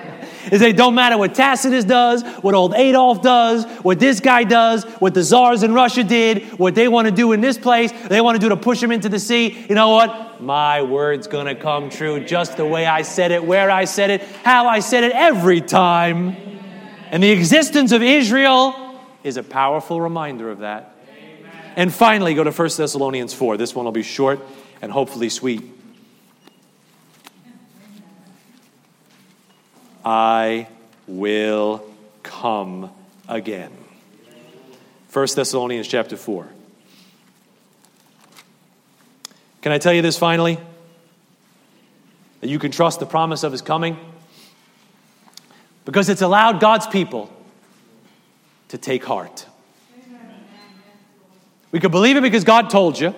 Is 0.50 0.62
it 0.62 0.76
don't 0.76 0.94
matter 0.94 1.18
what 1.18 1.34
Tacitus 1.34 1.84
does, 1.84 2.22
what 2.42 2.54
old 2.54 2.74
Adolf 2.74 3.22
does, 3.22 3.64
what 3.82 4.00
this 4.00 4.20
guy 4.20 4.44
does, 4.44 4.84
what 5.00 5.14
the 5.14 5.22
czars 5.22 5.62
in 5.62 5.74
Russia 5.74 6.02
did, 6.02 6.58
what 6.58 6.74
they 6.74 6.88
want 6.88 7.06
to 7.06 7.12
do 7.12 7.32
in 7.32 7.40
this 7.40 7.58
place, 7.58 7.92
they 8.08 8.20
want 8.20 8.36
to 8.36 8.40
do 8.40 8.48
to 8.48 8.56
push 8.56 8.82
him 8.82 8.90
into 8.90 9.08
the 9.08 9.18
sea. 9.18 9.66
You 9.68 9.74
know 9.74 9.90
what? 9.90 10.40
My 10.40 10.82
word's 10.82 11.26
going 11.26 11.46
to 11.46 11.54
come 11.54 11.90
true 11.90 12.24
just 12.24 12.56
the 12.56 12.66
way 12.66 12.86
I 12.86 13.02
said 13.02 13.30
it, 13.30 13.44
where 13.44 13.70
I 13.70 13.84
said 13.84 14.10
it, 14.10 14.22
how 14.44 14.66
I 14.66 14.80
said 14.80 15.04
it 15.04 15.12
every 15.12 15.60
time. 15.60 16.36
And 17.10 17.22
the 17.22 17.30
existence 17.30 17.92
of 17.92 18.02
Israel 18.02 19.00
is 19.22 19.36
a 19.36 19.42
powerful 19.42 20.00
reminder 20.00 20.50
of 20.50 20.60
that. 20.60 20.94
And 21.76 21.92
finally, 21.92 22.34
go 22.34 22.44
to 22.44 22.50
1 22.50 22.68
Thessalonians 22.76 23.34
4. 23.34 23.56
This 23.56 23.74
one 23.74 23.84
will 23.84 23.92
be 23.92 24.02
short 24.02 24.40
and 24.82 24.90
hopefully 24.90 25.28
sweet. 25.28 25.62
I 30.04 30.66
will 31.06 31.84
come 32.22 32.90
again. 33.28 33.72
1 35.12 35.26
Thessalonians 35.34 35.88
chapter 35.88 36.16
4. 36.16 36.48
Can 39.62 39.72
I 39.72 39.78
tell 39.78 39.92
you 39.92 40.02
this 40.02 40.16
finally? 40.16 40.58
That 42.40 42.48
you 42.48 42.58
can 42.58 42.70
trust 42.70 43.00
the 43.00 43.06
promise 43.06 43.42
of 43.42 43.52
his 43.52 43.60
coming? 43.60 43.98
Because 45.84 46.08
it's 46.08 46.22
allowed 46.22 46.60
God's 46.60 46.86
people 46.86 47.30
to 48.68 48.78
take 48.78 49.04
heart. 49.04 49.46
We 51.72 51.80
could 51.80 51.90
believe 51.90 52.16
it 52.16 52.22
because 52.22 52.44
God 52.44 52.70
told 52.70 52.98
you, 52.98 53.14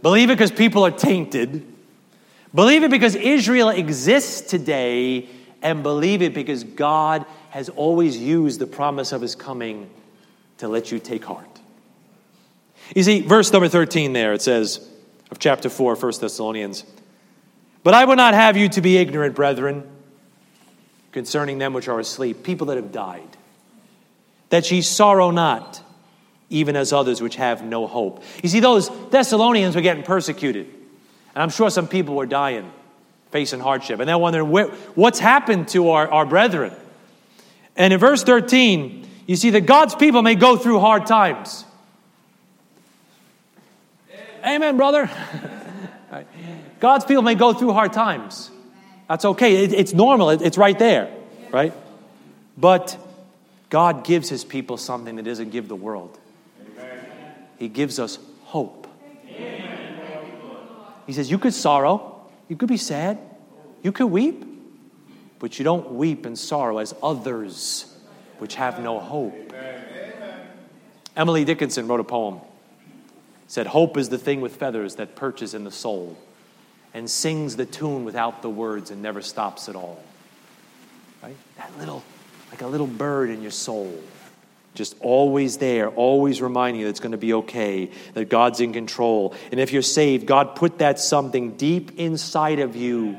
believe 0.00 0.30
it 0.30 0.34
because 0.34 0.52
people 0.52 0.86
are 0.86 0.90
tainted, 0.90 1.66
believe 2.54 2.82
it 2.82 2.90
because 2.90 3.14
Israel 3.14 3.68
exists 3.70 4.42
today 4.42 5.28
and 5.62 5.82
believe 5.82 6.22
it 6.22 6.34
because 6.34 6.64
God 6.64 7.26
has 7.50 7.68
always 7.68 8.16
used 8.16 8.60
the 8.60 8.66
promise 8.66 9.12
of 9.12 9.20
his 9.20 9.34
coming 9.34 9.90
to 10.58 10.68
let 10.68 10.92
you 10.92 10.98
take 10.98 11.24
heart. 11.24 11.60
You 12.94 13.02
see, 13.02 13.20
verse 13.20 13.52
number 13.52 13.68
13 13.68 14.12
there, 14.12 14.32
it 14.32 14.42
says, 14.42 14.86
of 15.30 15.38
chapter 15.38 15.68
4, 15.68 15.96
1 15.96 16.12
Thessalonians, 16.20 16.84
But 17.82 17.94
I 17.94 18.04
would 18.04 18.16
not 18.16 18.34
have 18.34 18.56
you 18.56 18.68
to 18.70 18.80
be 18.80 18.96
ignorant, 18.96 19.34
brethren, 19.34 19.88
concerning 21.12 21.58
them 21.58 21.72
which 21.72 21.88
are 21.88 22.00
asleep, 22.00 22.42
people 22.42 22.68
that 22.68 22.76
have 22.76 22.92
died, 22.92 23.28
that 24.50 24.70
ye 24.70 24.80
sorrow 24.80 25.30
not, 25.30 25.82
even 26.50 26.76
as 26.76 26.92
others 26.92 27.20
which 27.20 27.36
have 27.36 27.62
no 27.62 27.86
hope. 27.86 28.22
You 28.42 28.48
see, 28.48 28.60
those 28.60 28.90
Thessalonians 29.10 29.74
were 29.74 29.82
getting 29.82 30.02
persecuted, 30.02 30.66
and 30.66 31.42
I'm 31.42 31.50
sure 31.50 31.68
some 31.68 31.88
people 31.88 32.14
were 32.14 32.26
dying 32.26 32.72
facing 33.30 33.60
hardship. 33.60 34.00
And 34.00 34.08
they're 34.08 34.18
wondering, 34.18 34.48
what's 34.94 35.18
happened 35.18 35.68
to 35.68 35.90
our, 35.90 36.08
our 36.08 36.26
brethren? 36.26 36.72
And 37.76 37.92
in 37.92 38.00
verse 38.00 38.22
13, 38.24 39.08
you 39.26 39.36
see 39.36 39.50
that 39.50 39.62
God's 39.62 39.94
people 39.94 40.22
may 40.22 40.34
go 40.34 40.56
through 40.56 40.80
hard 40.80 41.06
times. 41.06 41.64
Amen, 44.44 44.76
brother. 44.76 45.10
God's 46.80 47.04
people 47.04 47.22
may 47.22 47.34
go 47.34 47.52
through 47.52 47.72
hard 47.72 47.92
times. 47.92 48.50
That's 49.08 49.24
okay. 49.24 49.64
It, 49.64 49.72
it's 49.72 49.92
normal. 49.92 50.30
It, 50.30 50.42
it's 50.42 50.58
right 50.58 50.78
there, 50.78 51.12
right? 51.50 51.72
But 52.56 52.96
God 53.70 54.04
gives 54.04 54.28
his 54.28 54.44
people 54.44 54.76
something 54.76 55.16
that 55.16 55.24
doesn't 55.24 55.50
give 55.50 55.68
the 55.68 55.76
world. 55.76 56.18
He 57.58 57.68
gives 57.68 57.98
us 57.98 58.18
hope. 58.44 58.86
He 61.06 61.12
says, 61.12 61.30
You 61.30 61.38
could 61.38 61.54
sorrow, 61.54 62.17
you 62.48 62.56
could 62.56 62.68
be 62.68 62.76
sad. 62.76 63.18
You 63.82 63.92
could 63.92 64.06
weep. 64.06 64.44
But 65.38 65.58
you 65.58 65.64
don't 65.64 65.92
weep 65.92 66.26
and 66.26 66.36
sorrow 66.36 66.78
as 66.78 66.94
others 67.02 67.96
which 68.38 68.56
have 68.56 68.80
no 68.80 68.98
hope. 68.98 69.52
Emily 71.16 71.44
Dickinson 71.44 71.86
wrote 71.86 72.00
a 72.00 72.04
poem. 72.04 72.40
Said, 73.46 73.66
Hope 73.66 73.96
is 73.96 74.08
the 74.08 74.18
thing 74.18 74.40
with 74.40 74.56
feathers 74.56 74.96
that 74.96 75.16
perches 75.16 75.54
in 75.54 75.64
the 75.64 75.70
soul 75.70 76.16
and 76.94 77.08
sings 77.08 77.56
the 77.56 77.66
tune 77.66 78.04
without 78.04 78.42
the 78.42 78.50
words 78.50 78.90
and 78.90 79.02
never 79.02 79.22
stops 79.22 79.68
at 79.68 79.76
all. 79.76 80.02
Right? 81.22 81.36
That 81.56 81.76
little, 81.78 82.02
like 82.50 82.62
a 82.62 82.66
little 82.66 82.86
bird 82.86 83.30
in 83.30 83.42
your 83.42 83.50
soul 83.50 84.02
just 84.78 84.96
always 85.00 85.58
there, 85.58 85.88
always 85.90 86.40
reminding 86.40 86.80
you 86.80 86.86
that 86.86 86.90
it's 86.90 87.00
going 87.00 87.12
to 87.12 87.18
be 87.18 87.34
okay, 87.34 87.90
that 88.14 88.28
God's 88.28 88.60
in 88.60 88.72
control. 88.72 89.34
And 89.50 89.58
if 89.60 89.72
you're 89.72 89.82
saved, 89.82 90.24
God 90.26 90.54
put 90.54 90.78
that 90.78 91.00
something 91.00 91.56
deep 91.56 91.98
inside 91.98 92.60
of 92.60 92.76
you 92.76 93.18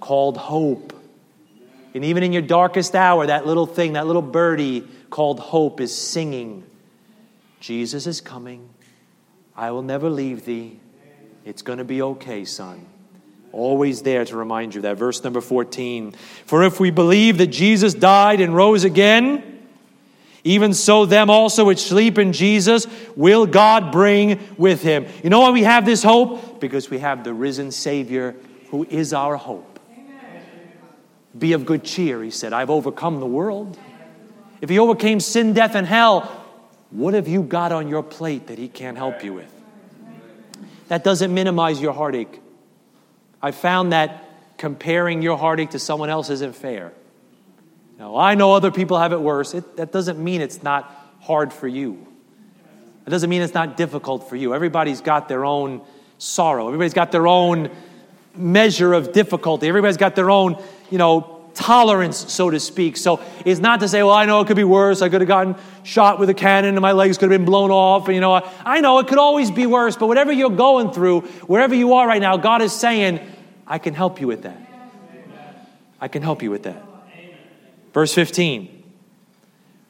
called 0.00 0.36
hope. 0.36 0.92
And 1.94 2.04
even 2.04 2.22
in 2.22 2.32
your 2.32 2.42
darkest 2.42 2.94
hour, 2.94 3.26
that 3.26 3.46
little 3.46 3.66
thing, 3.66 3.94
that 3.94 4.06
little 4.06 4.22
birdie 4.22 4.86
called 5.08 5.40
hope 5.40 5.80
is 5.80 5.96
singing 5.96 6.64
Jesus 7.60 8.06
is 8.06 8.20
coming. 8.20 8.68
I 9.56 9.72
will 9.72 9.82
never 9.82 10.08
leave 10.08 10.44
thee. 10.44 10.78
It's 11.44 11.62
going 11.62 11.78
to 11.78 11.84
be 11.84 12.02
okay, 12.02 12.44
son. 12.44 12.86
Always 13.50 14.02
there 14.02 14.24
to 14.24 14.36
remind 14.36 14.74
you 14.74 14.82
that. 14.82 14.96
Verse 14.96 15.24
number 15.24 15.40
14. 15.40 16.12
For 16.46 16.62
if 16.62 16.78
we 16.78 16.90
believe 16.90 17.38
that 17.38 17.48
Jesus 17.48 17.94
died 17.94 18.40
and 18.40 18.54
rose 18.54 18.84
again, 18.84 19.57
even 20.44 20.72
so, 20.74 21.04
them 21.04 21.30
also 21.30 21.64
which 21.64 21.80
sleep 21.80 22.18
in 22.18 22.32
Jesus 22.32 22.86
will 23.16 23.46
God 23.46 23.90
bring 23.92 24.40
with 24.56 24.82
him. 24.82 25.06
You 25.22 25.30
know 25.30 25.40
why 25.40 25.50
we 25.50 25.64
have 25.64 25.84
this 25.84 26.02
hope? 26.02 26.60
Because 26.60 26.90
we 26.90 26.98
have 26.98 27.24
the 27.24 27.34
risen 27.34 27.70
Savior 27.70 28.34
who 28.70 28.86
is 28.88 29.12
our 29.12 29.36
hope. 29.36 29.80
Amen. 29.92 30.42
Be 31.38 31.52
of 31.52 31.66
good 31.66 31.84
cheer, 31.84 32.22
he 32.22 32.30
said. 32.30 32.52
I've 32.52 32.70
overcome 32.70 33.20
the 33.20 33.26
world. 33.26 33.78
If 34.60 34.68
he 34.68 34.78
overcame 34.78 35.20
sin, 35.20 35.52
death, 35.52 35.74
and 35.74 35.86
hell, 35.86 36.22
what 36.90 37.14
have 37.14 37.28
you 37.28 37.42
got 37.42 37.72
on 37.72 37.88
your 37.88 38.02
plate 38.02 38.48
that 38.48 38.58
he 38.58 38.68
can't 38.68 38.96
help 38.96 39.22
you 39.22 39.34
with? 39.34 39.52
That 40.88 41.04
doesn't 41.04 41.32
minimize 41.32 41.80
your 41.80 41.92
heartache. 41.92 42.40
I 43.42 43.50
found 43.50 43.92
that 43.92 44.24
comparing 44.56 45.22
your 45.22 45.36
heartache 45.36 45.70
to 45.70 45.78
someone 45.78 46.10
else 46.10 46.30
isn't 46.30 46.56
fair. 46.56 46.92
Now, 47.98 48.16
I 48.16 48.36
know 48.36 48.52
other 48.52 48.70
people 48.70 48.98
have 48.98 49.12
it 49.12 49.20
worse. 49.20 49.54
It, 49.54 49.76
that 49.76 49.90
doesn't 49.90 50.22
mean 50.22 50.40
it's 50.40 50.62
not 50.62 50.94
hard 51.20 51.52
for 51.52 51.66
you. 51.66 52.06
It 53.06 53.10
doesn't 53.10 53.28
mean 53.28 53.42
it's 53.42 53.54
not 53.54 53.76
difficult 53.76 54.28
for 54.28 54.36
you. 54.36 54.54
Everybody's 54.54 55.00
got 55.00 55.28
their 55.28 55.44
own 55.44 55.80
sorrow. 56.18 56.66
Everybody's 56.66 56.94
got 56.94 57.10
their 57.10 57.26
own 57.26 57.70
measure 58.36 58.92
of 58.92 59.12
difficulty. 59.12 59.66
Everybody's 59.66 59.96
got 59.96 60.14
their 60.14 60.30
own, 60.30 60.62
you 60.90 60.98
know, 60.98 61.34
tolerance, 61.54 62.32
so 62.32 62.50
to 62.50 62.60
speak. 62.60 62.96
So 62.96 63.20
it's 63.44 63.58
not 63.58 63.80
to 63.80 63.88
say, 63.88 64.02
well, 64.04 64.12
I 64.12 64.26
know 64.26 64.40
it 64.42 64.46
could 64.46 64.56
be 64.56 64.62
worse. 64.62 65.02
I 65.02 65.08
could 65.08 65.20
have 65.20 65.28
gotten 65.28 65.56
shot 65.82 66.20
with 66.20 66.28
a 66.28 66.34
cannon 66.34 66.76
and 66.76 66.80
my 66.80 66.92
legs 66.92 67.18
could 67.18 67.32
have 67.32 67.38
been 67.40 67.46
blown 67.46 67.72
off. 67.72 68.06
And, 68.06 68.14
you 68.14 68.20
know, 68.20 68.48
I 68.64 68.80
know 68.80 69.00
it 69.00 69.08
could 69.08 69.18
always 69.18 69.50
be 69.50 69.66
worse, 69.66 69.96
but 69.96 70.06
whatever 70.06 70.30
you're 70.30 70.50
going 70.50 70.92
through, 70.92 71.22
wherever 71.48 71.74
you 71.74 71.94
are 71.94 72.06
right 72.06 72.20
now, 72.20 72.36
God 72.36 72.62
is 72.62 72.72
saying, 72.72 73.20
I 73.66 73.78
can 73.78 73.94
help 73.94 74.20
you 74.20 74.28
with 74.28 74.42
that. 74.42 74.60
I 76.00 76.06
can 76.06 76.22
help 76.22 76.42
you 76.42 76.50
with 76.52 76.62
that. 76.62 76.87
Verse 77.92 78.14
15 78.14 78.82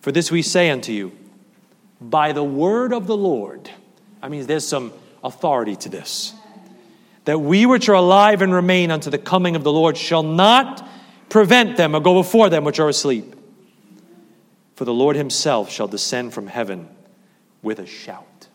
For 0.01 0.12
this 0.12 0.30
we 0.30 0.42
say 0.42 0.70
unto 0.70 0.92
you, 0.92 1.12
by 2.01 2.32
the 2.32 2.44
word 2.44 2.92
of 2.92 3.07
the 3.07 3.16
Lord. 3.16 3.70
I 4.22 4.28
mean, 4.28 4.46
there's 4.46 4.66
some 4.66 4.92
authority 5.22 5.76
to 5.76 5.88
this. 5.88 6.34
That 7.24 7.38
we 7.38 7.66
which 7.66 7.88
are 7.88 7.94
alive 7.94 8.42
and 8.42 8.53
remain 8.53 8.90
unto 8.90 9.11
the 9.11 9.18
coming 9.18 9.57
of 9.57 9.64
the 9.64 9.72
Lord 9.72 9.96
shall 9.96 10.22
not 10.22 10.88
prevent 11.28 11.76
them 11.76 11.94
or 11.94 12.01
go 12.01 12.14
before 12.14 12.49
them 12.49 12.64
which 12.64 12.80
are 12.80 12.88
asleep. 12.88 13.34
For 14.76 14.84
the 14.84 14.94
Lord 14.94 15.16
himself 15.16 15.70
shall 15.70 15.88
descend 15.88 16.32
from 16.32 16.46
heaven 16.46 16.88
with 17.62 17.80
a 17.80 17.86
shout, 17.86 18.46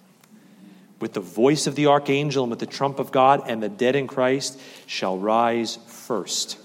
with 1.00 1.14
the 1.14 1.20
voice 1.20 1.68
of 1.68 1.76
the 1.76 1.88
archangel 1.88 2.44
and 2.44 2.50
with 2.50 2.60
the 2.60 2.66
trump 2.66 2.98
of 2.98 3.12
God, 3.12 3.44
and 3.48 3.62
the 3.62 3.70
dead 3.70 3.96
in 3.96 4.08
Christ 4.08 4.60
shall 4.88 5.18
rise 5.18 5.78
first. 5.88 6.58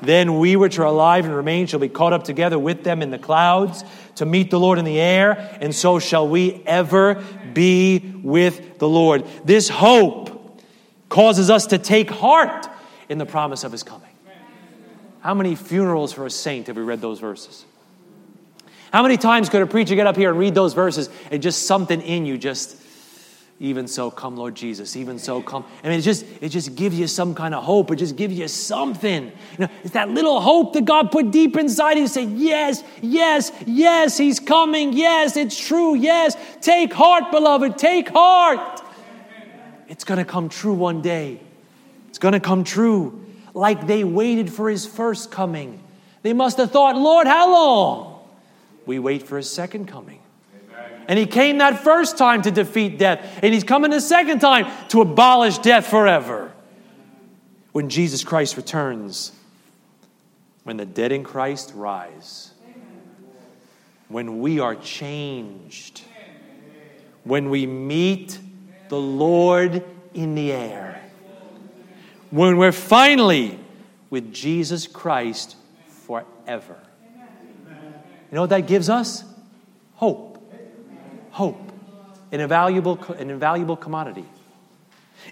Then 0.00 0.38
we 0.38 0.56
which 0.56 0.78
are 0.78 0.84
alive 0.84 1.24
and 1.24 1.34
remain 1.34 1.66
shall 1.66 1.80
be 1.80 1.88
caught 1.88 2.12
up 2.12 2.24
together 2.24 2.58
with 2.58 2.84
them 2.84 3.02
in 3.02 3.10
the 3.10 3.18
clouds 3.18 3.84
to 4.16 4.26
meet 4.26 4.50
the 4.50 4.60
Lord 4.60 4.78
in 4.78 4.84
the 4.84 5.00
air, 5.00 5.58
and 5.60 5.74
so 5.74 5.98
shall 5.98 6.28
we 6.28 6.62
ever 6.66 7.22
be 7.52 8.14
with 8.22 8.78
the 8.78 8.88
Lord. 8.88 9.24
This 9.44 9.68
hope 9.68 10.60
causes 11.08 11.50
us 11.50 11.66
to 11.66 11.78
take 11.78 12.10
heart 12.10 12.68
in 13.08 13.18
the 13.18 13.26
promise 13.26 13.64
of 13.64 13.72
his 13.72 13.82
coming. 13.82 14.04
How 15.20 15.34
many 15.34 15.54
funerals 15.54 16.12
for 16.12 16.26
a 16.26 16.30
saint 16.30 16.68
have 16.68 16.76
we 16.76 16.82
read 16.82 17.00
those 17.00 17.18
verses? 17.18 17.64
How 18.92 19.02
many 19.02 19.16
times 19.16 19.48
could 19.48 19.62
a 19.62 19.66
preacher 19.66 19.94
get 19.94 20.06
up 20.06 20.16
here 20.16 20.30
and 20.30 20.38
read 20.38 20.54
those 20.54 20.74
verses 20.74 21.10
and 21.30 21.42
just 21.42 21.66
something 21.66 22.00
in 22.00 22.24
you 22.24 22.38
just 22.38 22.76
even 23.60 23.88
so, 23.88 24.10
come, 24.10 24.36
Lord 24.36 24.54
Jesus. 24.54 24.94
Even 24.94 25.18
so, 25.18 25.42
come. 25.42 25.64
I 25.82 25.88
mean, 25.88 25.98
it 25.98 26.02
just 26.02 26.24
it 26.40 26.50
just 26.50 26.76
gives 26.76 26.98
you 26.98 27.08
some 27.08 27.34
kind 27.34 27.54
of 27.54 27.64
hope. 27.64 27.90
It 27.90 27.96
just 27.96 28.14
gives 28.14 28.38
you 28.38 28.46
something. 28.46 29.26
You 29.26 29.58
know, 29.58 29.68
it's 29.82 29.94
that 29.94 30.08
little 30.08 30.40
hope 30.40 30.74
that 30.74 30.84
God 30.84 31.10
put 31.10 31.32
deep 31.32 31.56
inside 31.56 31.98
you. 31.98 32.06
Say, 32.06 32.24
yes, 32.24 32.84
yes, 33.02 33.50
yes, 33.66 34.16
He's 34.16 34.38
coming. 34.38 34.92
Yes, 34.92 35.36
it's 35.36 35.58
true. 35.58 35.96
Yes, 35.96 36.36
take 36.60 36.92
heart, 36.92 37.32
beloved. 37.32 37.76
Take 37.78 38.10
heart. 38.10 38.80
It's 39.88 40.04
going 40.04 40.18
to 40.18 40.24
come 40.24 40.48
true 40.48 40.74
one 40.74 41.02
day. 41.02 41.40
It's 42.08 42.18
going 42.18 42.34
to 42.34 42.40
come 42.40 42.62
true, 42.62 43.26
like 43.54 43.86
they 43.86 44.04
waited 44.04 44.52
for 44.52 44.70
His 44.70 44.86
first 44.86 45.32
coming. 45.32 45.82
They 46.22 46.32
must 46.32 46.58
have 46.58 46.70
thought, 46.70 46.96
Lord, 46.96 47.26
how 47.26 47.52
long? 47.52 48.20
We 48.86 48.98
wait 48.98 49.22
for 49.22 49.36
his 49.36 49.50
second 49.50 49.86
coming. 49.86 50.20
And 51.08 51.18
he 51.18 51.24
came 51.24 51.58
that 51.58 51.82
first 51.82 52.18
time 52.18 52.42
to 52.42 52.50
defeat 52.50 52.98
death, 52.98 53.40
and 53.42 53.54
he's 53.54 53.64
coming 53.64 53.90
the 53.90 54.00
second 54.00 54.40
time 54.40 54.70
to 54.88 55.00
abolish 55.00 55.56
death 55.58 55.86
forever. 55.86 56.52
When 57.72 57.88
Jesus 57.88 58.22
Christ 58.22 58.58
returns, 58.58 59.32
when 60.64 60.76
the 60.76 60.84
dead 60.84 61.12
in 61.12 61.24
Christ 61.24 61.72
rise, 61.74 62.52
when 64.08 64.40
we 64.40 64.60
are 64.60 64.74
changed, 64.74 66.02
when 67.24 67.48
we 67.48 67.66
meet 67.66 68.38
the 68.90 69.00
Lord 69.00 69.82
in 70.12 70.34
the 70.34 70.52
air, 70.52 71.02
when 72.30 72.58
we're 72.58 72.70
finally 72.70 73.58
with 74.10 74.30
Jesus 74.32 74.86
Christ 74.86 75.56
forever. 76.06 76.76
You 78.30 78.34
know 78.34 78.42
what 78.42 78.50
that 78.50 78.66
gives 78.66 78.90
us? 78.90 79.24
Hope 79.94 80.27
hope, 81.38 81.72
an 82.32 82.40
invaluable, 82.40 82.98
an 83.16 83.30
invaluable 83.30 83.76
commodity. 83.76 84.24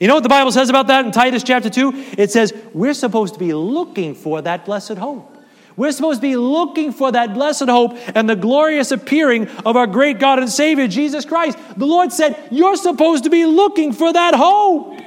You 0.00 0.06
know 0.06 0.14
what 0.14 0.22
the 0.22 0.28
Bible 0.28 0.52
says 0.52 0.70
about 0.70 0.86
that 0.86 1.04
in 1.04 1.10
Titus 1.10 1.42
chapter 1.42 1.68
2? 1.68 2.14
It 2.16 2.30
says 2.30 2.54
we're 2.72 2.94
supposed 2.94 3.34
to 3.34 3.40
be 3.40 3.52
looking 3.52 4.14
for 4.14 4.40
that 4.40 4.64
blessed 4.64 4.98
hope. 4.98 5.32
We're 5.76 5.90
supposed 5.90 6.18
to 6.18 6.28
be 6.28 6.36
looking 6.36 6.92
for 6.92 7.10
that 7.10 7.34
blessed 7.34 7.68
hope 7.68 7.98
and 8.14 8.28
the 8.28 8.36
glorious 8.36 8.92
appearing 8.92 9.48
of 9.66 9.76
our 9.76 9.88
great 9.88 10.20
God 10.20 10.38
and 10.38 10.48
Savior, 10.48 10.86
Jesus 10.86 11.24
Christ. 11.24 11.58
The 11.76 11.86
Lord 11.86 12.12
said, 12.12 12.48
You're 12.52 12.76
supposed 12.76 13.24
to 13.24 13.30
be 13.30 13.44
looking 13.44 13.92
for 13.92 14.12
that 14.12 14.34
hope. 14.34 15.00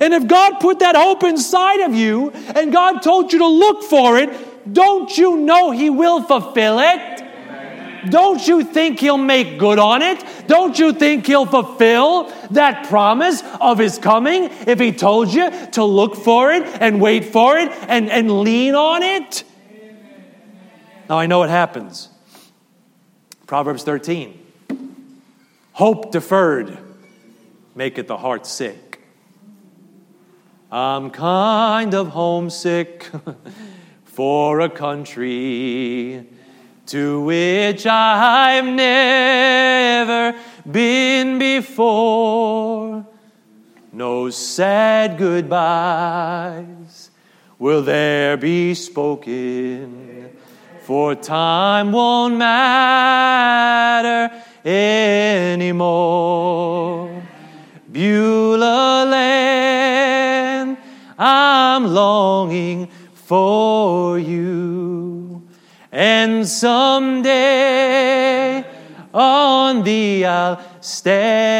And 0.00 0.12
if 0.12 0.26
God 0.26 0.58
put 0.58 0.80
that 0.80 0.96
hope 0.96 1.22
inside 1.22 1.80
of 1.80 1.94
you 1.94 2.32
and 2.32 2.72
God 2.72 3.02
told 3.02 3.32
you 3.32 3.38
to 3.38 3.46
look 3.46 3.84
for 3.84 4.18
it, 4.18 4.30
don't 4.72 5.16
you 5.16 5.36
know 5.36 5.70
He 5.70 5.90
will 5.90 6.22
fulfill 6.22 6.80
it? 6.80 7.23
Don't 8.10 8.46
you 8.46 8.64
think 8.64 9.00
he'll 9.00 9.18
make 9.18 9.58
good 9.58 9.78
on 9.78 10.02
it? 10.02 10.24
Don't 10.46 10.78
you 10.78 10.92
think 10.92 11.26
he'll 11.26 11.46
fulfill 11.46 12.32
that 12.50 12.88
promise 12.88 13.42
of 13.60 13.78
his 13.78 13.98
coming 13.98 14.44
if 14.66 14.78
he 14.78 14.92
told 14.92 15.32
you 15.32 15.50
to 15.72 15.84
look 15.84 16.16
for 16.16 16.52
it 16.52 16.62
and 16.80 17.00
wait 17.00 17.24
for 17.26 17.56
it 17.56 17.70
and, 17.88 18.10
and 18.10 18.40
lean 18.40 18.74
on 18.74 19.02
it? 19.02 19.44
Now 21.08 21.18
I 21.18 21.26
know 21.26 21.42
it 21.42 21.50
happens. 21.50 22.08
Proverbs 23.46 23.82
13 23.82 24.40
Hope 25.72 26.12
deferred 26.12 26.78
maketh 27.74 28.06
the 28.06 28.16
heart 28.16 28.46
sick. 28.46 29.00
I'm 30.70 31.10
kind 31.10 31.94
of 31.94 32.08
homesick 32.08 33.10
for 34.04 34.60
a 34.60 34.68
country 34.68 36.26
to 36.86 37.20
which 37.22 37.86
I've 37.86 38.66
never 38.66 40.34
been 40.70 41.38
before. 41.38 43.06
No 43.92 44.30
sad 44.30 45.16
goodbyes 45.18 47.10
will 47.58 47.82
there 47.82 48.36
be 48.36 48.74
spoken, 48.74 50.30
for 50.80 51.14
time 51.14 51.92
won't 51.92 52.36
matter 52.36 54.30
anymore. 54.64 55.94
Beulah 57.90 59.06
land, 59.08 60.76
I'm 61.16 61.86
longing 61.86 62.88
for 63.12 64.18
you. 64.18 65.03
And 65.94 66.46
someday 66.48 67.84
on 69.14 69.84
thee 69.84 70.24
I'll 70.24 70.60
stand. 70.80 71.54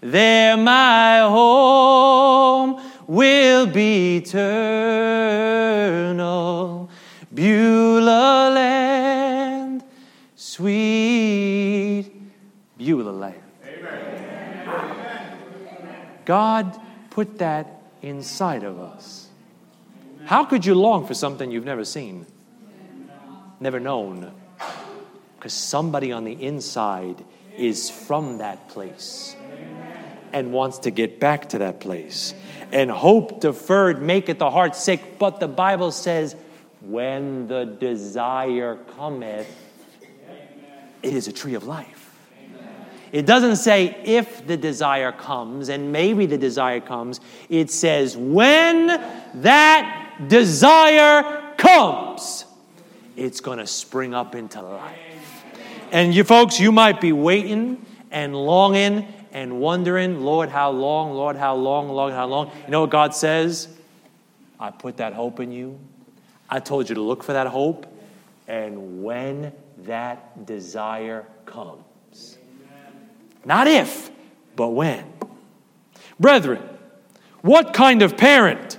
There 0.00 0.56
my 0.56 1.18
home 1.18 2.80
will 3.06 3.66
be 3.66 4.16
eternal. 4.16 4.48
Beulah 7.34 8.50
land, 8.54 9.84
sweet 10.34 12.10
Beulah 12.78 13.10
land. 13.10 13.36
Amen. 13.66 14.80
God 16.24 16.80
put 17.10 17.36
that 17.38 17.82
inside 18.00 18.64
of 18.64 18.78
us. 18.78 19.19
How 20.30 20.44
could 20.44 20.64
you 20.64 20.76
long 20.76 21.08
for 21.08 21.14
something 21.14 21.50
you've 21.50 21.64
never 21.64 21.84
seen, 21.84 22.24
never 23.58 23.80
known? 23.80 24.32
Because 25.34 25.52
somebody 25.52 26.12
on 26.12 26.22
the 26.22 26.40
inside 26.40 27.24
is 27.58 27.90
from 27.90 28.38
that 28.38 28.68
place 28.68 29.34
and 30.32 30.52
wants 30.52 30.78
to 30.78 30.92
get 30.92 31.18
back 31.18 31.48
to 31.48 31.58
that 31.58 31.80
place. 31.80 32.32
And 32.70 32.92
hope 32.92 33.40
deferred 33.40 34.02
maketh 34.02 34.38
the 34.38 34.52
heart 34.52 34.76
sick. 34.76 35.18
But 35.18 35.40
the 35.40 35.48
Bible 35.48 35.90
says, 35.90 36.36
when 36.80 37.48
the 37.48 37.64
desire 37.64 38.76
cometh, 38.96 39.52
it 41.02 41.12
is 41.12 41.26
a 41.26 41.32
tree 41.32 41.54
of 41.54 41.64
life. 41.64 42.14
It 43.10 43.26
doesn't 43.26 43.56
say 43.56 44.00
if 44.04 44.46
the 44.46 44.56
desire 44.56 45.10
comes 45.10 45.70
and 45.70 45.90
maybe 45.90 46.26
the 46.26 46.38
desire 46.38 46.78
comes. 46.78 47.20
It 47.48 47.72
says 47.72 48.16
when 48.16 48.86
that 49.34 50.06
desire 50.28 51.54
comes, 51.56 52.44
it's 53.16 53.40
going 53.40 53.58
to 53.58 53.66
spring 53.66 54.14
up 54.14 54.34
into 54.34 54.60
life. 54.62 54.98
And 55.92 56.14
you 56.14 56.24
folks, 56.24 56.60
you 56.60 56.72
might 56.72 57.00
be 57.00 57.12
waiting 57.12 57.84
and 58.10 58.34
longing 58.34 59.06
and 59.32 59.60
wondering, 59.60 60.20
Lord, 60.20 60.48
how 60.48 60.70
long? 60.70 61.12
Lord, 61.12 61.36
how 61.36 61.54
long? 61.54 61.88
Lord, 61.88 62.12
how 62.12 62.26
long? 62.26 62.50
You 62.64 62.70
know 62.70 62.80
what 62.82 62.90
God 62.90 63.14
says? 63.14 63.68
I 64.58 64.70
put 64.70 64.98
that 64.98 65.12
hope 65.12 65.40
in 65.40 65.52
you. 65.52 65.78
I 66.48 66.60
told 66.60 66.88
you 66.88 66.94
to 66.96 67.00
look 67.00 67.22
for 67.22 67.32
that 67.32 67.46
hope. 67.46 67.86
And 68.48 69.04
when 69.04 69.52
that 69.84 70.46
desire 70.46 71.26
comes, 71.46 72.38
not 73.44 73.66
if, 73.66 74.10
but 74.56 74.68
when. 74.68 75.04
Brethren, 76.18 76.62
what 77.42 77.72
kind 77.72 78.02
of 78.02 78.16
parent 78.16 78.78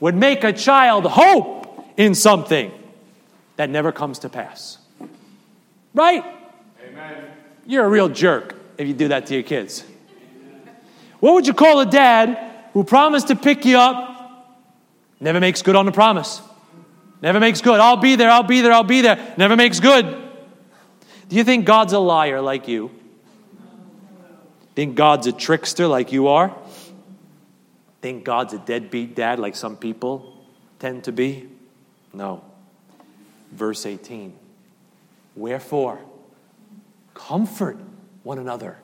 would 0.00 0.14
make 0.14 0.42
a 0.44 0.52
child 0.52 1.04
hope 1.06 1.86
in 1.96 2.14
something 2.14 2.72
that 3.56 3.70
never 3.70 3.92
comes 3.92 4.20
to 4.20 4.28
pass? 4.28 4.78
Right? 5.94 6.24
Amen. 6.84 7.24
You're 7.66 7.84
a 7.84 7.88
real 7.88 8.08
jerk 8.08 8.56
if 8.78 8.88
you 8.88 8.94
do 8.94 9.08
that 9.08 9.26
to 9.26 9.34
your 9.34 9.42
kids. 9.42 9.84
What 11.20 11.34
would 11.34 11.46
you 11.46 11.52
call 11.52 11.80
a 11.80 11.86
dad 11.86 12.38
who 12.72 12.82
promised 12.82 13.28
to 13.28 13.36
pick 13.36 13.64
you 13.64 13.76
up, 13.76 14.58
never 15.20 15.38
makes 15.38 15.60
good 15.60 15.76
on 15.76 15.84
the 15.84 15.92
promise? 15.92 16.40
Never 17.22 17.38
makes 17.38 17.60
good. 17.60 17.78
I'll 17.78 17.98
be 17.98 18.16
there, 18.16 18.30
I'll 18.30 18.42
be 18.42 18.62
there, 18.62 18.72
I'll 18.72 18.82
be 18.82 19.02
there. 19.02 19.34
Never 19.36 19.54
makes 19.54 19.80
good. 19.80 20.06
Do 21.28 21.36
you 21.36 21.44
think 21.44 21.66
God's 21.66 21.92
a 21.92 21.98
liar 21.98 22.40
like 22.40 22.66
you? 22.66 22.90
Think 24.74 24.94
God's 24.94 25.26
a 25.26 25.32
trickster 25.32 25.86
like 25.86 26.12
you 26.12 26.28
are? 26.28 26.56
Think 28.00 28.24
God's 28.24 28.54
a 28.54 28.58
deadbeat 28.58 29.14
dad 29.14 29.38
like 29.38 29.54
some 29.54 29.76
people 29.76 30.36
tend 30.78 31.04
to 31.04 31.12
be? 31.12 31.48
No. 32.12 32.42
Verse 33.52 33.86
18 33.86 34.36
Wherefore, 35.36 36.00
comfort 37.14 37.78
one 38.22 38.38
another 38.38 38.78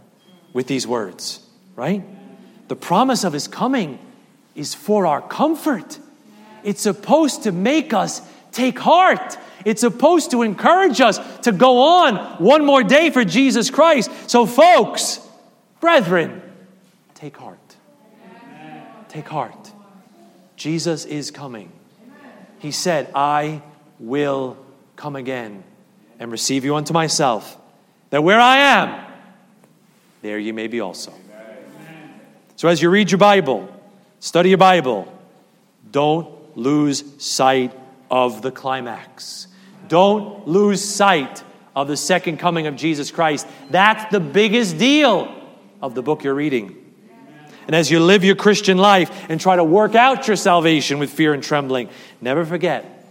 with 0.52 0.66
these 0.66 0.86
words, 0.86 1.46
right? 1.74 2.04
The 2.68 2.76
promise 2.76 3.24
of 3.24 3.32
his 3.32 3.48
coming 3.48 3.98
is 4.54 4.74
for 4.74 5.06
our 5.06 5.20
comfort. 5.20 5.98
It's 6.64 6.80
supposed 6.80 7.44
to 7.44 7.52
make 7.52 7.92
us 7.92 8.22
take 8.52 8.78
heart. 8.78 9.38
It's 9.64 9.80
supposed 9.80 10.30
to 10.30 10.42
encourage 10.42 11.00
us 11.00 11.18
to 11.40 11.52
go 11.52 11.78
on 11.78 12.16
one 12.38 12.64
more 12.64 12.82
day 12.82 13.10
for 13.10 13.24
Jesus 13.24 13.70
Christ. 13.70 14.10
So, 14.28 14.46
folks, 14.46 15.20
Brethren, 15.80 16.42
take 17.14 17.36
heart. 17.36 17.65
Take 19.16 19.28
heart. 19.28 19.72
Jesus 20.56 21.06
is 21.06 21.30
coming. 21.30 21.72
He 22.58 22.70
said, 22.70 23.10
I 23.14 23.62
will 23.98 24.58
come 24.94 25.16
again 25.16 25.64
and 26.18 26.30
receive 26.30 26.66
you 26.66 26.76
unto 26.76 26.92
myself, 26.92 27.56
that 28.10 28.22
where 28.22 28.38
I 28.38 28.58
am, 28.58 29.06
there 30.20 30.38
you 30.38 30.52
may 30.52 30.66
be 30.66 30.80
also. 30.80 31.14
So, 32.56 32.68
as 32.68 32.82
you 32.82 32.90
read 32.90 33.10
your 33.10 33.16
Bible, 33.16 33.74
study 34.20 34.50
your 34.50 34.58
Bible, 34.58 35.10
don't 35.90 36.54
lose 36.54 37.02
sight 37.16 37.72
of 38.10 38.42
the 38.42 38.50
climax. 38.50 39.48
Don't 39.88 40.46
lose 40.46 40.84
sight 40.84 41.42
of 41.74 41.88
the 41.88 41.96
second 41.96 42.36
coming 42.36 42.66
of 42.66 42.76
Jesus 42.76 43.10
Christ. 43.10 43.46
That's 43.70 44.12
the 44.12 44.20
biggest 44.20 44.76
deal 44.76 45.34
of 45.80 45.94
the 45.94 46.02
book 46.02 46.22
you're 46.22 46.34
reading. 46.34 46.82
And 47.66 47.74
as 47.74 47.90
you 47.90 48.00
live 48.00 48.24
your 48.24 48.36
Christian 48.36 48.78
life 48.78 49.28
and 49.28 49.40
try 49.40 49.56
to 49.56 49.64
work 49.64 49.94
out 49.94 50.26
your 50.26 50.36
salvation 50.36 50.98
with 50.98 51.10
fear 51.10 51.34
and 51.34 51.42
trembling, 51.42 51.88
never 52.20 52.44
forget 52.44 53.04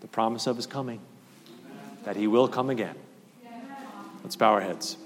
the 0.00 0.08
promise 0.08 0.46
of 0.46 0.56
his 0.56 0.66
coming, 0.66 1.00
that 2.04 2.16
he 2.16 2.26
will 2.26 2.48
come 2.48 2.70
again. 2.70 2.94
Let's 4.22 4.36
bow 4.36 4.52
our 4.52 4.60
heads. 4.60 4.96